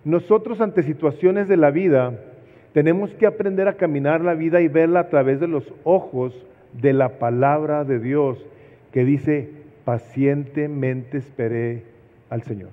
nosotros 0.05 0.61
ante 0.61 0.83
situaciones 0.83 1.47
de 1.47 1.57
la 1.57 1.71
vida 1.71 2.13
tenemos 2.73 3.13
que 3.15 3.25
aprender 3.25 3.67
a 3.67 3.73
caminar 3.73 4.21
la 4.21 4.33
vida 4.33 4.61
y 4.61 4.67
verla 4.67 5.01
a 5.01 5.09
través 5.09 5.39
de 5.39 5.47
los 5.47 5.73
ojos 5.83 6.33
de 6.73 6.93
la 6.93 7.19
palabra 7.19 7.83
de 7.83 7.99
Dios 7.99 8.37
que 8.91 9.03
dice, 9.03 9.49
pacientemente 9.85 11.17
esperé 11.17 11.83
al 12.29 12.43
Señor. 12.43 12.69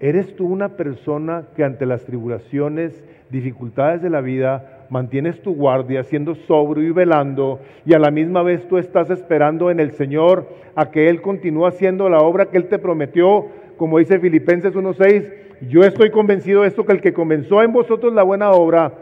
¿Eres 0.00 0.34
tú 0.36 0.46
una 0.46 0.70
persona 0.70 1.44
que 1.56 1.64
ante 1.64 1.86
las 1.86 2.04
tribulaciones, 2.04 3.02
dificultades 3.30 4.02
de 4.02 4.10
la 4.10 4.20
vida, 4.20 4.73
mantienes 4.88 5.40
tu 5.42 5.54
guardia, 5.54 6.02
siendo 6.04 6.34
sobrio 6.34 6.88
y 6.88 6.92
velando, 6.92 7.60
y 7.84 7.94
a 7.94 7.98
la 7.98 8.10
misma 8.10 8.42
vez 8.42 8.66
tú 8.68 8.78
estás 8.78 9.10
esperando 9.10 9.70
en 9.70 9.80
el 9.80 9.92
Señor 9.92 10.48
a 10.74 10.90
que 10.90 11.08
Él 11.08 11.22
continúe 11.22 11.66
haciendo 11.66 12.08
la 12.08 12.18
obra 12.18 12.46
que 12.46 12.56
Él 12.56 12.68
te 12.68 12.78
prometió, 12.78 13.46
como 13.76 13.98
dice 13.98 14.18
Filipenses 14.18 14.74
1.6, 14.74 15.44
yo 15.68 15.82
estoy 15.82 16.10
convencido 16.10 16.62
de 16.62 16.68
esto, 16.68 16.84
que 16.84 16.92
el 16.92 17.00
que 17.00 17.12
comenzó 17.12 17.62
en 17.62 17.72
vosotros 17.72 18.12
la 18.12 18.22
buena 18.22 18.50
obra, 18.50 18.92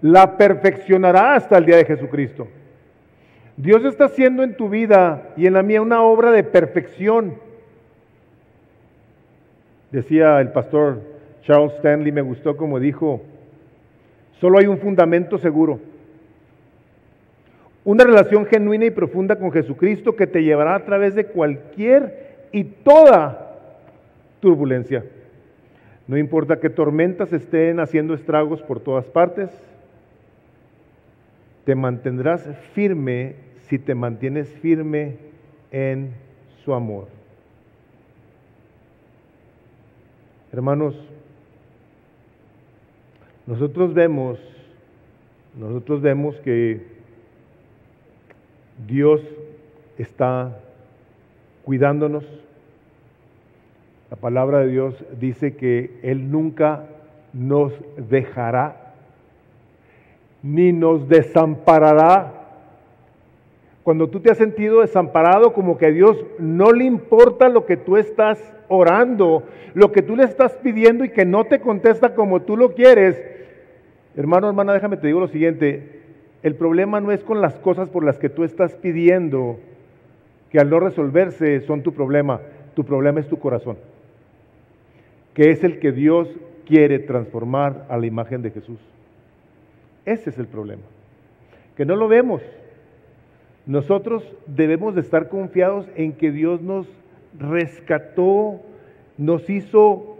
la 0.00 0.36
perfeccionará 0.36 1.34
hasta 1.34 1.58
el 1.58 1.66
día 1.66 1.76
de 1.76 1.84
Jesucristo. 1.84 2.46
Dios 3.56 3.84
está 3.84 4.04
haciendo 4.04 4.44
en 4.44 4.56
tu 4.56 4.68
vida 4.68 5.32
y 5.36 5.46
en 5.46 5.54
la 5.54 5.62
mía 5.62 5.82
una 5.82 6.02
obra 6.02 6.30
de 6.30 6.44
perfección. 6.44 7.34
Decía 9.90 10.40
el 10.40 10.52
pastor 10.52 11.00
Charles 11.42 11.72
Stanley, 11.74 12.12
me 12.12 12.20
gustó 12.20 12.56
como 12.56 12.78
dijo, 12.78 13.22
solo 14.40 14.58
hay 14.58 14.66
un 14.66 14.78
fundamento 14.78 15.38
seguro. 15.38 15.80
Una 17.84 18.04
relación 18.04 18.44
genuina 18.46 18.84
y 18.84 18.90
profunda 18.90 19.36
con 19.36 19.50
Jesucristo 19.50 20.14
que 20.14 20.26
te 20.26 20.42
llevará 20.42 20.74
a 20.74 20.84
través 20.84 21.14
de 21.14 21.26
cualquier 21.26 22.46
y 22.52 22.64
toda 22.64 23.56
turbulencia. 24.40 25.04
No 26.06 26.16
importa 26.16 26.58
que 26.60 26.70
tormentas 26.70 27.32
estén 27.32 27.80
haciendo 27.80 28.14
estragos 28.14 28.62
por 28.62 28.80
todas 28.80 29.06
partes, 29.06 29.50
te 31.64 31.74
mantendrás 31.74 32.48
firme 32.72 33.34
si 33.68 33.78
te 33.78 33.94
mantienes 33.94 34.48
firme 34.48 35.16
en 35.70 36.12
su 36.64 36.72
amor. 36.72 37.08
Hermanos, 40.50 40.98
nosotros 43.48 43.94
vemos, 43.94 44.38
nosotros 45.58 46.02
vemos 46.02 46.36
que 46.40 46.82
Dios 48.86 49.22
está 49.96 50.60
cuidándonos, 51.64 52.26
la 54.10 54.18
palabra 54.18 54.58
de 54.58 54.68
Dios 54.68 55.02
dice 55.18 55.56
que 55.56 55.98
Él 56.02 56.30
nunca 56.30 56.84
nos 57.32 57.72
dejará 57.96 58.92
ni 60.42 60.74
nos 60.74 61.08
desamparará. 61.08 62.34
Cuando 63.82 64.10
tú 64.10 64.20
te 64.20 64.30
has 64.30 64.36
sentido 64.36 64.82
desamparado, 64.82 65.54
como 65.54 65.78
que 65.78 65.86
a 65.86 65.90
Dios 65.90 66.22
no 66.38 66.70
le 66.72 66.84
importa 66.84 67.48
lo 67.48 67.64
que 67.64 67.78
tú 67.78 67.96
estás 67.96 68.38
orando, 68.68 69.44
lo 69.72 69.90
que 69.90 70.02
tú 70.02 70.16
le 70.16 70.24
estás 70.24 70.52
pidiendo 70.58 71.02
y 71.02 71.08
que 71.08 71.24
no 71.24 71.44
te 71.44 71.60
contesta 71.60 72.14
como 72.14 72.42
tú 72.42 72.54
lo 72.54 72.74
quieres, 72.74 73.37
hermano, 74.18 74.48
hermana, 74.48 74.74
déjame 74.74 74.98
te 74.98 75.06
digo 75.06 75.20
lo 75.20 75.28
siguiente, 75.28 76.02
el 76.42 76.54
problema 76.54 77.00
no 77.00 77.12
es 77.12 77.24
con 77.24 77.40
las 77.40 77.54
cosas 77.58 77.88
por 77.88 78.04
las 78.04 78.18
que 78.18 78.28
tú 78.28 78.44
estás 78.44 78.76
pidiendo, 78.76 79.58
que 80.50 80.58
al 80.58 80.68
no 80.68 80.78
resolverse 80.78 81.60
son 81.62 81.82
tu 81.82 81.94
problema, 81.94 82.40
tu 82.74 82.84
problema 82.84 83.20
es 83.20 83.28
tu 83.28 83.38
corazón 83.38 83.78
que 85.38 85.50
es 85.50 85.62
el 85.62 85.78
que 85.78 85.92
Dios 85.92 86.28
quiere 86.66 86.98
transformar 86.98 87.86
a 87.88 87.96
la 87.96 88.06
imagen 88.06 88.42
de 88.42 88.50
Jesús. 88.50 88.80
Ese 90.04 90.30
es 90.30 90.38
el 90.38 90.48
problema, 90.48 90.82
que 91.76 91.84
no 91.84 91.94
lo 91.94 92.08
vemos. 92.08 92.42
Nosotros 93.64 94.24
debemos 94.48 94.96
de 94.96 95.00
estar 95.00 95.28
confiados 95.28 95.86
en 95.94 96.14
que 96.14 96.32
Dios 96.32 96.60
nos 96.60 96.88
rescató, 97.38 98.60
nos 99.16 99.48
hizo 99.48 100.16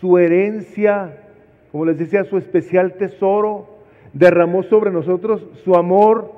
su 0.00 0.18
herencia, 0.18 1.27
como 1.72 1.84
les 1.84 1.98
decía, 1.98 2.24
su 2.24 2.38
especial 2.38 2.94
tesoro, 2.94 3.66
derramó 4.12 4.62
sobre 4.62 4.90
nosotros 4.90 5.44
su 5.64 5.74
amor. 5.74 6.32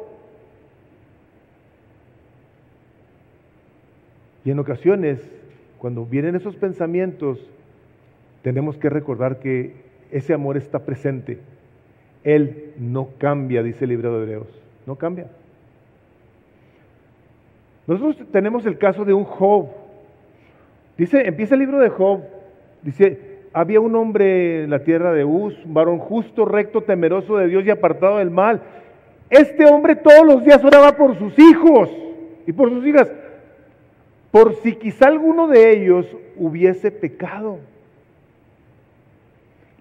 Y 4.44 4.50
en 4.50 4.58
ocasiones, 4.58 5.20
cuando 5.78 6.04
vienen 6.04 6.34
esos 6.34 6.56
pensamientos, 6.56 7.38
tenemos 8.42 8.76
que 8.76 8.88
recordar 8.88 9.38
que 9.38 9.74
ese 10.10 10.34
amor 10.34 10.56
está 10.56 10.80
presente. 10.80 11.38
Él 12.24 12.74
no 12.78 13.10
cambia, 13.18 13.62
dice 13.62 13.84
el 13.84 13.90
libro 13.90 14.12
de 14.12 14.22
Hebreos, 14.22 14.48
no 14.86 14.96
cambia. 14.96 15.26
Nosotros 17.86 18.26
tenemos 18.30 18.66
el 18.66 18.78
caso 18.78 19.04
de 19.04 19.12
un 19.12 19.24
Job. 19.24 19.68
Dice, 20.96 21.26
empieza 21.26 21.54
el 21.54 21.60
libro 21.60 21.78
de 21.78 21.88
Job, 21.88 22.20
dice, 22.82 23.29
había 23.52 23.80
un 23.80 23.96
hombre 23.96 24.64
en 24.64 24.70
la 24.70 24.84
tierra 24.84 25.12
de 25.12 25.24
Uz, 25.24 25.54
un 25.64 25.74
varón 25.74 25.98
justo, 25.98 26.44
recto, 26.44 26.82
temeroso 26.82 27.36
de 27.36 27.48
Dios 27.48 27.64
y 27.64 27.70
apartado 27.70 28.18
del 28.18 28.30
mal. 28.30 28.62
Este 29.28 29.64
hombre 29.66 29.96
todos 29.96 30.24
los 30.24 30.44
días 30.44 30.62
oraba 30.64 30.96
por 30.96 31.18
sus 31.18 31.36
hijos 31.38 31.90
y 32.46 32.52
por 32.52 32.70
sus 32.70 32.86
hijas, 32.86 33.10
por 34.30 34.54
si 34.56 34.74
quizá 34.76 35.08
alguno 35.08 35.48
de 35.48 35.70
ellos 35.72 36.06
hubiese 36.36 36.90
pecado. 36.90 37.58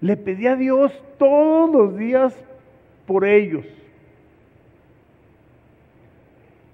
Le 0.00 0.16
pedí 0.16 0.46
a 0.46 0.56
Dios 0.56 0.92
todos 1.18 1.70
los 1.70 1.96
días 1.96 2.34
por 3.06 3.24
ellos. 3.24 3.66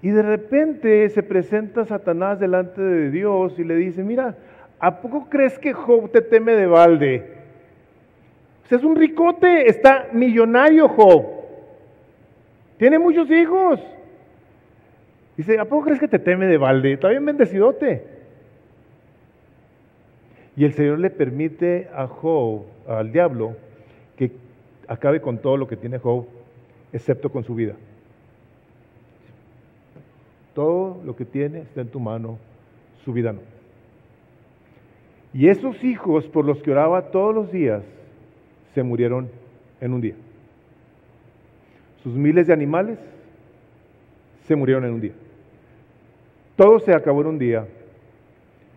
Y 0.01 0.09
de 0.09 0.21
repente 0.21 1.09
se 1.09 1.23
presenta 1.23 1.85
Satanás 1.85 2.39
delante 2.39 2.81
de 2.81 3.11
Dios 3.11 3.57
y 3.57 3.63
le 3.63 3.75
dice, 3.75 4.03
mira, 4.03 4.35
¿a 4.79 5.01
poco 5.01 5.27
crees 5.29 5.57
que 5.59 5.73
Job 5.73 6.11
te 6.11 6.21
teme 6.21 6.53
de 6.53 6.67
balde? 6.67 7.37
Pues 8.61 8.81
es 8.81 8.85
un 8.85 8.95
ricote, 8.95 9.69
está 9.69 10.07
millonario 10.11 10.89
Job. 10.89 11.25
Tiene 12.77 12.99
muchos 12.99 13.29
hijos. 13.31 13.79
Dice, 15.35 15.59
¿a 15.59 15.65
poco 15.65 15.85
crees 15.85 15.99
que 15.99 16.07
te 16.07 16.19
teme 16.19 16.47
de 16.47 16.57
balde? 16.57 16.93
Está 16.93 17.09
bien 17.09 17.25
bendecidote. 17.25 18.03
Y 20.55 20.65
el 20.65 20.73
Señor 20.73 20.99
le 20.99 21.11
permite 21.11 21.87
a 21.93 22.07
Job, 22.07 22.63
al 22.87 23.11
diablo, 23.11 23.55
que 24.17 24.31
acabe 24.87 25.21
con 25.21 25.37
todo 25.37 25.55
lo 25.55 25.67
que 25.67 25.77
tiene 25.77 25.99
Job, 25.99 26.25
excepto 26.91 27.31
con 27.31 27.43
su 27.43 27.53
vida. 27.53 27.73
Todo 30.55 30.99
lo 31.05 31.15
que 31.15 31.25
tiene 31.25 31.59
está 31.59 31.81
en 31.81 31.89
tu 31.89 31.99
mano, 31.99 32.39
su 33.05 33.13
vida 33.13 33.31
no. 33.31 33.56
Y 35.33 35.49
esos 35.49 35.83
hijos 35.83 36.25
por 36.27 36.45
los 36.45 36.61
que 36.61 36.71
oraba 36.71 37.11
todos 37.11 37.33
los 37.33 37.51
días 37.51 37.83
se 38.73 38.83
murieron 38.83 39.29
en 39.81 39.93
un 39.93 40.01
día. 40.01 40.15
Sus 42.03 42.13
miles 42.13 42.47
de 42.47 42.53
animales 42.53 42.99
se 44.47 44.55
murieron 44.55 44.85
en 44.85 44.93
un 44.93 45.01
día. 45.01 45.13
Todo 46.55 46.79
se 46.79 46.93
acabó 46.93 47.21
en 47.21 47.27
un 47.27 47.39
día. 47.39 47.67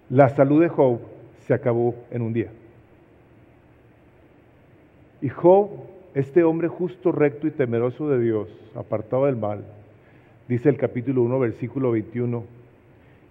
La 0.08 0.28
salud 0.28 0.60
de 0.60 0.68
Job 0.68 1.00
se 1.46 1.54
acabó 1.54 1.94
en 2.10 2.22
un 2.22 2.32
día. 2.32 2.50
Y 5.22 5.28
Job, 5.28 5.70
este 6.14 6.42
hombre 6.44 6.68
justo, 6.68 7.12
recto 7.12 7.46
y 7.46 7.50
temeroso 7.50 8.08
de 8.08 8.20
Dios, 8.20 8.48
apartado 8.74 9.26
del 9.26 9.36
mal, 9.36 9.64
dice 10.48 10.68
el 10.68 10.76
capítulo 10.76 11.22
1, 11.22 11.38
versículo 11.38 11.92
21, 11.92 12.44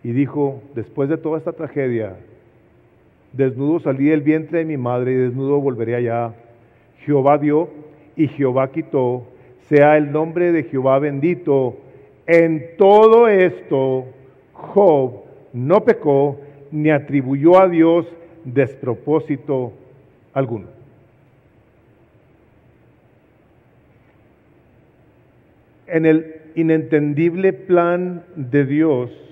y 0.04 0.12
dijo, 0.12 0.62
después 0.76 1.10
de 1.10 1.18
toda 1.18 1.38
esta 1.38 1.52
tragedia, 1.52 2.16
desnudo 3.34 3.80
salí 3.80 4.06
del 4.06 4.22
vientre 4.22 4.60
de 4.60 4.66
mi 4.66 4.78
madre 4.78 5.12
y 5.12 5.16
desnudo 5.16 5.60
volveré 5.60 5.96
allá. 5.96 6.34
Jehová 7.06 7.38
dio 7.38 7.70
y 8.16 8.28
Jehová 8.28 8.72
quitó, 8.72 9.24
sea 9.68 9.98
el 9.98 10.12
nombre 10.12 10.52
de 10.52 10.64
Jehová 10.64 11.00
bendito. 11.00 11.78
En 12.28 12.78
todo 12.78 13.28
esto, 13.28 14.06
Job 14.54 15.24
no 15.54 15.84
pecó 15.84 16.40
ni 16.72 16.90
atribuyó 16.90 17.60
a 17.60 17.68
Dios 17.68 18.06
despropósito 18.44 19.74
alguno. 20.34 20.68
En 25.88 26.06
el 26.06 26.36
inentendible 26.56 27.54
plan 27.54 28.24
de 28.36 28.66
Dios, 28.66 29.29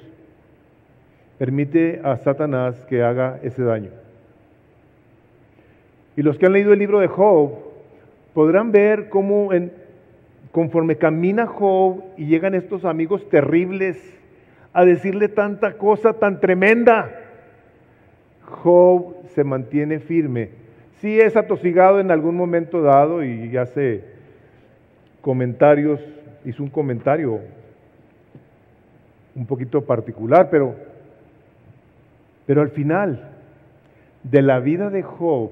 permite 1.37 2.01
a 2.03 2.17
Satanás 2.17 2.75
que 2.89 3.03
haga 3.03 3.39
ese 3.43 3.63
daño. 3.63 3.91
Y 6.15 6.23
los 6.23 6.37
que 6.37 6.47
han 6.47 6.53
leído 6.53 6.73
el 6.73 6.79
libro 6.79 6.99
de 6.99 7.07
Job 7.07 7.51
podrán 8.33 8.71
ver 8.71 9.09
cómo 9.09 9.53
en, 9.53 9.71
conforme 10.51 10.97
camina 10.97 11.45
Job 11.45 12.03
y 12.17 12.25
llegan 12.25 12.55
estos 12.55 12.85
amigos 12.85 13.29
terribles 13.29 13.97
a 14.73 14.85
decirle 14.85 15.27
tanta 15.27 15.73
cosa 15.73 16.13
tan 16.13 16.39
tremenda, 16.39 17.11
Job 18.43 19.15
se 19.35 19.43
mantiene 19.43 19.99
firme. 19.99 20.49
Sí 20.99 21.19
es 21.19 21.35
atosigado 21.35 21.99
en 21.99 22.09
algún 22.09 22.35
momento 22.35 22.81
dado 22.81 23.23
y 23.23 23.55
hace 23.55 24.03
comentarios, 25.21 25.99
hizo 26.45 26.63
un 26.63 26.69
comentario 26.69 27.41
un 29.35 29.45
poquito 29.45 29.85
particular, 29.85 30.49
pero, 30.49 30.75
pero 32.47 32.61
al 32.61 32.69
final 32.69 33.29
de 34.23 34.41
la 34.41 34.59
vida 34.59 34.89
de 34.89 35.03
Job, 35.03 35.51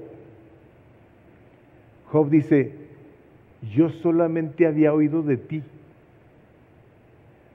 Job 2.06 2.30
dice, 2.30 2.72
yo 3.74 3.90
solamente 3.90 4.66
había 4.66 4.94
oído 4.94 5.22
de 5.22 5.36
ti. 5.36 5.62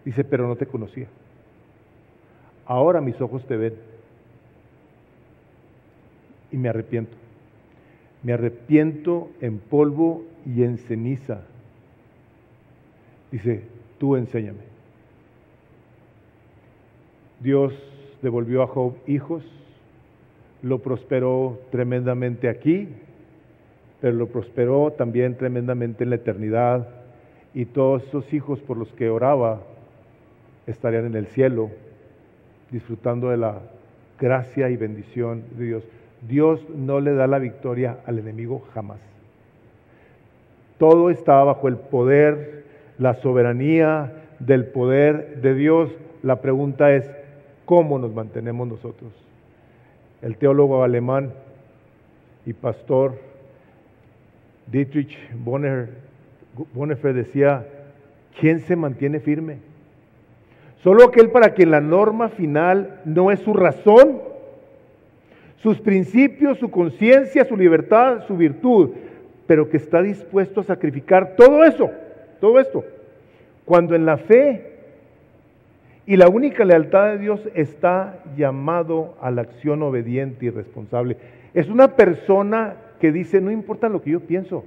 Dice, 0.06 0.24
pero 0.24 0.48
no 0.48 0.56
te 0.56 0.68
conocía. 0.68 1.08
Ahora 2.66 3.02
mis 3.02 3.20
ojos 3.20 3.46
te 3.48 3.58
ven 3.58 3.74
y 6.52 6.58
me 6.58 6.70
arrepiento. 6.70 7.18
Me 8.22 8.34
arrepiento 8.34 9.32
en 9.42 9.58
polvo 9.58 10.24
y 10.46 10.62
en 10.64 10.78
ceniza. 10.78 11.42
Dice, 13.32 13.64
tú 13.98 14.16
enséñame. 14.16 14.60
Dios 17.40 17.74
devolvió 18.22 18.64
a 18.64 18.68
Job 18.68 18.96
hijos, 19.08 19.44
lo 20.62 20.80
prosperó 20.80 21.60
tremendamente 21.72 22.50
aquí, 22.50 22.90
pero 24.00 24.16
lo 24.16 24.28
prosperó 24.28 24.92
también 24.92 25.38
tremendamente 25.38 26.04
en 26.04 26.10
la 26.10 26.16
eternidad. 26.18 26.88
Y 27.54 27.66
todos 27.66 28.04
esos 28.04 28.32
hijos 28.34 28.60
por 28.62 28.78
los 28.78 28.92
que 28.94 29.10
oraba 29.10 29.62
estarían 30.68 31.06
en 31.06 31.16
el 31.16 31.28
cielo, 31.28 31.70
disfrutando 32.72 33.30
de 33.30 33.38
la 33.38 33.60
gracia 34.20 34.70
y 34.70 34.78
bendición 34.78 35.44
de 35.58 35.66
Dios. 35.66 35.84
Dios 36.28 36.62
no 36.70 37.00
le 37.00 37.14
da 37.14 37.28
la 37.28 37.40
victoria 37.40 37.98
al 38.06 38.20
enemigo 38.20 38.64
jamás. 38.74 39.00
Todo 40.78 41.10
está 41.10 41.44
bajo 41.44 41.68
el 41.68 41.78
poder, 41.78 42.64
la 42.98 43.16
soberanía 43.16 44.14
del 44.40 44.66
poder 44.66 45.42
de 45.42 45.54
Dios. 45.56 45.92
La 46.24 46.42
pregunta 46.42 46.92
es, 46.94 47.10
¿cómo 47.72 47.98
nos 47.98 48.14
mantenemos 48.14 48.68
nosotros? 48.68 49.14
El 50.22 50.36
teólogo 50.36 50.84
alemán 50.84 51.32
y 52.46 52.52
pastor 52.52 53.18
Dietrich 54.68 55.18
Bonhoeffer 56.74 57.14
decía, 57.14 57.66
¿quién 58.38 58.60
se 58.60 58.76
mantiene 58.76 59.22
firme? 59.22 59.60
Solo 60.84 61.06
aquel 61.06 61.30
para 61.32 61.54
quien 61.54 61.72
la 61.72 61.80
norma 61.80 62.28
final 62.28 63.00
no 63.06 63.32
es 63.32 63.40
su 63.40 63.54
razón, 63.54 64.20
sus 65.56 65.80
principios, 65.80 66.58
su 66.58 66.70
conciencia, 66.72 67.46
su 67.46 67.56
libertad, 67.56 68.28
su 68.28 68.36
virtud, 68.36 68.90
pero 69.48 69.70
que 69.70 69.78
está 69.78 70.02
dispuesto 70.02 70.60
a 70.60 70.66
sacrificar 70.66 71.38
todo 71.38 71.64
eso, 71.64 71.90
todo 72.42 72.60
esto, 72.60 72.84
cuando 73.64 73.96
en 73.96 74.06
la 74.06 74.18
fe 74.18 74.71
y 76.06 76.18
la 76.18 76.28
única 76.28 76.66
lealtad 76.66 77.12
de 77.12 77.18
Dios 77.20 77.42
está 77.54 78.20
llamado 78.36 79.16
a 79.22 79.30
la 79.32 79.44
acción 79.44 79.84
obediente 79.84 80.46
y 80.46 80.50
responsable. 80.50 81.18
Es 81.54 81.70
una 81.70 81.96
persona 81.96 82.76
que 83.00 83.12
dice, 83.12 83.40
no 83.42 83.52
importa 83.52 83.90
lo 83.90 84.02
que 84.02 84.12
yo 84.12 84.22
pienso, 84.22 84.66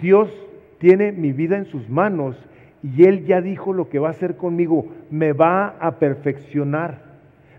Dios 0.00 0.30
tiene 0.78 1.12
mi 1.12 1.32
vida 1.32 1.56
en 1.56 1.66
sus 1.66 1.88
manos 1.88 2.36
y 2.82 3.04
Él 3.04 3.26
ya 3.26 3.40
dijo 3.40 3.72
lo 3.72 3.88
que 3.88 3.98
va 3.98 4.08
a 4.08 4.12
hacer 4.12 4.36
conmigo, 4.36 4.86
me 5.10 5.32
va 5.32 5.76
a 5.80 5.98
perfeccionar, 5.98 7.00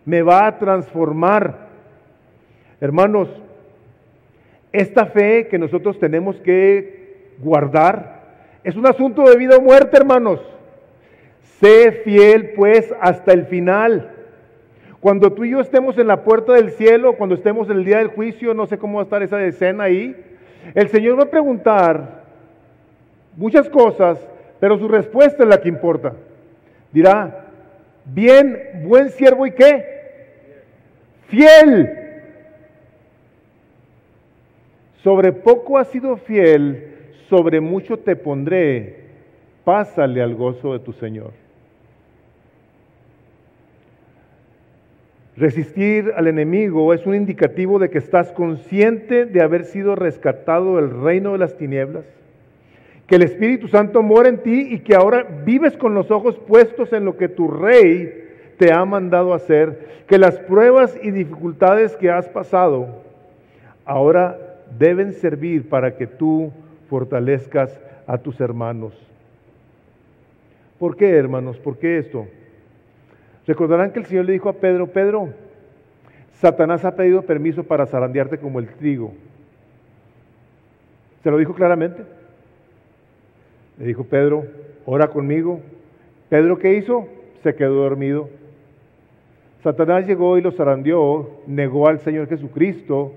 me 0.05 0.21
va 0.21 0.47
a 0.47 0.57
transformar. 0.57 1.67
Hermanos, 2.79 3.29
esta 4.71 5.07
fe 5.07 5.47
que 5.47 5.57
nosotros 5.57 5.99
tenemos 5.99 6.35
que 6.37 7.35
guardar 7.39 8.17
es 8.63 8.75
un 8.75 8.87
asunto 8.87 9.23
de 9.23 9.37
vida 9.37 9.57
o 9.57 9.61
muerte, 9.61 9.97
hermanos. 9.97 10.39
Sé 11.59 11.91
fiel 12.03 12.51
pues 12.55 12.93
hasta 13.01 13.33
el 13.33 13.45
final. 13.45 14.11
Cuando 14.99 15.31
tú 15.31 15.43
y 15.43 15.51
yo 15.51 15.59
estemos 15.59 15.97
en 15.97 16.07
la 16.07 16.23
puerta 16.23 16.53
del 16.53 16.71
cielo, 16.71 17.13
cuando 17.13 17.35
estemos 17.35 17.69
en 17.69 17.77
el 17.77 17.85
día 17.85 17.97
del 17.97 18.07
juicio, 18.07 18.53
no 18.53 18.67
sé 18.67 18.77
cómo 18.77 18.97
va 18.97 19.01
a 19.01 19.05
estar 19.05 19.23
esa 19.23 19.43
escena 19.43 19.85
ahí, 19.85 20.15
el 20.73 20.89
Señor 20.89 21.17
va 21.17 21.23
a 21.23 21.31
preguntar 21.31 22.23
muchas 23.35 23.69
cosas, 23.69 24.19
pero 24.59 24.77
su 24.77 24.87
respuesta 24.87 25.43
es 25.43 25.49
la 25.49 25.61
que 25.61 25.69
importa. 25.69 26.13
Dirá, 26.91 27.45
bien, 28.05 28.81
buen 28.83 29.09
siervo 29.09 29.45
y 29.45 29.51
qué? 29.51 29.97
Fiel 31.27 32.07
sobre 35.07 35.31
poco 35.31 35.77
has 35.77 35.87
sido 35.87 36.17
fiel, 36.17 36.95
sobre 37.29 37.61
mucho 37.61 37.97
te 37.97 38.17
pondré, 38.17 39.06
pásale 39.67 40.21
al 40.21 40.33
gozo 40.33 40.71
de 40.71 40.79
tu 40.79 40.93
Señor. 40.93 41.33
Resistir 45.35 46.13
al 46.15 46.27
enemigo 46.27 46.93
es 46.93 47.05
un 47.05 47.15
indicativo 47.15 47.77
de 47.77 47.89
que 47.89 47.97
estás 47.97 48.31
consciente 48.31 49.25
de 49.25 49.41
haber 49.41 49.65
sido 49.65 49.97
rescatado 49.97 50.77
del 50.77 51.01
reino 51.01 51.33
de 51.33 51.39
las 51.39 51.57
tinieblas, 51.57 52.05
que 53.07 53.15
el 53.15 53.23
Espíritu 53.23 53.67
Santo 53.67 54.01
mora 54.03 54.29
en 54.29 54.37
ti 54.41 54.69
y 54.71 54.79
que 54.79 54.95
ahora 54.95 55.27
vives 55.43 55.75
con 55.75 55.93
los 55.93 56.11
ojos 56.11 56.37
puestos 56.47 56.93
en 56.93 57.03
lo 57.03 57.17
que 57.17 57.27
tu 57.27 57.49
rey 57.49 58.23
te 58.57 58.71
ha 58.71 58.85
mandado 58.85 59.33
hacer, 59.33 60.05
que 60.07 60.17
las 60.17 60.39
pruebas 60.39 60.97
y 61.03 61.11
dificultades 61.11 61.97
que 61.97 62.09
has 62.09 62.29
pasado 62.29 63.03
ahora 63.83 64.39
deben 64.79 65.11
servir 65.11 65.67
para 65.67 65.97
que 65.97 66.07
tú 66.07 66.53
fortalezcas 66.89 67.77
a 68.07 68.17
tus 68.17 68.39
hermanos. 68.39 69.06
¿Por 70.79 70.95
qué, 70.95 71.09
hermanos? 71.09 71.57
¿Por 71.57 71.77
qué 71.77 71.97
esto? 71.97 72.27
Recordarán 73.47 73.91
que 73.91 73.99
el 73.99 74.05
Señor 74.05 74.25
le 74.25 74.33
dijo 74.33 74.49
a 74.49 74.53
Pedro, 74.53 74.87
Pedro, 74.87 75.29
Satanás 76.33 76.85
ha 76.85 76.95
pedido 76.95 77.23
permiso 77.23 77.63
para 77.63 77.87
zarandearte 77.87 78.37
como 78.37 78.59
el 78.59 78.67
trigo. 78.67 79.13
Se 81.23 81.31
lo 81.31 81.37
dijo 81.37 81.53
claramente. 81.53 82.03
Le 83.79 83.85
dijo 83.85 84.03
Pedro, 84.03 84.45
ora 84.85 85.07
conmigo. 85.07 85.61
Pedro, 86.29 86.59
¿qué 86.59 86.75
hizo? 86.75 87.07
Se 87.41 87.55
quedó 87.55 87.75
dormido. 87.75 88.29
Satanás 89.63 90.05
llegó 90.05 90.37
y 90.37 90.41
lo 90.41 90.51
zarandeó, 90.51 91.41
negó 91.47 91.87
al 91.87 91.99
Señor 91.99 92.27
Jesucristo. 92.27 93.13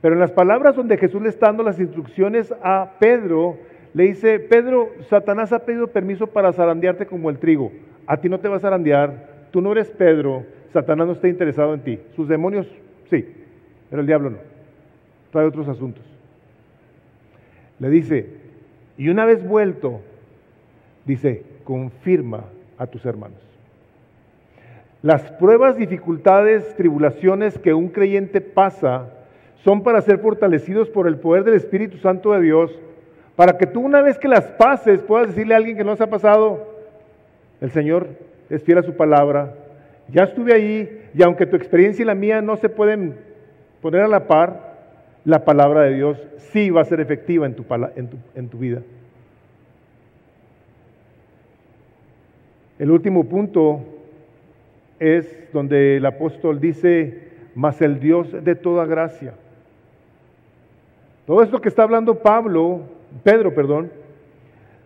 Pero 0.00 0.14
en 0.14 0.20
las 0.20 0.32
palabras 0.32 0.74
donde 0.74 0.96
Jesús 0.96 1.22
le 1.22 1.28
está 1.28 1.46
dando 1.46 1.62
las 1.62 1.78
instrucciones 1.78 2.52
a 2.62 2.92
Pedro, 2.98 3.56
le 3.94 4.04
dice, 4.04 4.40
Pedro, 4.40 4.90
Satanás 5.10 5.52
ha 5.52 5.64
pedido 5.64 5.88
permiso 5.88 6.26
para 6.26 6.52
zarandearte 6.52 7.06
como 7.06 7.28
el 7.28 7.38
trigo. 7.38 7.72
A 8.06 8.16
ti 8.16 8.28
no 8.28 8.40
te 8.40 8.48
va 8.48 8.56
a 8.56 8.60
zarandear, 8.60 9.48
tú 9.50 9.60
no 9.60 9.72
eres 9.72 9.90
Pedro, 9.90 10.44
Satanás 10.72 11.06
no 11.06 11.12
está 11.12 11.28
interesado 11.28 11.74
en 11.74 11.80
ti. 11.80 11.98
Sus 12.16 12.28
demonios, 12.28 12.66
sí, 13.10 13.26
pero 13.90 14.00
el 14.00 14.06
diablo 14.06 14.30
no. 14.30 14.38
Trae 15.30 15.44
otros 15.44 15.68
asuntos. 15.68 16.02
Le 17.78 17.90
dice, 17.90 18.26
y 18.96 19.08
una 19.08 19.26
vez 19.26 19.46
vuelto, 19.46 20.00
dice, 21.04 21.42
confirma 21.64 22.44
a 22.78 22.86
tus 22.86 23.04
hermanos. 23.04 23.38
Las 25.02 25.32
pruebas, 25.32 25.76
dificultades, 25.76 26.76
tribulaciones 26.76 27.58
que 27.58 27.74
un 27.74 27.88
creyente 27.88 28.40
pasa 28.40 29.10
son 29.64 29.82
para 29.82 30.00
ser 30.00 30.18
fortalecidos 30.18 30.88
por 30.88 31.08
el 31.08 31.18
poder 31.18 31.44
del 31.44 31.54
Espíritu 31.54 31.98
Santo 31.98 32.32
de 32.32 32.40
Dios, 32.40 32.78
para 33.36 33.56
que 33.56 33.66
tú 33.66 33.80
una 33.80 34.02
vez 34.02 34.18
que 34.18 34.28
las 34.28 34.44
pases 34.44 35.02
puedas 35.02 35.28
decirle 35.28 35.54
a 35.54 35.56
alguien 35.56 35.76
que 35.76 35.84
no 35.84 35.96
se 35.96 36.04
ha 36.04 36.10
pasado, 36.10 36.66
el 37.60 37.70
Señor 37.70 38.08
es 38.50 38.62
fiel 38.62 38.78
a 38.78 38.82
su 38.82 38.96
palabra, 38.96 39.54
ya 40.08 40.24
estuve 40.24 40.52
ahí 40.52 41.08
y 41.14 41.22
aunque 41.22 41.46
tu 41.46 41.56
experiencia 41.56 42.02
y 42.02 42.06
la 42.06 42.14
mía 42.14 42.42
no 42.42 42.56
se 42.56 42.68
pueden 42.68 43.16
poner 43.80 44.02
a 44.02 44.08
la 44.08 44.26
par, 44.26 44.72
la 45.24 45.44
palabra 45.44 45.82
de 45.82 45.94
Dios 45.94 46.18
sí 46.52 46.70
va 46.70 46.82
a 46.82 46.84
ser 46.84 47.00
efectiva 47.00 47.46
en 47.46 47.54
tu, 47.54 47.64
en 47.96 48.08
tu, 48.08 48.16
en 48.34 48.48
tu 48.48 48.58
vida. 48.58 48.82
El 52.78 52.90
último 52.90 53.24
punto 53.24 53.80
es 54.98 55.52
donde 55.52 55.98
el 55.98 56.06
apóstol 56.06 56.60
dice, 56.60 57.28
mas 57.54 57.80
el 57.80 58.00
Dios 58.00 58.32
de 58.44 58.54
toda 58.54 58.86
gracia. 58.86 59.34
Todo 61.26 61.42
esto 61.42 61.60
que 61.60 61.68
está 61.68 61.84
hablando 61.84 62.18
Pablo, 62.18 62.82
Pedro, 63.22 63.54
perdón, 63.54 63.90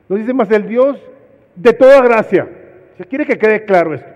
nos 0.09 0.19
dice, 0.19 0.33
mas 0.33 0.51
el 0.51 0.69
Dios 0.69 0.99
de 1.55 1.73
toda 1.73 2.03
gracia. 2.03 2.49
Se 2.97 3.05
quiere 3.05 3.27
que 3.27 3.39
quede 3.39 3.65
claro 3.65 3.95
esto. 3.95 4.11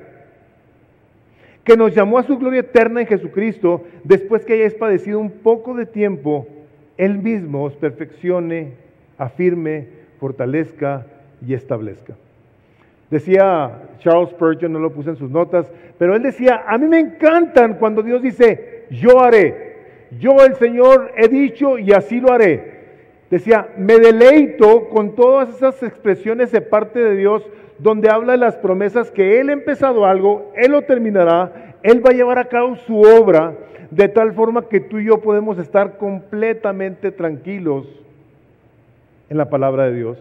Que 1.65 1.77
nos 1.77 1.95
llamó 1.95 2.19
a 2.19 2.23
su 2.23 2.39
gloria 2.39 2.61
eterna 2.61 3.01
en 3.01 3.07
Jesucristo, 3.07 3.85
después 4.05 4.45
que 4.45 4.55
hayáis 4.55 4.75
padecido 4.75 5.19
un 5.19 5.31
poco 5.31 5.75
de 5.75 5.87
tiempo, 5.87 6.47
Él 6.97 7.19
mismo 7.19 7.65
os 7.65 7.75
perfeccione, 7.77 8.73
afirme, 9.19 9.89
fortalezca 10.19 11.07
y 11.47 11.55
establezca. 11.55 12.15
Decía 13.11 13.83
Charles 13.99 14.31
Spurgeon, 14.31 14.73
no 14.73 14.79
lo 14.79 14.93
puse 14.93 15.11
en 15.11 15.17
sus 15.17 15.31
notas, 15.31 15.67
pero 15.99 16.15
él 16.15 16.23
decía, 16.23 16.63
a 16.67 16.79
mí 16.79 16.87
me 16.87 17.01
encantan 17.01 17.75
cuando 17.75 18.03
Dios 18.03 18.23
dice, 18.23 18.87
yo 18.91 19.21
haré. 19.21 19.71
Yo 20.19 20.45
el 20.45 20.55
Señor 20.57 21.13
he 21.17 21.29
dicho 21.29 21.79
y 21.79 21.93
así 21.93 22.21
lo 22.21 22.33
haré. 22.33 22.80
Decía, 23.31 23.69
me 23.77 23.99
deleito 23.99 24.89
con 24.89 25.15
todas 25.15 25.49
esas 25.51 25.83
expresiones 25.85 26.51
de 26.51 26.61
parte 26.61 26.99
de 26.99 27.15
Dios 27.15 27.45
donde 27.79 28.11
habla 28.11 28.33
de 28.33 28.39
las 28.39 28.57
promesas 28.57 29.11
que 29.11 29.41
Él 29.41 29.49
ha 29.49 29.53
empezado 29.53 30.05
algo, 30.05 30.53
Él 30.57 30.73
lo 30.73 30.83
terminará, 30.83 31.77
Él 31.83 32.05
va 32.05 32.11
a 32.11 32.15
llevar 32.15 32.39
a 32.39 32.47
cabo 32.47 32.77
su 32.77 33.01
obra 33.01 33.57
de 33.91 34.09
tal 34.09 34.33
forma 34.35 34.69
que 34.69 34.81
tú 34.81 34.99
y 34.99 35.07
yo 35.07 35.21
podemos 35.21 35.59
estar 35.59 35.97
completamente 35.97 37.13
tranquilos 37.13 37.89
en 39.29 39.37
la 39.37 39.49
palabra 39.49 39.85
de 39.85 39.95
Dios. 39.95 40.19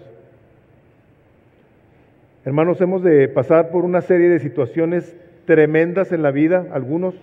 Hermanos, 2.45 2.79
hemos 2.79 3.03
de 3.03 3.27
pasar 3.27 3.69
por 3.69 3.83
una 3.85 4.01
serie 4.01 4.29
de 4.29 4.39
situaciones 4.39 5.15
tremendas 5.45 6.11
en 6.11 6.21
la 6.21 6.31
vida, 6.31 6.67
algunos, 6.71 7.15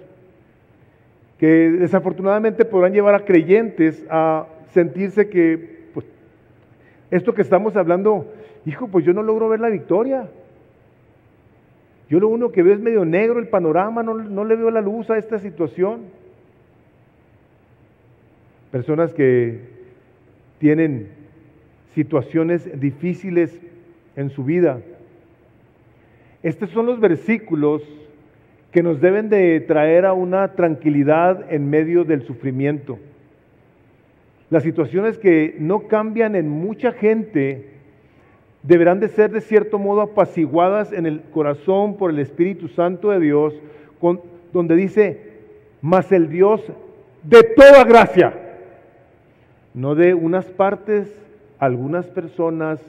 que 1.39 1.71
desafortunadamente 1.71 2.65
podrán 2.65 2.93
llevar 2.93 3.15
a 3.15 3.25
creyentes 3.25 4.05
a 4.11 4.47
sentirse 4.73 5.29
que, 5.29 5.76
esto 7.11 7.35
que 7.35 7.43
estamos 7.43 7.77
hablando, 7.77 8.33
hijo, 8.65 8.89
pues 8.89 9.05
yo 9.05 9.13
no 9.13 9.23
logro 9.23 9.49
ver 9.49 9.61
la 9.61 9.69
victoria. 9.69 10.29
Yo 12.09 12.21
lo 12.21 12.29
único 12.29 12.53
que 12.53 12.63
veo 12.63 12.75
es 12.75 12.81
medio 12.81 13.05
negro 13.05 13.39
el 13.39 13.49
panorama, 13.49 14.03
no, 14.03 14.15
no 14.15 14.45
le 14.45 14.57
veo 14.57 14.71
la 14.71 14.81
luz 14.81 15.11
a 15.11 15.19
esta 15.19 15.39
situación. 15.39 16.03
Personas 18.71 19.13
que 19.13 19.61
tienen 20.59 21.09
situaciones 21.95 22.81
difíciles 22.81 23.59
en 24.17 24.31
su 24.31 24.45
vida, 24.45 24.81
estos 26.43 26.71
son 26.71 26.87
los 26.87 27.01
versículos 27.01 27.83
que 28.71 28.83
nos 28.83 29.01
deben 29.01 29.29
de 29.29 29.59
traer 29.61 30.05
a 30.05 30.13
una 30.13 30.53
tranquilidad 30.55 31.53
en 31.53 31.69
medio 31.71 32.05
del 32.05 32.23
sufrimiento. 32.23 32.99
Las 34.51 34.63
situaciones 34.63 35.19
que 35.19 35.57
no 35.59 35.89
cambian 35.89 36.37
en 36.37 36.49
mucha 36.49 36.93
gente 36.93 37.71
deberán 38.63 39.01
de 39.01 39.09
ser 39.09 39.31
de 39.31 39.41
cierto 39.41 39.79
modo 39.79 40.01
apaciguadas 40.03 40.93
en 40.93 41.07
el 41.07 41.23
corazón 41.33 41.97
por 41.97 42.11
el 42.11 42.19
Espíritu 42.19 42.69
Santo 42.69 43.11
de 43.11 43.21
Dios, 43.21 43.55
donde 44.53 44.77
dice, 44.77 45.21
mas 45.81 46.11
el 46.13 46.29
Dios 46.29 46.63
de 47.23 47.43
toda 47.43 47.85
gracia, 47.85 48.35
no 49.75 49.95
de 49.95 50.15
unas 50.15 50.47
partes, 50.47 51.13
algunas 51.59 52.07
personas, 52.07 52.81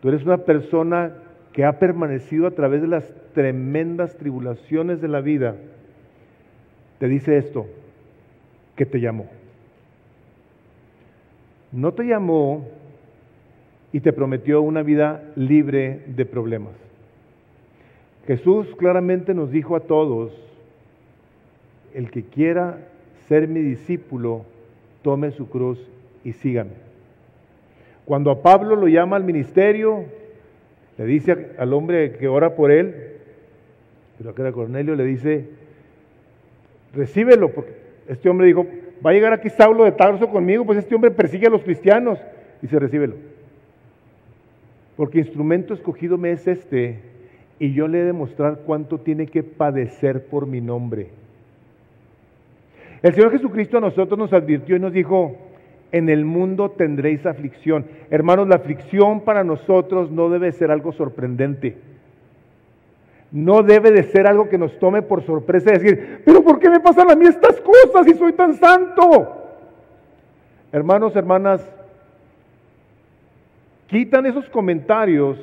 tú 0.00 0.08
eres 0.08 0.24
una 0.24 0.38
persona 0.38 1.12
que 1.52 1.64
ha 1.64 1.78
permanecido 1.78 2.46
a 2.46 2.50
través 2.50 2.82
de 2.82 2.88
las 2.88 3.14
tremendas 3.34 4.16
tribulaciones 4.16 5.00
de 5.00 5.08
la 5.08 5.20
vida, 5.20 5.56
te 6.98 7.08
dice 7.08 7.36
esto, 7.36 7.66
que 8.74 8.86
te 8.86 9.00
llamó. 9.00 9.26
No 11.72 11.92
te 11.92 12.04
llamó 12.04 12.66
y 13.92 14.00
te 14.00 14.12
prometió 14.12 14.62
una 14.62 14.82
vida 14.82 15.22
libre 15.36 16.02
de 16.06 16.24
problemas. 16.24 16.74
Jesús 18.26 18.74
claramente 18.76 19.34
nos 19.34 19.50
dijo 19.50 19.76
a 19.76 19.80
todos, 19.80 20.32
el 21.94 22.10
que 22.10 22.24
quiera 22.24 22.78
ser 23.28 23.48
mi 23.48 23.60
discípulo, 23.60 24.44
tome 25.02 25.30
su 25.30 25.48
cruz 25.48 25.78
y 26.24 26.32
sígame. 26.32 26.72
Cuando 28.04 28.30
a 28.30 28.42
Pablo 28.42 28.76
lo 28.76 28.88
llama 28.88 29.16
al 29.16 29.24
ministerio, 29.24 30.04
le 30.98 31.04
dice 31.04 31.52
al 31.58 31.72
hombre 31.72 32.12
que 32.12 32.28
ora 32.28 32.54
por 32.54 32.70
él, 32.70 32.94
pero 34.18 34.34
que 34.34 34.42
era 34.42 34.52
Cornelio, 34.52 34.94
le 34.94 35.04
dice, 35.04 35.48
recíbelo, 36.94 37.52
porque 37.52 37.72
este 38.08 38.28
hombre 38.28 38.46
dijo, 38.46 38.66
va 39.04 39.10
a 39.10 39.12
llegar 39.12 39.32
aquí 39.32 39.50
Saulo 39.50 39.84
de 39.84 39.92
Tarso 39.92 40.28
conmigo, 40.28 40.64
pues 40.64 40.78
este 40.78 40.94
hombre 40.94 41.10
persigue 41.10 41.46
a 41.46 41.50
los 41.50 41.62
cristianos. 41.62 42.18
Dice, 42.62 42.78
recíbelo. 42.78 43.14
Porque 44.96 45.18
instrumento 45.18 45.74
escogido 45.74 46.16
me 46.16 46.32
es 46.32 46.46
este, 46.46 47.00
y 47.58 47.72
yo 47.72 47.88
le 47.88 48.00
he 48.00 48.04
de 48.04 48.12
mostrar 48.12 48.60
cuánto 48.64 48.98
tiene 48.98 49.26
que 49.26 49.42
padecer 49.42 50.26
por 50.26 50.46
mi 50.46 50.60
nombre. 50.60 51.08
El 53.02 53.14
Señor 53.14 53.32
Jesucristo 53.32 53.78
a 53.78 53.80
nosotros 53.80 54.18
nos 54.18 54.32
advirtió 54.32 54.76
y 54.76 54.80
nos 54.80 54.92
dijo, 54.92 55.36
en 55.92 56.08
el 56.08 56.24
mundo 56.24 56.70
tendréis 56.70 57.24
aflicción. 57.26 57.86
Hermanos, 58.10 58.48
la 58.48 58.56
aflicción 58.56 59.20
para 59.20 59.44
nosotros 59.44 60.10
no 60.10 60.30
debe 60.30 60.52
ser 60.52 60.70
algo 60.70 60.92
sorprendente. 60.92 61.76
No 63.32 63.62
debe 63.62 63.90
de 63.90 64.04
ser 64.04 64.26
algo 64.26 64.48
que 64.48 64.58
nos 64.58 64.78
tome 64.78 65.02
por 65.02 65.22
sorpresa 65.22 65.70
y 65.70 65.78
decir, 65.78 66.22
pero 66.24 66.42
¿por 66.42 66.58
qué 66.58 66.70
me 66.70 66.80
pasan 66.80 67.10
a 67.10 67.14
mí 67.14 67.26
estas 67.26 67.60
cosas 67.60 68.06
si 68.06 68.14
soy 68.14 68.32
tan 68.32 68.54
santo? 68.54 69.44
Hermanos, 70.72 71.14
hermanas, 71.16 71.66
quitan 73.88 74.26
esos 74.26 74.48
comentarios 74.48 75.38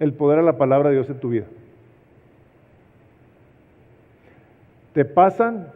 el 0.00 0.12
poder 0.12 0.38
a 0.38 0.42
la 0.42 0.58
palabra 0.58 0.88
de 0.88 0.96
Dios 0.96 1.10
en 1.10 1.20
tu 1.20 1.30
vida. 1.30 1.46
Te 4.92 5.04
pasan 5.04 5.68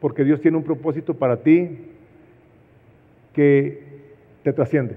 porque 0.00 0.24
Dios 0.24 0.40
tiene 0.40 0.56
un 0.56 0.64
propósito 0.64 1.14
para 1.14 1.38
ti, 1.38 1.78
que 3.36 3.82
te 4.42 4.52
trasciende. 4.52 4.96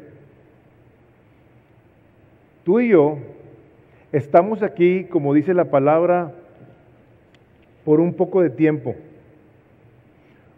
Tú 2.64 2.80
y 2.80 2.90
yo 2.90 3.18
estamos 4.12 4.64
aquí, 4.64 5.06
como 5.06 5.34
dice 5.34 5.54
la 5.54 5.66
palabra, 5.66 6.34
por 7.86 8.00
un 8.00 8.14
poco 8.14 8.42
de 8.42 8.50
tiempo. 8.50 8.96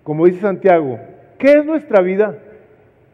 Como 0.03 0.25
dice 0.25 0.41
Santiago, 0.41 0.99
¿qué 1.37 1.53
es 1.53 1.65
nuestra 1.65 2.01
vida? 2.01 2.37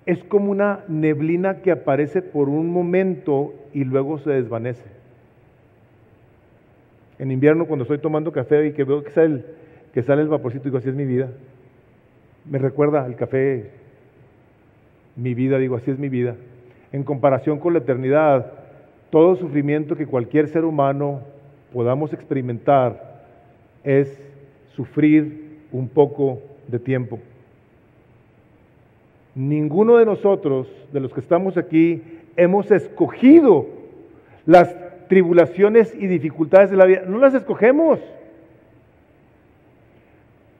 Es 0.05 0.23
como 0.23 0.51
una 0.51 0.83
neblina 0.87 1.61
que 1.61 1.71
aparece 1.71 2.21
por 2.21 2.49
un 2.49 2.71
momento 2.71 3.53
y 3.73 3.83
luego 3.83 4.19
se 4.19 4.31
desvanece. 4.31 4.85
En 7.19 7.31
invierno, 7.31 7.65
cuando 7.65 7.83
estoy 7.83 7.97
tomando 7.97 8.31
café 8.31 8.67
y 8.67 8.73
que 8.73 8.83
veo 8.83 9.03
que 9.03 9.11
sale 9.11 9.43
el, 9.93 10.19
el 10.19 10.27
vaporcito, 10.27 10.65
digo, 10.65 10.77
así 10.77 10.89
es 10.89 10.95
mi 10.95 11.05
vida. 11.05 11.29
Me 12.45 12.59
recuerda 12.59 13.03
al 13.03 13.15
café 13.15 13.71
mi 15.15 15.33
vida, 15.33 15.57
digo, 15.57 15.75
así 15.75 15.91
es 15.91 15.99
mi 15.99 16.09
vida, 16.09 16.35
en 16.91 17.03
comparación 17.03 17.59
con 17.59 17.73
la 17.73 17.79
eternidad, 17.79 18.53
todo 19.09 19.35
sufrimiento 19.35 19.95
que 19.95 20.05
cualquier 20.05 20.47
ser 20.47 20.65
humano 20.65 21.21
podamos 21.73 22.13
experimentar 22.13 23.23
es 23.83 24.21
sufrir 24.75 25.59
un 25.71 25.87
poco 25.87 26.41
de 26.67 26.79
tiempo. 26.79 27.19
Ninguno 29.35 29.97
de 29.97 30.05
nosotros, 30.05 30.67
de 30.91 30.99
los 30.99 31.13
que 31.13 31.19
estamos 31.19 31.57
aquí, 31.57 32.01
hemos 32.35 32.71
escogido 32.71 33.67
las 34.45 34.75
tribulaciones 35.07 35.93
y 35.95 36.07
dificultades 36.07 36.69
de 36.69 36.77
la 36.77 36.85
vida. 36.85 37.03
No 37.07 37.17
las 37.17 37.33
escogemos. 37.33 37.99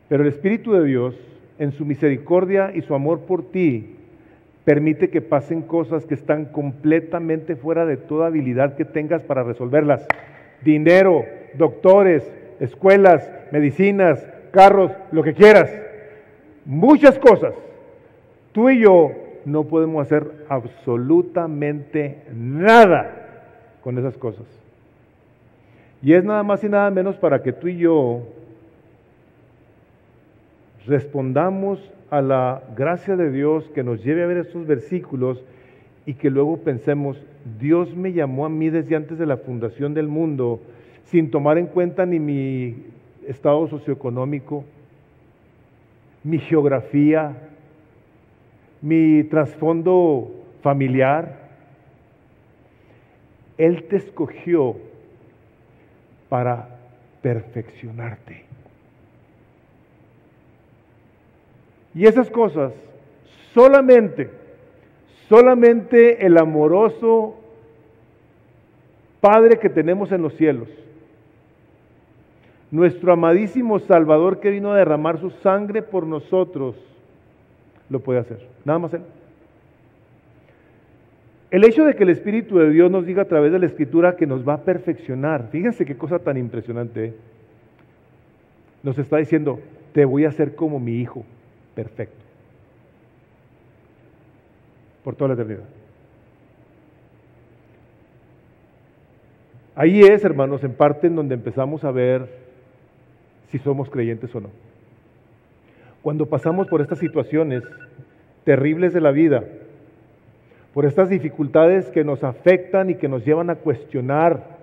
Pero 0.08 0.24
el 0.24 0.30
Espíritu 0.30 0.74
de 0.74 0.86
Dios, 0.86 1.16
en 1.60 1.72
su 1.72 1.86
misericordia 1.86 2.72
y 2.74 2.82
su 2.82 2.94
amor 2.94 3.22
por 3.22 3.52
ti, 3.52 3.97
permite 4.68 5.10
que 5.10 5.22
pasen 5.22 5.62
cosas 5.62 6.06
que 6.06 6.14
están 6.14 6.44
completamente 6.44 7.56
fuera 7.56 7.86
de 7.86 7.96
toda 7.96 8.28
habilidad 8.28 8.76
que 8.76 8.84
tengas 8.84 9.24
para 9.24 9.42
resolverlas. 9.44 10.06
Dinero, 10.62 11.24
doctores, 11.54 12.30
escuelas, 12.60 13.32
medicinas, 13.54 14.28
carros, 14.52 14.92
lo 15.14 15.24
que 15.24 15.34
quieras. 15.34 15.72
Muchas 16.66 17.18
cosas. 17.18 17.54
Tú 18.52 18.70
y 18.70 18.82
yo 18.82 19.12
no 19.46 19.64
podemos 19.64 20.06
hacer 20.06 20.30
absolutamente 20.50 22.24
nada 22.36 23.46
con 23.82 23.98
esas 23.98 24.18
cosas. 24.18 24.48
Y 26.04 26.12
es 26.12 26.26
nada 26.26 26.44
más 26.44 26.62
y 26.66 26.68
nada 26.68 26.92
menos 26.92 27.16
para 27.16 27.42
que 27.42 27.54
tú 27.54 27.70
y 27.70 27.78
yo 27.78 28.24
respondamos 30.86 31.80
a 32.10 32.22
la 32.22 32.64
gracia 32.76 33.16
de 33.16 33.32
Dios 33.32 33.70
que 33.76 33.84
nos 33.84 34.04
lleve 34.04 34.24
a 34.24 34.28
ver 34.28 34.38
estos 34.38 34.66
versículos 34.66 35.44
y 36.06 36.14
que 36.14 36.30
luego 36.30 36.58
pensemos, 36.58 37.18
Dios 37.60 37.96
me 37.96 38.14
llamó 38.14 38.46
a 38.46 38.50
mí 38.50 38.70
desde 38.70 38.96
antes 38.96 39.18
de 39.18 39.26
la 39.26 39.38
fundación 39.38 39.94
del 39.94 40.08
mundo, 40.08 40.62
sin 41.06 41.32
tomar 41.32 41.58
en 41.58 41.68
cuenta 41.68 42.06
ni 42.06 42.20
mi 42.20 42.86
estado 43.28 43.68
socioeconómico, 43.68 44.64
mi 46.24 46.40
geografía, 46.40 47.50
mi 48.82 49.24
trasfondo 49.26 50.32
familiar. 50.62 51.48
Él 53.58 53.84
te 53.84 53.98
escogió 53.98 54.78
para 56.30 56.70
perfeccionarte. 57.22 58.47
Y 61.98 62.06
esas 62.06 62.30
cosas 62.30 62.74
solamente, 63.56 64.30
solamente 65.28 66.28
el 66.28 66.38
amoroso 66.38 67.34
Padre 69.20 69.58
que 69.58 69.68
tenemos 69.68 70.12
en 70.12 70.22
los 70.22 70.36
cielos, 70.36 70.68
nuestro 72.70 73.12
amadísimo 73.12 73.80
Salvador 73.80 74.40
que 74.40 74.52
vino 74.52 74.72
a 74.72 74.78
derramar 74.78 75.20
su 75.20 75.32
sangre 75.32 75.82
por 75.82 76.06
nosotros, 76.06 76.76
lo 77.90 78.00
puede 78.00 78.20
hacer. 78.20 78.48
Nada 78.64 78.78
más 78.78 78.94
Él. 78.94 79.02
El 81.50 81.64
hecho 81.64 81.84
de 81.84 81.96
que 81.96 82.04
el 82.04 82.10
Espíritu 82.10 82.60
de 82.60 82.70
Dios 82.70 82.92
nos 82.92 83.08
diga 83.08 83.24
a 83.24 83.28
través 83.28 83.52
de 83.52 83.58
la 83.58 83.66
Escritura 83.66 84.16
que 84.16 84.28
nos 84.28 84.48
va 84.48 84.54
a 84.54 84.62
perfeccionar, 84.62 85.48
fíjense 85.52 85.84
qué 85.84 85.98
cosa 85.98 86.20
tan 86.20 86.38
impresionante. 86.38 87.06
¿eh? 87.06 87.14
Nos 88.84 89.00
está 89.00 89.18
diciendo, 89.18 89.60
te 89.94 90.06
voy 90.06 90.26
a 90.26 90.30
hacer 90.30 90.54
como 90.54 90.80
mi 90.80 91.00
hijo, 91.00 91.26
perfecto. 91.78 92.18
Por 95.04 95.16
toda 95.16 95.28
la 95.28 95.34
eternidad. 95.36 95.64
Ahí 99.76 100.02
es, 100.02 100.26
hermanos, 100.26 100.64
en 100.64 100.74
parte 100.74 101.06
en 101.06 101.16
donde 101.16 101.36
empezamos 101.36 101.84
a 101.84 101.92
ver 101.92 102.28
si 103.52 103.60
somos 103.60 103.92
creyentes 103.92 104.34
o 104.34 104.42
no. 104.42 104.50
Cuando 106.02 106.26
pasamos 106.26 106.68
por 106.68 106.82
estas 106.82 106.98
situaciones 106.98 107.62
terribles 108.44 108.92
de 108.92 109.02
la 109.02 109.12
vida, 109.12 109.44
por 110.74 110.86
estas 110.86 111.10
dificultades 111.10 111.92
que 111.92 112.04
nos 112.04 112.24
afectan 112.24 112.90
y 112.90 112.96
que 112.96 113.08
nos 113.08 113.24
llevan 113.24 113.52
a 113.52 113.58
cuestionar 113.58 114.57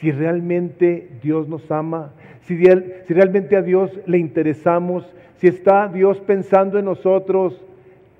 si 0.00 0.10
realmente 0.10 1.08
Dios 1.22 1.48
nos 1.48 1.70
ama, 1.70 2.12
si, 2.42 2.56
realmente 3.08 3.56
a 3.56 3.62
Dios 3.62 3.90
le 4.06 4.18
interesamos, 4.18 5.04
si 5.36 5.48
está 5.48 5.88
Dios 5.88 6.18
pensando 6.20 6.78
en 6.78 6.84
nosotros. 6.84 7.60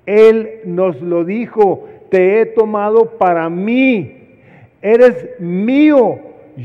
Él 0.05 0.61
nos 0.65 1.01
lo 1.01 1.23
dijo, 1.23 1.87
te 2.09 2.39
he 2.39 2.45
tomado 2.45 3.17
para 3.17 3.49
mí, 3.49 4.37
eres 4.81 5.39
mío, 5.39 6.19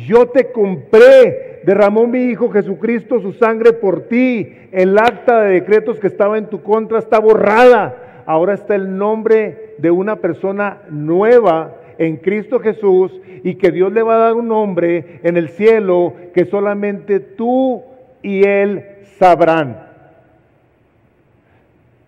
yo 0.06 0.26
te 0.26 0.52
compré, 0.52 1.60
derramó 1.64 2.06
mi 2.06 2.24
Hijo 2.24 2.50
Jesucristo 2.50 3.20
su 3.20 3.32
sangre 3.32 3.72
por 3.72 4.08
ti, 4.08 4.52
el 4.72 4.98
acta 4.98 5.40
de 5.40 5.54
decretos 5.54 5.98
que 5.98 6.06
estaba 6.06 6.36
en 6.36 6.46
tu 6.46 6.62
contra 6.62 6.98
está 6.98 7.18
borrada, 7.18 8.22
ahora 8.26 8.52
está 8.52 8.74
el 8.74 8.98
nombre 8.98 9.74
de 9.78 9.90
una 9.90 10.16
persona 10.16 10.82
nueva 10.90 11.79
en 12.00 12.16
Cristo 12.16 12.60
Jesús 12.60 13.12
y 13.44 13.56
que 13.56 13.70
Dios 13.70 13.92
le 13.92 14.02
va 14.02 14.14
a 14.14 14.18
dar 14.18 14.34
un 14.34 14.48
nombre 14.48 15.20
en 15.22 15.36
el 15.36 15.50
cielo 15.50 16.14
que 16.32 16.46
solamente 16.46 17.20
tú 17.20 17.82
y 18.22 18.42
Él 18.48 18.86
sabrán. 19.18 19.86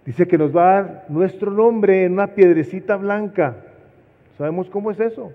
Dice 0.07 0.27
que 0.27 0.39
nos 0.39 0.57
va 0.57 0.63
a 0.63 0.83
dar 0.83 1.05
nuestro 1.11 1.51
nombre 1.51 2.05
en 2.05 2.15
una 2.15 2.29
piedrecita 2.29 2.97
blanca. 2.97 3.57
¿Sabemos 4.39 4.71
cómo 4.71 4.91
es 4.91 4.99
eso? 4.99 5.31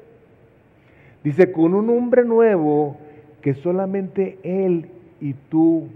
Dice, 1.24 1.52
con 1.52 1.76
un 1.76 1.86
nombre 1.86 2.26
nuevo 2.26 2.98
que 3.42 3.54
solamente 3.54 4.40
Él 4.42 4.88
y 5.22 5.34
tú 5.34 5.88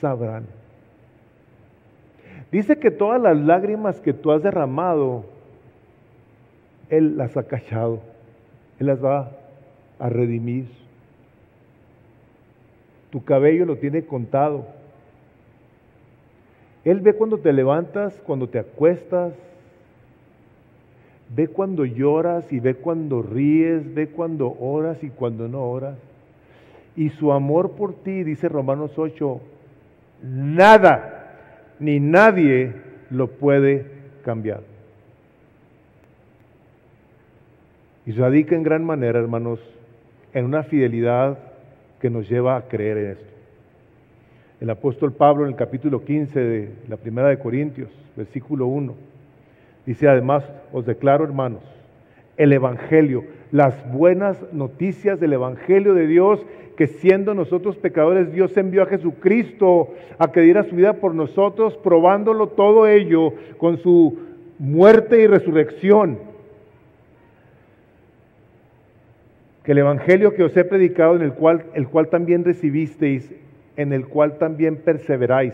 sabrán. 0.00 0.44
Dice 2.50 2.78
que 2.80 2.90
todas 2.90 3.22
las 3.22 3.36
lágrimas 3.36 4.00
que 4.00 4.12
tú 4.12 4.32
has 4.32 4.42
derramado, 4.42 5.37
Él 6.90 7.16
las 7.16 7.36
ha 7.36 7.44
cachado. 7.44 8.00
Él 8.78 8.86
las 8.86 9.02
va 9.02 9.30
a 9.98 10.08
redimir. 10.08 10.66
Tu 13.10 13.24
cabello 13.24 13.64
lo 13.64 13.76
tiene 13.76 14.04
contado. 14.04 14.66
Él 16.84 17.00
ve 17.00 17.14
cuando 17.14 17.38
te 17.38 17.52
levantas, 17.52 18.14
cuando 18.24 18.48
te 18.48 18.58
acuestas, 18.58 19.34
ve 21.34 21.48
cuando 21.48 21.84
lloras 21.84 22.52
y 22.52 22.60
ve 22.60 22.74
cuando 22.74 23.22
ríes, 23.22 23.94
ve 23.94 24.08
cuando 24.08 24.56
oras 24.58 25.02
y 25.02 25.10
cuando 25.10 25.48
no 25.48 25.62
oras. 25.62 25.98
Y 26.96 27.10
su 27.10 27.32
amor 27.32 27.72
por 27.72 27.94
ti, 27.94 28.22
dice 28.24 28.48
Romanos 28.48 28.98
8, 28.98 29.40
nada 30.22 31.18
ni 31.78 32.00
nadie 32.00 32.72
lo 33.10 33.28
puede 33.28 33.86
cambiar. 34.24 34.62
Y 38.08 38.12
radica 38.12 38.56
en 38.56 38.62
gran 38.62 38.86
manera, 38.86 39.18
hermanos, 39.18 39.60
en 40.32 40.46
una 40.46 40.62
fidelidad 40.62 41.36
que 42.00 42.08
nos 42.08 42.26
lleva 42.26 42.56
a 42.56 42.62
creer 42.62 42.96
en 42.96 43.10
esto. 43.10 43.34
El 44.62 44.70
apóstol 44.70 45.12
Pablo 45.12 45.44
en 45.44 45.50
el 45.50 45.56
capítulo 45.56 46.02
15 46.02 46.40
de 46.40 46.70
la 46.88 46.96
primera 46.96 47.28
de 47.28 47.38
Corintios, 47.38 47.90
versículo 48.16 48.66
1, 48.66 48.94
dice 49.84 50.08
además, 50.08 50.42
os 50.72 50.86
declaro 50.86 51.22
hermanos, 51.22 51.60
el 52.38 52.54
Evangelio, 52.54 53.24
las 53.52 53.74
buenas 53.92 54.42
noticias 54.54 55.20
del 55.20 55.34
Evangelio 55.34 55.92
de 55.92 56.06
Dios, 56.06 56.40
que 56.78 56.86
siendo 56.86 57.34
nosotros 57.34 57.76
pecadores, 57.76 58.32
Dios 58.32 58.56
envió 58.56 58.84
a 58.84 58.86
Jesucristo 58.86 59.90
a 60.16 60.32
que 60.32 60.40
diera 60.40 60.62
su 60.62 60.76
vida 60.76 60.94
por 60.94 61.14
nosotros, 61.14 61.76
probándolo 61.76 62.46
todo 62.48 62.86
ello 62.86 63.34
con 63.58 63.76
su 63.76 64.18
muerte 64.58 65.20
y 65.20 65.26
resurrección. 65.26 66.27
Que 69.68 69.72
el 69.72 69.78
Evangelio 69.80 70.32
que 70.32 70.44
os 70.44 70.56
he 70.56 70.64
predicado, 70.64 71.14
en 71.14 71.20
el 71.20 71.34
cual, 71.34 71.66
el 71.74 71.88
cual 71.88 72.08
también 72.08 72.42
recibisteis, 72.42 73.30
en 73.76 73.92
el 73.92 74.06
cual 74.06 74.38
también 74.38 74.76
perseveráis. 74.76 75.52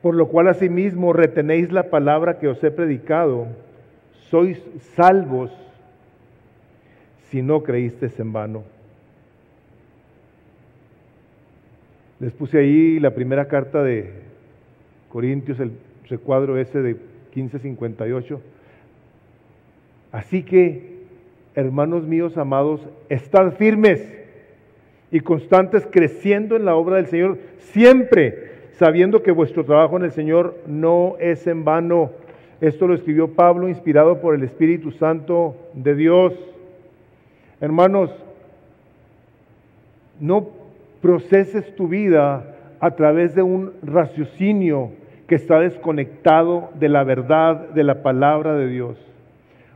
Por 0.00 0.14
lo 0.14 0.28
cual 0.28 0.46
asimismo 0.46 1.12
retenéis 1.12 1.72
la 1.72 1.90
palabra 1.90 2.38
que 2.38 2.46
os 2.46 2.62
he 2.62 2.70
predicado, 2.70 3.48
sois 4.30 4.62
salvos 4.94 5.50
si 7.30 7.42
no 7.42 7.64
creísteis 7.64 8.16
en 8.20 8.32
vano. 8.32 8.62
Les 12.20 12.32
puse 12.32 12.58
ahí 12.58 13.00
la 13.00 13.10
primera 13.10 13.48
carta 13.48 13.82
de 13.82 14.12
Corintios, 15.08 15.58
el 15.58 15.72
recuadro 16.08 16.58
ese 16.58 16.80
de 16.80 16.92
1558. 17.34 18.40
Así 20.12 20.44
que, 20.44 20.93
hermanos 21.54 22.06
míos 22.06 22.36
amados, 22.36 22.80
estad 23.08 23.52
firmes 23.52 24.12
y 25.10 25.20
constantes 25.20 25.86
creciendo 25.90 26.56
en 26.56 26.64
la 26.64 26.74
obra 26.74 26.96
del 26.96 27.06
Señor, 27.06 27.38
siempre 27.58 28.52
sabiendo 28.72 29.22
que 29.22 29.30
vuestro 29.30 29.64
trabajo 29.64 29.96
en 29.96 30.04
el 30.04 30.12
Señor 30.12 30.56
no 30.66 31.16
es 31.20 31.46
en 31.46 31.64
vano. 31.64 32.10
Esto 32.60 32.86
lo 32.86 32.94
escribió 32.94 33.28
Pablo 33.28 33.68
inspirado 33.68 34.20
por 34.20 34.34
el 34.34 34.42
Espíritu 34.42 34.90
Santo 34.90 35.56
de 35.74 35.94
Dios. 35.94 36.34
Hermanos, 37.60 38.10
no 40.18 40.48
proceses 41.00 41.74
tu 41.76 41.88
vida 41.88 42.56
a 42.80 42.90
través 42.92 43.34
de 43.34 43.42
un 43.42 43.72
raciocinio 43.82 44.90
que 45.28 45.36
está 45.36 45.60
desconectado 45.60 46.70
de 46.74 46.88
la 46.88 47.04
verdad 47.04 47.68
de 47.70 47.84
la 47.84 48.02
palabra 48.02 48.54
de 48.54 48.68
Dios. 48.68 48.98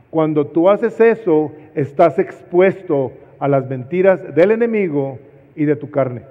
Cuando 0.09 0.47
tú 0.47 0.69
haces 0.69 0.99
eso, 0.99 1.51
estás 1.75 2.17
expuesto 2.17 3.11
a 3.39 3.47
las 3.47 3.69
mentiras 3.69 4.35
del 4.35 4.51
enemigo 4.51 5.19
y 5.55 5.65
de 5.65 5.75
tu 5.75 5.91
carne 5.91 6.23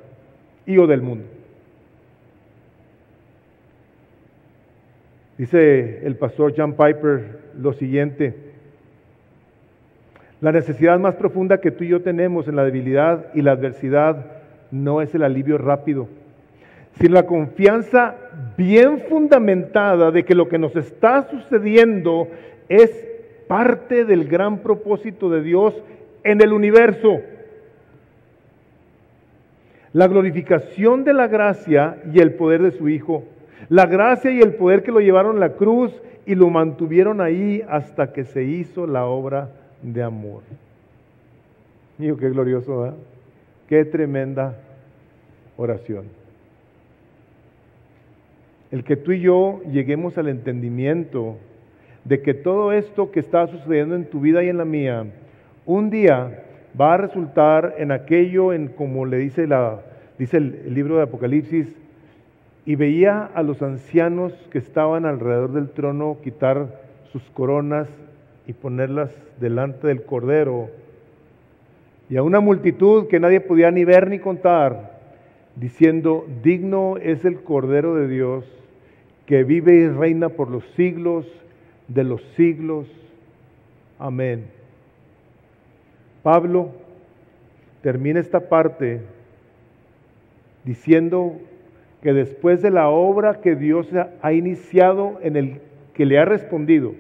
y 0.67 0.79
o 0.79 0.87
del 0.87 1.03
mundo. 1.03 1.25
Dice 5.39 6.05
el 6.05 6.17
pastor 6.17 6.53
John 6.57 6.73
Piper 6.73 7.39
lo 7.57 7.73
siguiente, 7.73 8.35
la 10.41 10.53
necesidad 10.53 10.99
más 10.99 11.15
profunda 11.15 11.61
que 11.61 11.71
tú 11.71 11.85
y 11.85 11.89
yo 11.89 12.03
tenemos 12.03 12.49
en 12.49 12.57
la 12.57 12.65
debilidad 12.65 13.27
y 13.35 13.43
la 13.43 13.53
adversidad 13.53 14.27
no 14.71 15.01
es 15.01 15.15
el 15.15 15.23
alivio 15.23 15.57
rápido, 15.59 16.09
sino 17.01 17.15
la 17.15 17.27
confianza 17.27 18.17
bien 18.57 19.01
fundamentada 19.09 20.11
de 20.11 20.25
que 20.25 20.35
lo 20.35 20.49
que 20.49 20.59
nos 20.59 20.75
está 20.77 21.29
sucediendo 21.31 22.29
es 22.69 23.08
parte 23.49 24.05
del 24.05 24.29
gran 24.29 24.59
propósito 24.59 25.29
de 25.31 25.43
Dios 25.43 25.75
en 26.23 26.41
el 26.41 26.53
universo. 26.53 27.21
La 29.93 30.07
glorificación 30.07 31.03
de 31.03 31.15
la 31.15 31.27
gracia 31.27 32.01
y 32.13 32.21
el 32.21 32.35
poder 32.35 32.63
de 32.63 32.71
su 32.71 32.89
Hijo 32.89 33.25
la 33.69 33.87
gracia 33.87 34.31
y 34.31 34.41
el 34.41 34.55
poder 34.55 34.83
que 34.83 34.93
lo 34.93 35.01
llevaron 35.01 35.37
a 35.37 35.41
la 35.41 35.55
cruz 35.55 35.93
y 36.27 36.35
lo 36.35 36.49
mantuvieron 36.49 37.21
ahí 37.21 37.63
hasta 37.69 38.13
que 38.13 38.25
se 38.25 38.45
hizo 38.45 38.87
la 38.87 39.05
obra 39.07 39.51
de 39.83 40.03
amor. 40.03 40.43
Digo, 41.99 42.17
qué 42.17 42.31
glorioso, 42.31 42.81
¿verdad? 42.81 42.97
Qué 43.69 43.85
tremenda 43.85 44.57
oración. 45.57 46.05
El 48.71 48.85
que 48.85 48.97
tú 48.97 49.13
y 49.13 49.21
yo 49.21 49.61
lleguemos 49.71 50.17
al 50.17 50.29
entendimiento 50.29 51.37
de 52.09 52.23
que 52.23 52.33
todo 52.33 52.73
esto 52.73 53.11
que 53.11 53.21
está 53.21 53.47
sucediendo 53.49 53.95
en 53.95 54.07
tu 54.07 54.21
vida 54.21 54.43
y 54.43 54.49
en 54.49 54.57
la 54.57 54.65
mía, 54.65 55.05
un 55.67 55.91
día 55.91 56.43
va 56.81 56.95
a 56.95 56.97
resultar 56.97 57.75
en 57.77 57.93
aquello, 57.93 58.55
en 58.55 58.69
como 58.69 59.05
le 59.05 59.19
dice, 59.19 59.47
la, 59.47 59.81
dice 60.19 60.39
el 60.39 60.73
libro 60.73 60.97
de 60.97 61.03
Apocalipsis, 61.03 61.69
y 62.65 62.77
veía 62.77 63.29
a 63.35 63.43
los 63.43 63.61
ancianos 63.61 64.33
que 64.51 64.57
estaban 64.57 65.05
alrededor 65.05 65.53
del 65.53 65.69
trono 65.69 66.17
quitar 66.23 66.81
sus 67.13 67.23
coronas 67.31 67.89
y 68.47 68.55
ponerlas 68.55 69.11
delante 69.39 69.89
del 69.89 70.03
Cordero, 70.03 70.71
y 72.09 72.17
a 72.17 72.23
una 72.23 72.41
multitud 72.41 73.07
que 73.09 73.21
nadie 73.21 73.41
podía 73.41 73.71
ni 73.71 73.85
ver 73.85 74.09
ni 74.09 74.19
contar, 74.19 74.99
diciendo, 75.57 76.25
digno 76.43 76.97
es 76.97 77.27
el 77.27 77.43
Cordero 77.43 77.95
de 77.97 78.09
Dios, 78.09 78.47
que 79.27 79.45
vive 79.45 79.75
y 79.75 79.89
reina 79.89 80.31
por 80.31 80.51
los 80.51 80.65
siglos 80.75 81.27
de 81.89 82.05
los 82.05 82.23
siglos. 82.37 82.87
Amén. 83.99 84.47
Pablo 86.23 86.71
termina 87.83 88.21
esta 88.21 88.49
parte 88.49 89.01
diciendo 90.65 91.37
que 92.03 92.13
después 92.13 92.63
de 92.63 92.71
la 92.71 92.89
obra 92.89 93.41
que 93.41 93.57
Dios 93.57 93.89
ha 94.23 94.33
iniciado 94.33 95.19
en 95.23 95.37
el 95.37 95.61
que 95.95 96.07
le 96.07 96.19
ha 96.19 96.25
respondido, 96.25 96.95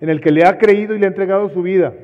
en 0.00 0.10
el 0.10 0.20
que 0.20 0.32
le 0.32 0.44
ha 0.44 0.58
creído 0.58 0.94
y 0.94 0.98
le 0.98 1.06
ha 1.06 1.08
entregado 1.08 1.48
su 1.48 1.62
vida, 1.62 1.94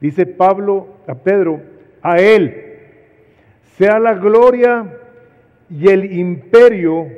dice 0.00 0.24
Pablo 0.24 0.86
a 1.06 1.14
Pedro, 1.14 1.60
a 2.00 2.16
él 2.16 2.62
sea 3.76 3.98
la 3.98 4.14
gloria 4.14 4.98
y 5.70 5.88
el 5.88 6.12
imperio 6.12 7.08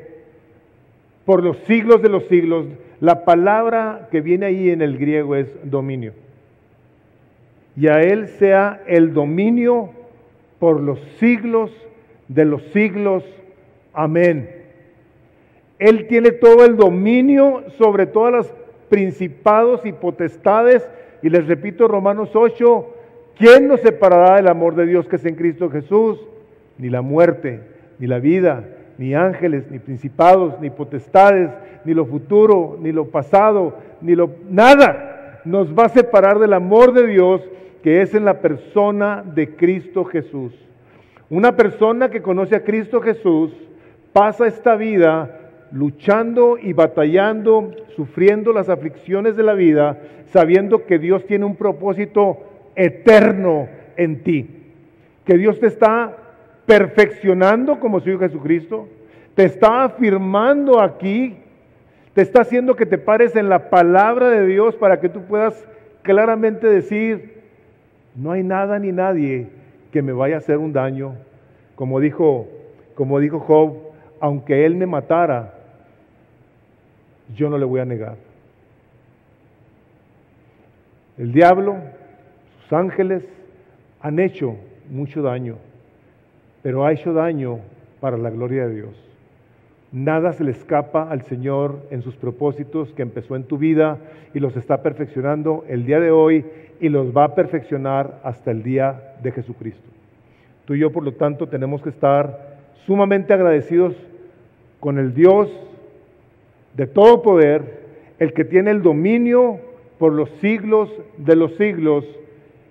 por 1.24 1.42
los 1.42 1.58
siglos 1.66 2.02
de 2.02 2.08
los 2.08 2.24
siglos. 2.26 2.66
La 3.00 3.24
palabra 3.24 4.08
que 4.10 4.20
viene 4.20 4.46
ahí 4.46 4.70
en 4.70 4.82
el 4.82 4.98
griego 4.98 5.36
es 5.36 5.48
dominio. 5.64 6.12
Y 7.76 7.88
a 7.88 8.00
Él 8.00 8.28
sea 8.28 8.82
el 8.86 9.12
dominio 9.12 9.90
por 10.58 10.80
los 10.80 11.00
siglos 11.18 11.70
de 12.28 12.44
los 12.44 12.62
siglos. 12.72 13.24
Amén. 13.92 14.48
Él 15.78 16.06
tiene 16.06 16.30
todo 16.30 16.64
el 16.64 16.76
dominio 16.76 17.64
sobre 17.78 18.06
todas 18.06 18.32
las 18.32 18.54
principados 18.88 19.84
y 19.84 19.92
potestades. 19.92 20.88
Y 21.22 21.30
les 21.30 21.46
repito, 21.46 21.88
Romanos 21.88 22.30
8, 22.34 22.94
¿quién 23.36 23.66
nos 23.68 23.80
separará 23.80 24.36
del 24.36 24.48
amor 24.48 24.76
de 24.76 24.86
Dios 24.86 25.08
que 25.08 25.16
es 25.16 25.24
en 25.24 25.34
Cristo 25.34 25.68
Jesús? 25.70 26.20
Ni 26.78 26.90
la 26.90 27.02
muerte, 27.02 27.60
ni 27.98 28.06
la 28.06 28.18
vida, 28.18 28.64
ni 28.98 29.14
ángeles, 29.14 29.70
ni 29.70 29.78
principados, 29.78 30.60
ni 30.60 30.70
potestades, 30.70 31.50
ni 31.84 31.94
lo 31.94 32.06
futuro, 32.06 32.78
ni 32.80 32.92
lo 32.92 33.06
pasado, 33.08 33.76
ni 34.00 34.14
lo 34.14 34.30
nada 34.48 35.40
nos 35.44 35.76
va 35.76 35.84
a 35.84 35.90
separar 35.90 36.38
del 36.38 36.52
amor 36.52 36.92
de 36.92 37.06
Dios 37.06 37.42
que 37.82 38.00
es 38.00 38.14
en 38.14 38.24
la 38.24 38.40
persona 38.40 39.22
de 39.34 39.56
Cristo 39.56 40.04
Jesús. 40.04 40.52
Una 41.28 41.54
persona 41.54 42.08
que 42.08 42.22
conoce 42.22 42.56
a 42.56 42.64
Cristo 42.64 43.00
Jesús 43.00 43.52
pasa 44.12 44.46
esta 44.46 44.74
vida 44.76 45.40
luchando 45.70 46.56
y 46.56 46.72
batallando, 46.72 47.72
sufriendo 47.94 48.52
las 48.52 48.68
aflicciones 48.68 49.36
de 49.36 49.42
la 49.42 49.54
vida, 49.54 49.98
sabiendo 50.32 50.86
que 50.86 50.98
Dios 50.98 51.26
tiene 51.26 51.44
un 51.44 51.56
propósito 51.56 52.38
eterno 52.74 53.68
en 53.96 54.22
ti, 54.22 54.48
que 55.24 55.36
Dios 55.36 55.60
te 55.60 55.66
está 55.66 56.16
perfeccionando 56.66 57.78
como 57.78 58.00
su 58.00 58.10
Hijo 58.10 58.20
Jesucristo, 58.20 58.88
te 59.34 59.44
está 59.44 59.84
afirmando 59.84 60.80
aquí, 60.80 61.36
te 62.14 62.22
está 62.22 62.42
haciendo 62.42 62.76
que 62.76 62.86
te 62.86 62.98
pares 62.98 63.34
en 63.36 63.48
la 63.48 63.70
palabra 63.70 64.28
de 64.28 64.46
Dios 64.46 64.76
para 64.76 65.00
que 65.00 65.08
tú 65.08 65.22
puedas 65.22 65.66
claramente 66.02 66.66
decir, 66.66 67.42
no 68.14 68.32
hay 68.32 68.42
nada 68.42 68.78
ni 68.78 68.92
nadie 68.92 69.48
que 69.90 70.02
me 70.02 70.12
vaya 70.12 70.36
a 70.36 70.38
hacer 70.38 70.58
un 70.58 70.72
daño, 70.72 71.14
como 71.74 72.00
dijo, 72.00 72.48
como 72.94 73.18
dijo 73.18 73.40
Job, 73.40 73.74
aunque 74.20 74.64
Él 74.64 74.76
me 74.76 74.86
matara, 74.86 75.54
yo 77.34 77.50
no 77.50 77.58
le 77.58 77.64
voy 77.64 77.80
a 77.80 77.84
negar. 77.84 78.16
El 81.18 81.32
diablo, 81.32 81.76
sus 82.62 82.72
ángeles 82.72 83.24
han 84.00 84.18
hecho 84.18 84.56
mucho 84.90 85.22
daño, 85.22 85.56
pero 86.64 86.86
ha 86.86 86.92
hecho 86.92 87.12
daño 87.12 87.58
para 88.00 88.16
la 88.16 88.30
gloria 88.30 88.66
de 88.66 88.74
Dios. 88.74 88.96
Nada 89.92 90.32
se 90.32 90.44
le 90.44 90.50
escapa 90.50 91.10
al 91.10 91.20
Señor 91.20 91.82
en 91.90 92.00
sus 92.00 92.16
propósitos 92.16 92.90
que 92.94 93.02
empezó 93.02 93.36
en 93.36 93.44
tu 93.44 93.58
vida 93.58 93.98
y 94.32 94.40
los 94.40 94.56
está 94.56 94.82
perfeccionando 94.82 95.66
el 95.68 95.84
día 95.84 96.00
de 96.00 96.10
hoy 96.10 96.46
y 96.80 96.88
los 96.88 97.14
va 97.14 97.24
a 97.24 97.34
perfeccionar 97.34 98.18
hasta 98.24 98.50
el 98.50 98.62
día 98.62 99.14
de 99.22 99.32
Jesucristo. 99.32 99.86
Tú 100.64 100.72
y 100.72 100.78
yo, 100.78 100.90
por 100.90 101.04
lo 101.04 101.12
tanto, 101.12 101.48
tenemos 101.48 101.82
que 101.82 101.90
estar 101.90 102.56
sumamente 102.86 103.34
agradecidos 103.34 103.94
con 104.80 104.98
el 104.98 105.12
Dios 105.12 105.50
de 106.78 106.86
todo 106.86 107.20
poder, 107.20 107.82
el 108.18 108.32
que 108.32 108.46
tiene 108.46 108.70
el 108.70 108.80
dominio 108.80 109.58
por 109.98 110.14
los 110.14 110.30
siglos 110.40 110.90
de 111.18 111.36
los 111.36 111.56
siglos, 111.56 112.06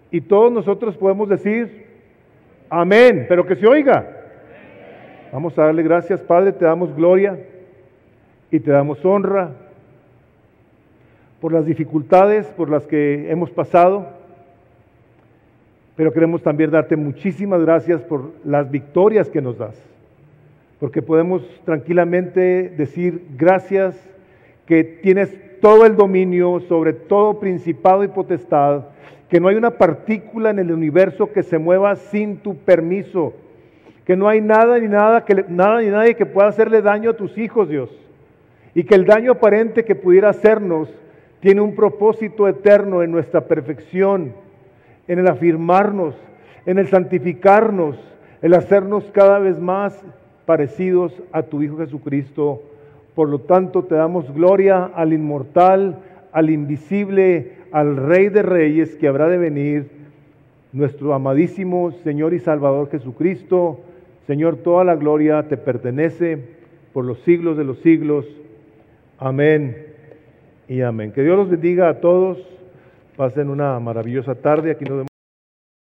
y 0.09 0.21
todos 0.21 0.51
nosotros 0.51 0.97
podemos 0.97 1.29
decir, 1.29 1.82
amén, 2.81 3.25
pero 3.27 3.45
que 3.45 3.55
se 3.55 3.67
oiga. 3.67 4.07
Vamos 5.31 5.57
a 5.57 5.65
darle 5.65 5.83
gracias, 5.83 6.21
Padre, 6.21 6.51
te 6.51 6.65
damos 6.65 6.95
gloria 6.95 7.39
y 8.51 8.59
te 8.59 8.71
damos 8.71 9.03
honra 9.03 9.51
por 11.41 11.53
las 11.53 11.65
dificultades 11.65 12.47
por 12.47 12.69
las 12.69 12.85
que 12.85 13.31
hemos 13.31 13.51
pasado, 13.51 14.07
pero 15.95 16.13
queremos 16.13 16.41
también 16.41 16.71
darte 16.71 16.95
muchísimas 16.95 17.61
gracias 17.61 18.01
por 18.01 18.31
las 18.43 18.69
victorias 18.69 19.29
que 19.29 19.41
nos 19.41 19.57
das 19.57 19.93
porque 20.83 21.01
podemos 21.01 21.41
tranquilamente 21.63 22.67
decir 22.75 23.23
gracias 23.37 23.95
que 24.65 24.83
tienes 24.83 25.33
todo 25.61 25.85
el 25.85 25.95
dominio 25.95 26.59
sobre 26.67 26.91
todo 26.91 27.39
principado 27.39 28.03
y 28.03 28.09
potestad, 28.09 28.81
que 29.33 29.39
no 29.39 29.47
hay 29.47 29.55
una 29.55 29.79
partícula 29.79 30.51
en 30.51 30.59
el 30.59 30.71
universo 30.71 31.31
que 31.33 31.41
se 31.41 31.57
mueva 31.57 31.95
sin 31.95 32.37
tu 32.37 32.55
permiso, 32.55 33.33
que 34.05 34.15
no 34.15 34.29
hay 34.29 34.41
nada 34.41 34.77
ni 34.77 34.87
nada 34.87 35.25
que 35.25 35.45
nada 35.47 35.81
ni 35.81 35.87
nadie 35.87 36.13
que 36.13 36.27
pueda 36.27 36.49
hacerle 36.49 36.83
daño 36.83 37.09
a 37.09 37.17
tus 37.17 37.35
hijos, 37.39 37.67
Dios, 37.67 37.89
y 38.75 38.83
que 38.83 38.93
el 38.93 39.05
daño 39.05 39.31
aparente 39.31 39.85
que 39.85 39.95
pudiera 39.95 40.29
hacernos 40.29 40.87
tiene 41.39 41.61
un 41.61 41.73
propósito 41.73 42.47
eterno 42.47 43.01
en 43.01 43.09
nuestra 43.09 43.41
perfección, 43.45 44.33
en 45.07 45.17
el 45.17 45.27
afirmarnos, 45.27 46.13
en 46.67 46.77
el 46.77 46.87
santificarnos, 46.87 47.97
el 48.43 48.53
hacernos 48.53 49.03
cada 49.13 49.39
vez 49.39 49.59
más 49.59 49.99
parecidos 50.45 51.11
a 51.31 51.41
tu 51.41 51.63
Hijo 51.63 51.77
Jesucristo. 51.77 52.61
Por 53.15 53.29
lo 53.29 53.39
tanto, 53.39 53.83
te 53.83 53.95
damos 53.95 54.31
gloria 54.31 54.91
al 54.93 55.11
inmortal, 55.11 55.97
al 56.31 56.51
invisible, 56.51 57.62
al 57.73 57.97
Rey 57.97 58.29
de 58.29 58.43
Reyes 58.43 58.95
que 58.95 59.07
habrá 59.07 59.27
de 59.27 59.39
venir, 59.39 59.87
nuestro 60.73 61.13
amadísimo 61.13 61.91
Señor 62.03 62.33
y 62.35 62.39
Salvador 62.39 62.89
Jesucristo. 62.89 63.79
Señor, 64.27 64.57
toda 64.57 64.83
la 64.83 64.95
gloria 64.95 65.47
te 65.47 65.57
pertenece 65.57 66.37
por 66.93 67.03
los 67.03 67.19
siglos 67.23 67.57
de 67.57 67.63
los 67.63 67.79
siglos. 67.79 68.25
Amén 69.17 69.87
y 70.67 70.81
amén. 70.81 71.11
Que 71.11 71.23
Dios 71.23 71.35
los 71.35 71.49
bendiga 71.49 71.89
a 71.89 71.99
todos. 71.99 72.37
Pasen 73.17 73.49
una 73.49 73.79
maravillosa 73.79 74.35
tarde. 74.35 74.71
Aquí 74.71 74.85
nos 74.85 74.97
vemos. 74.97 75.12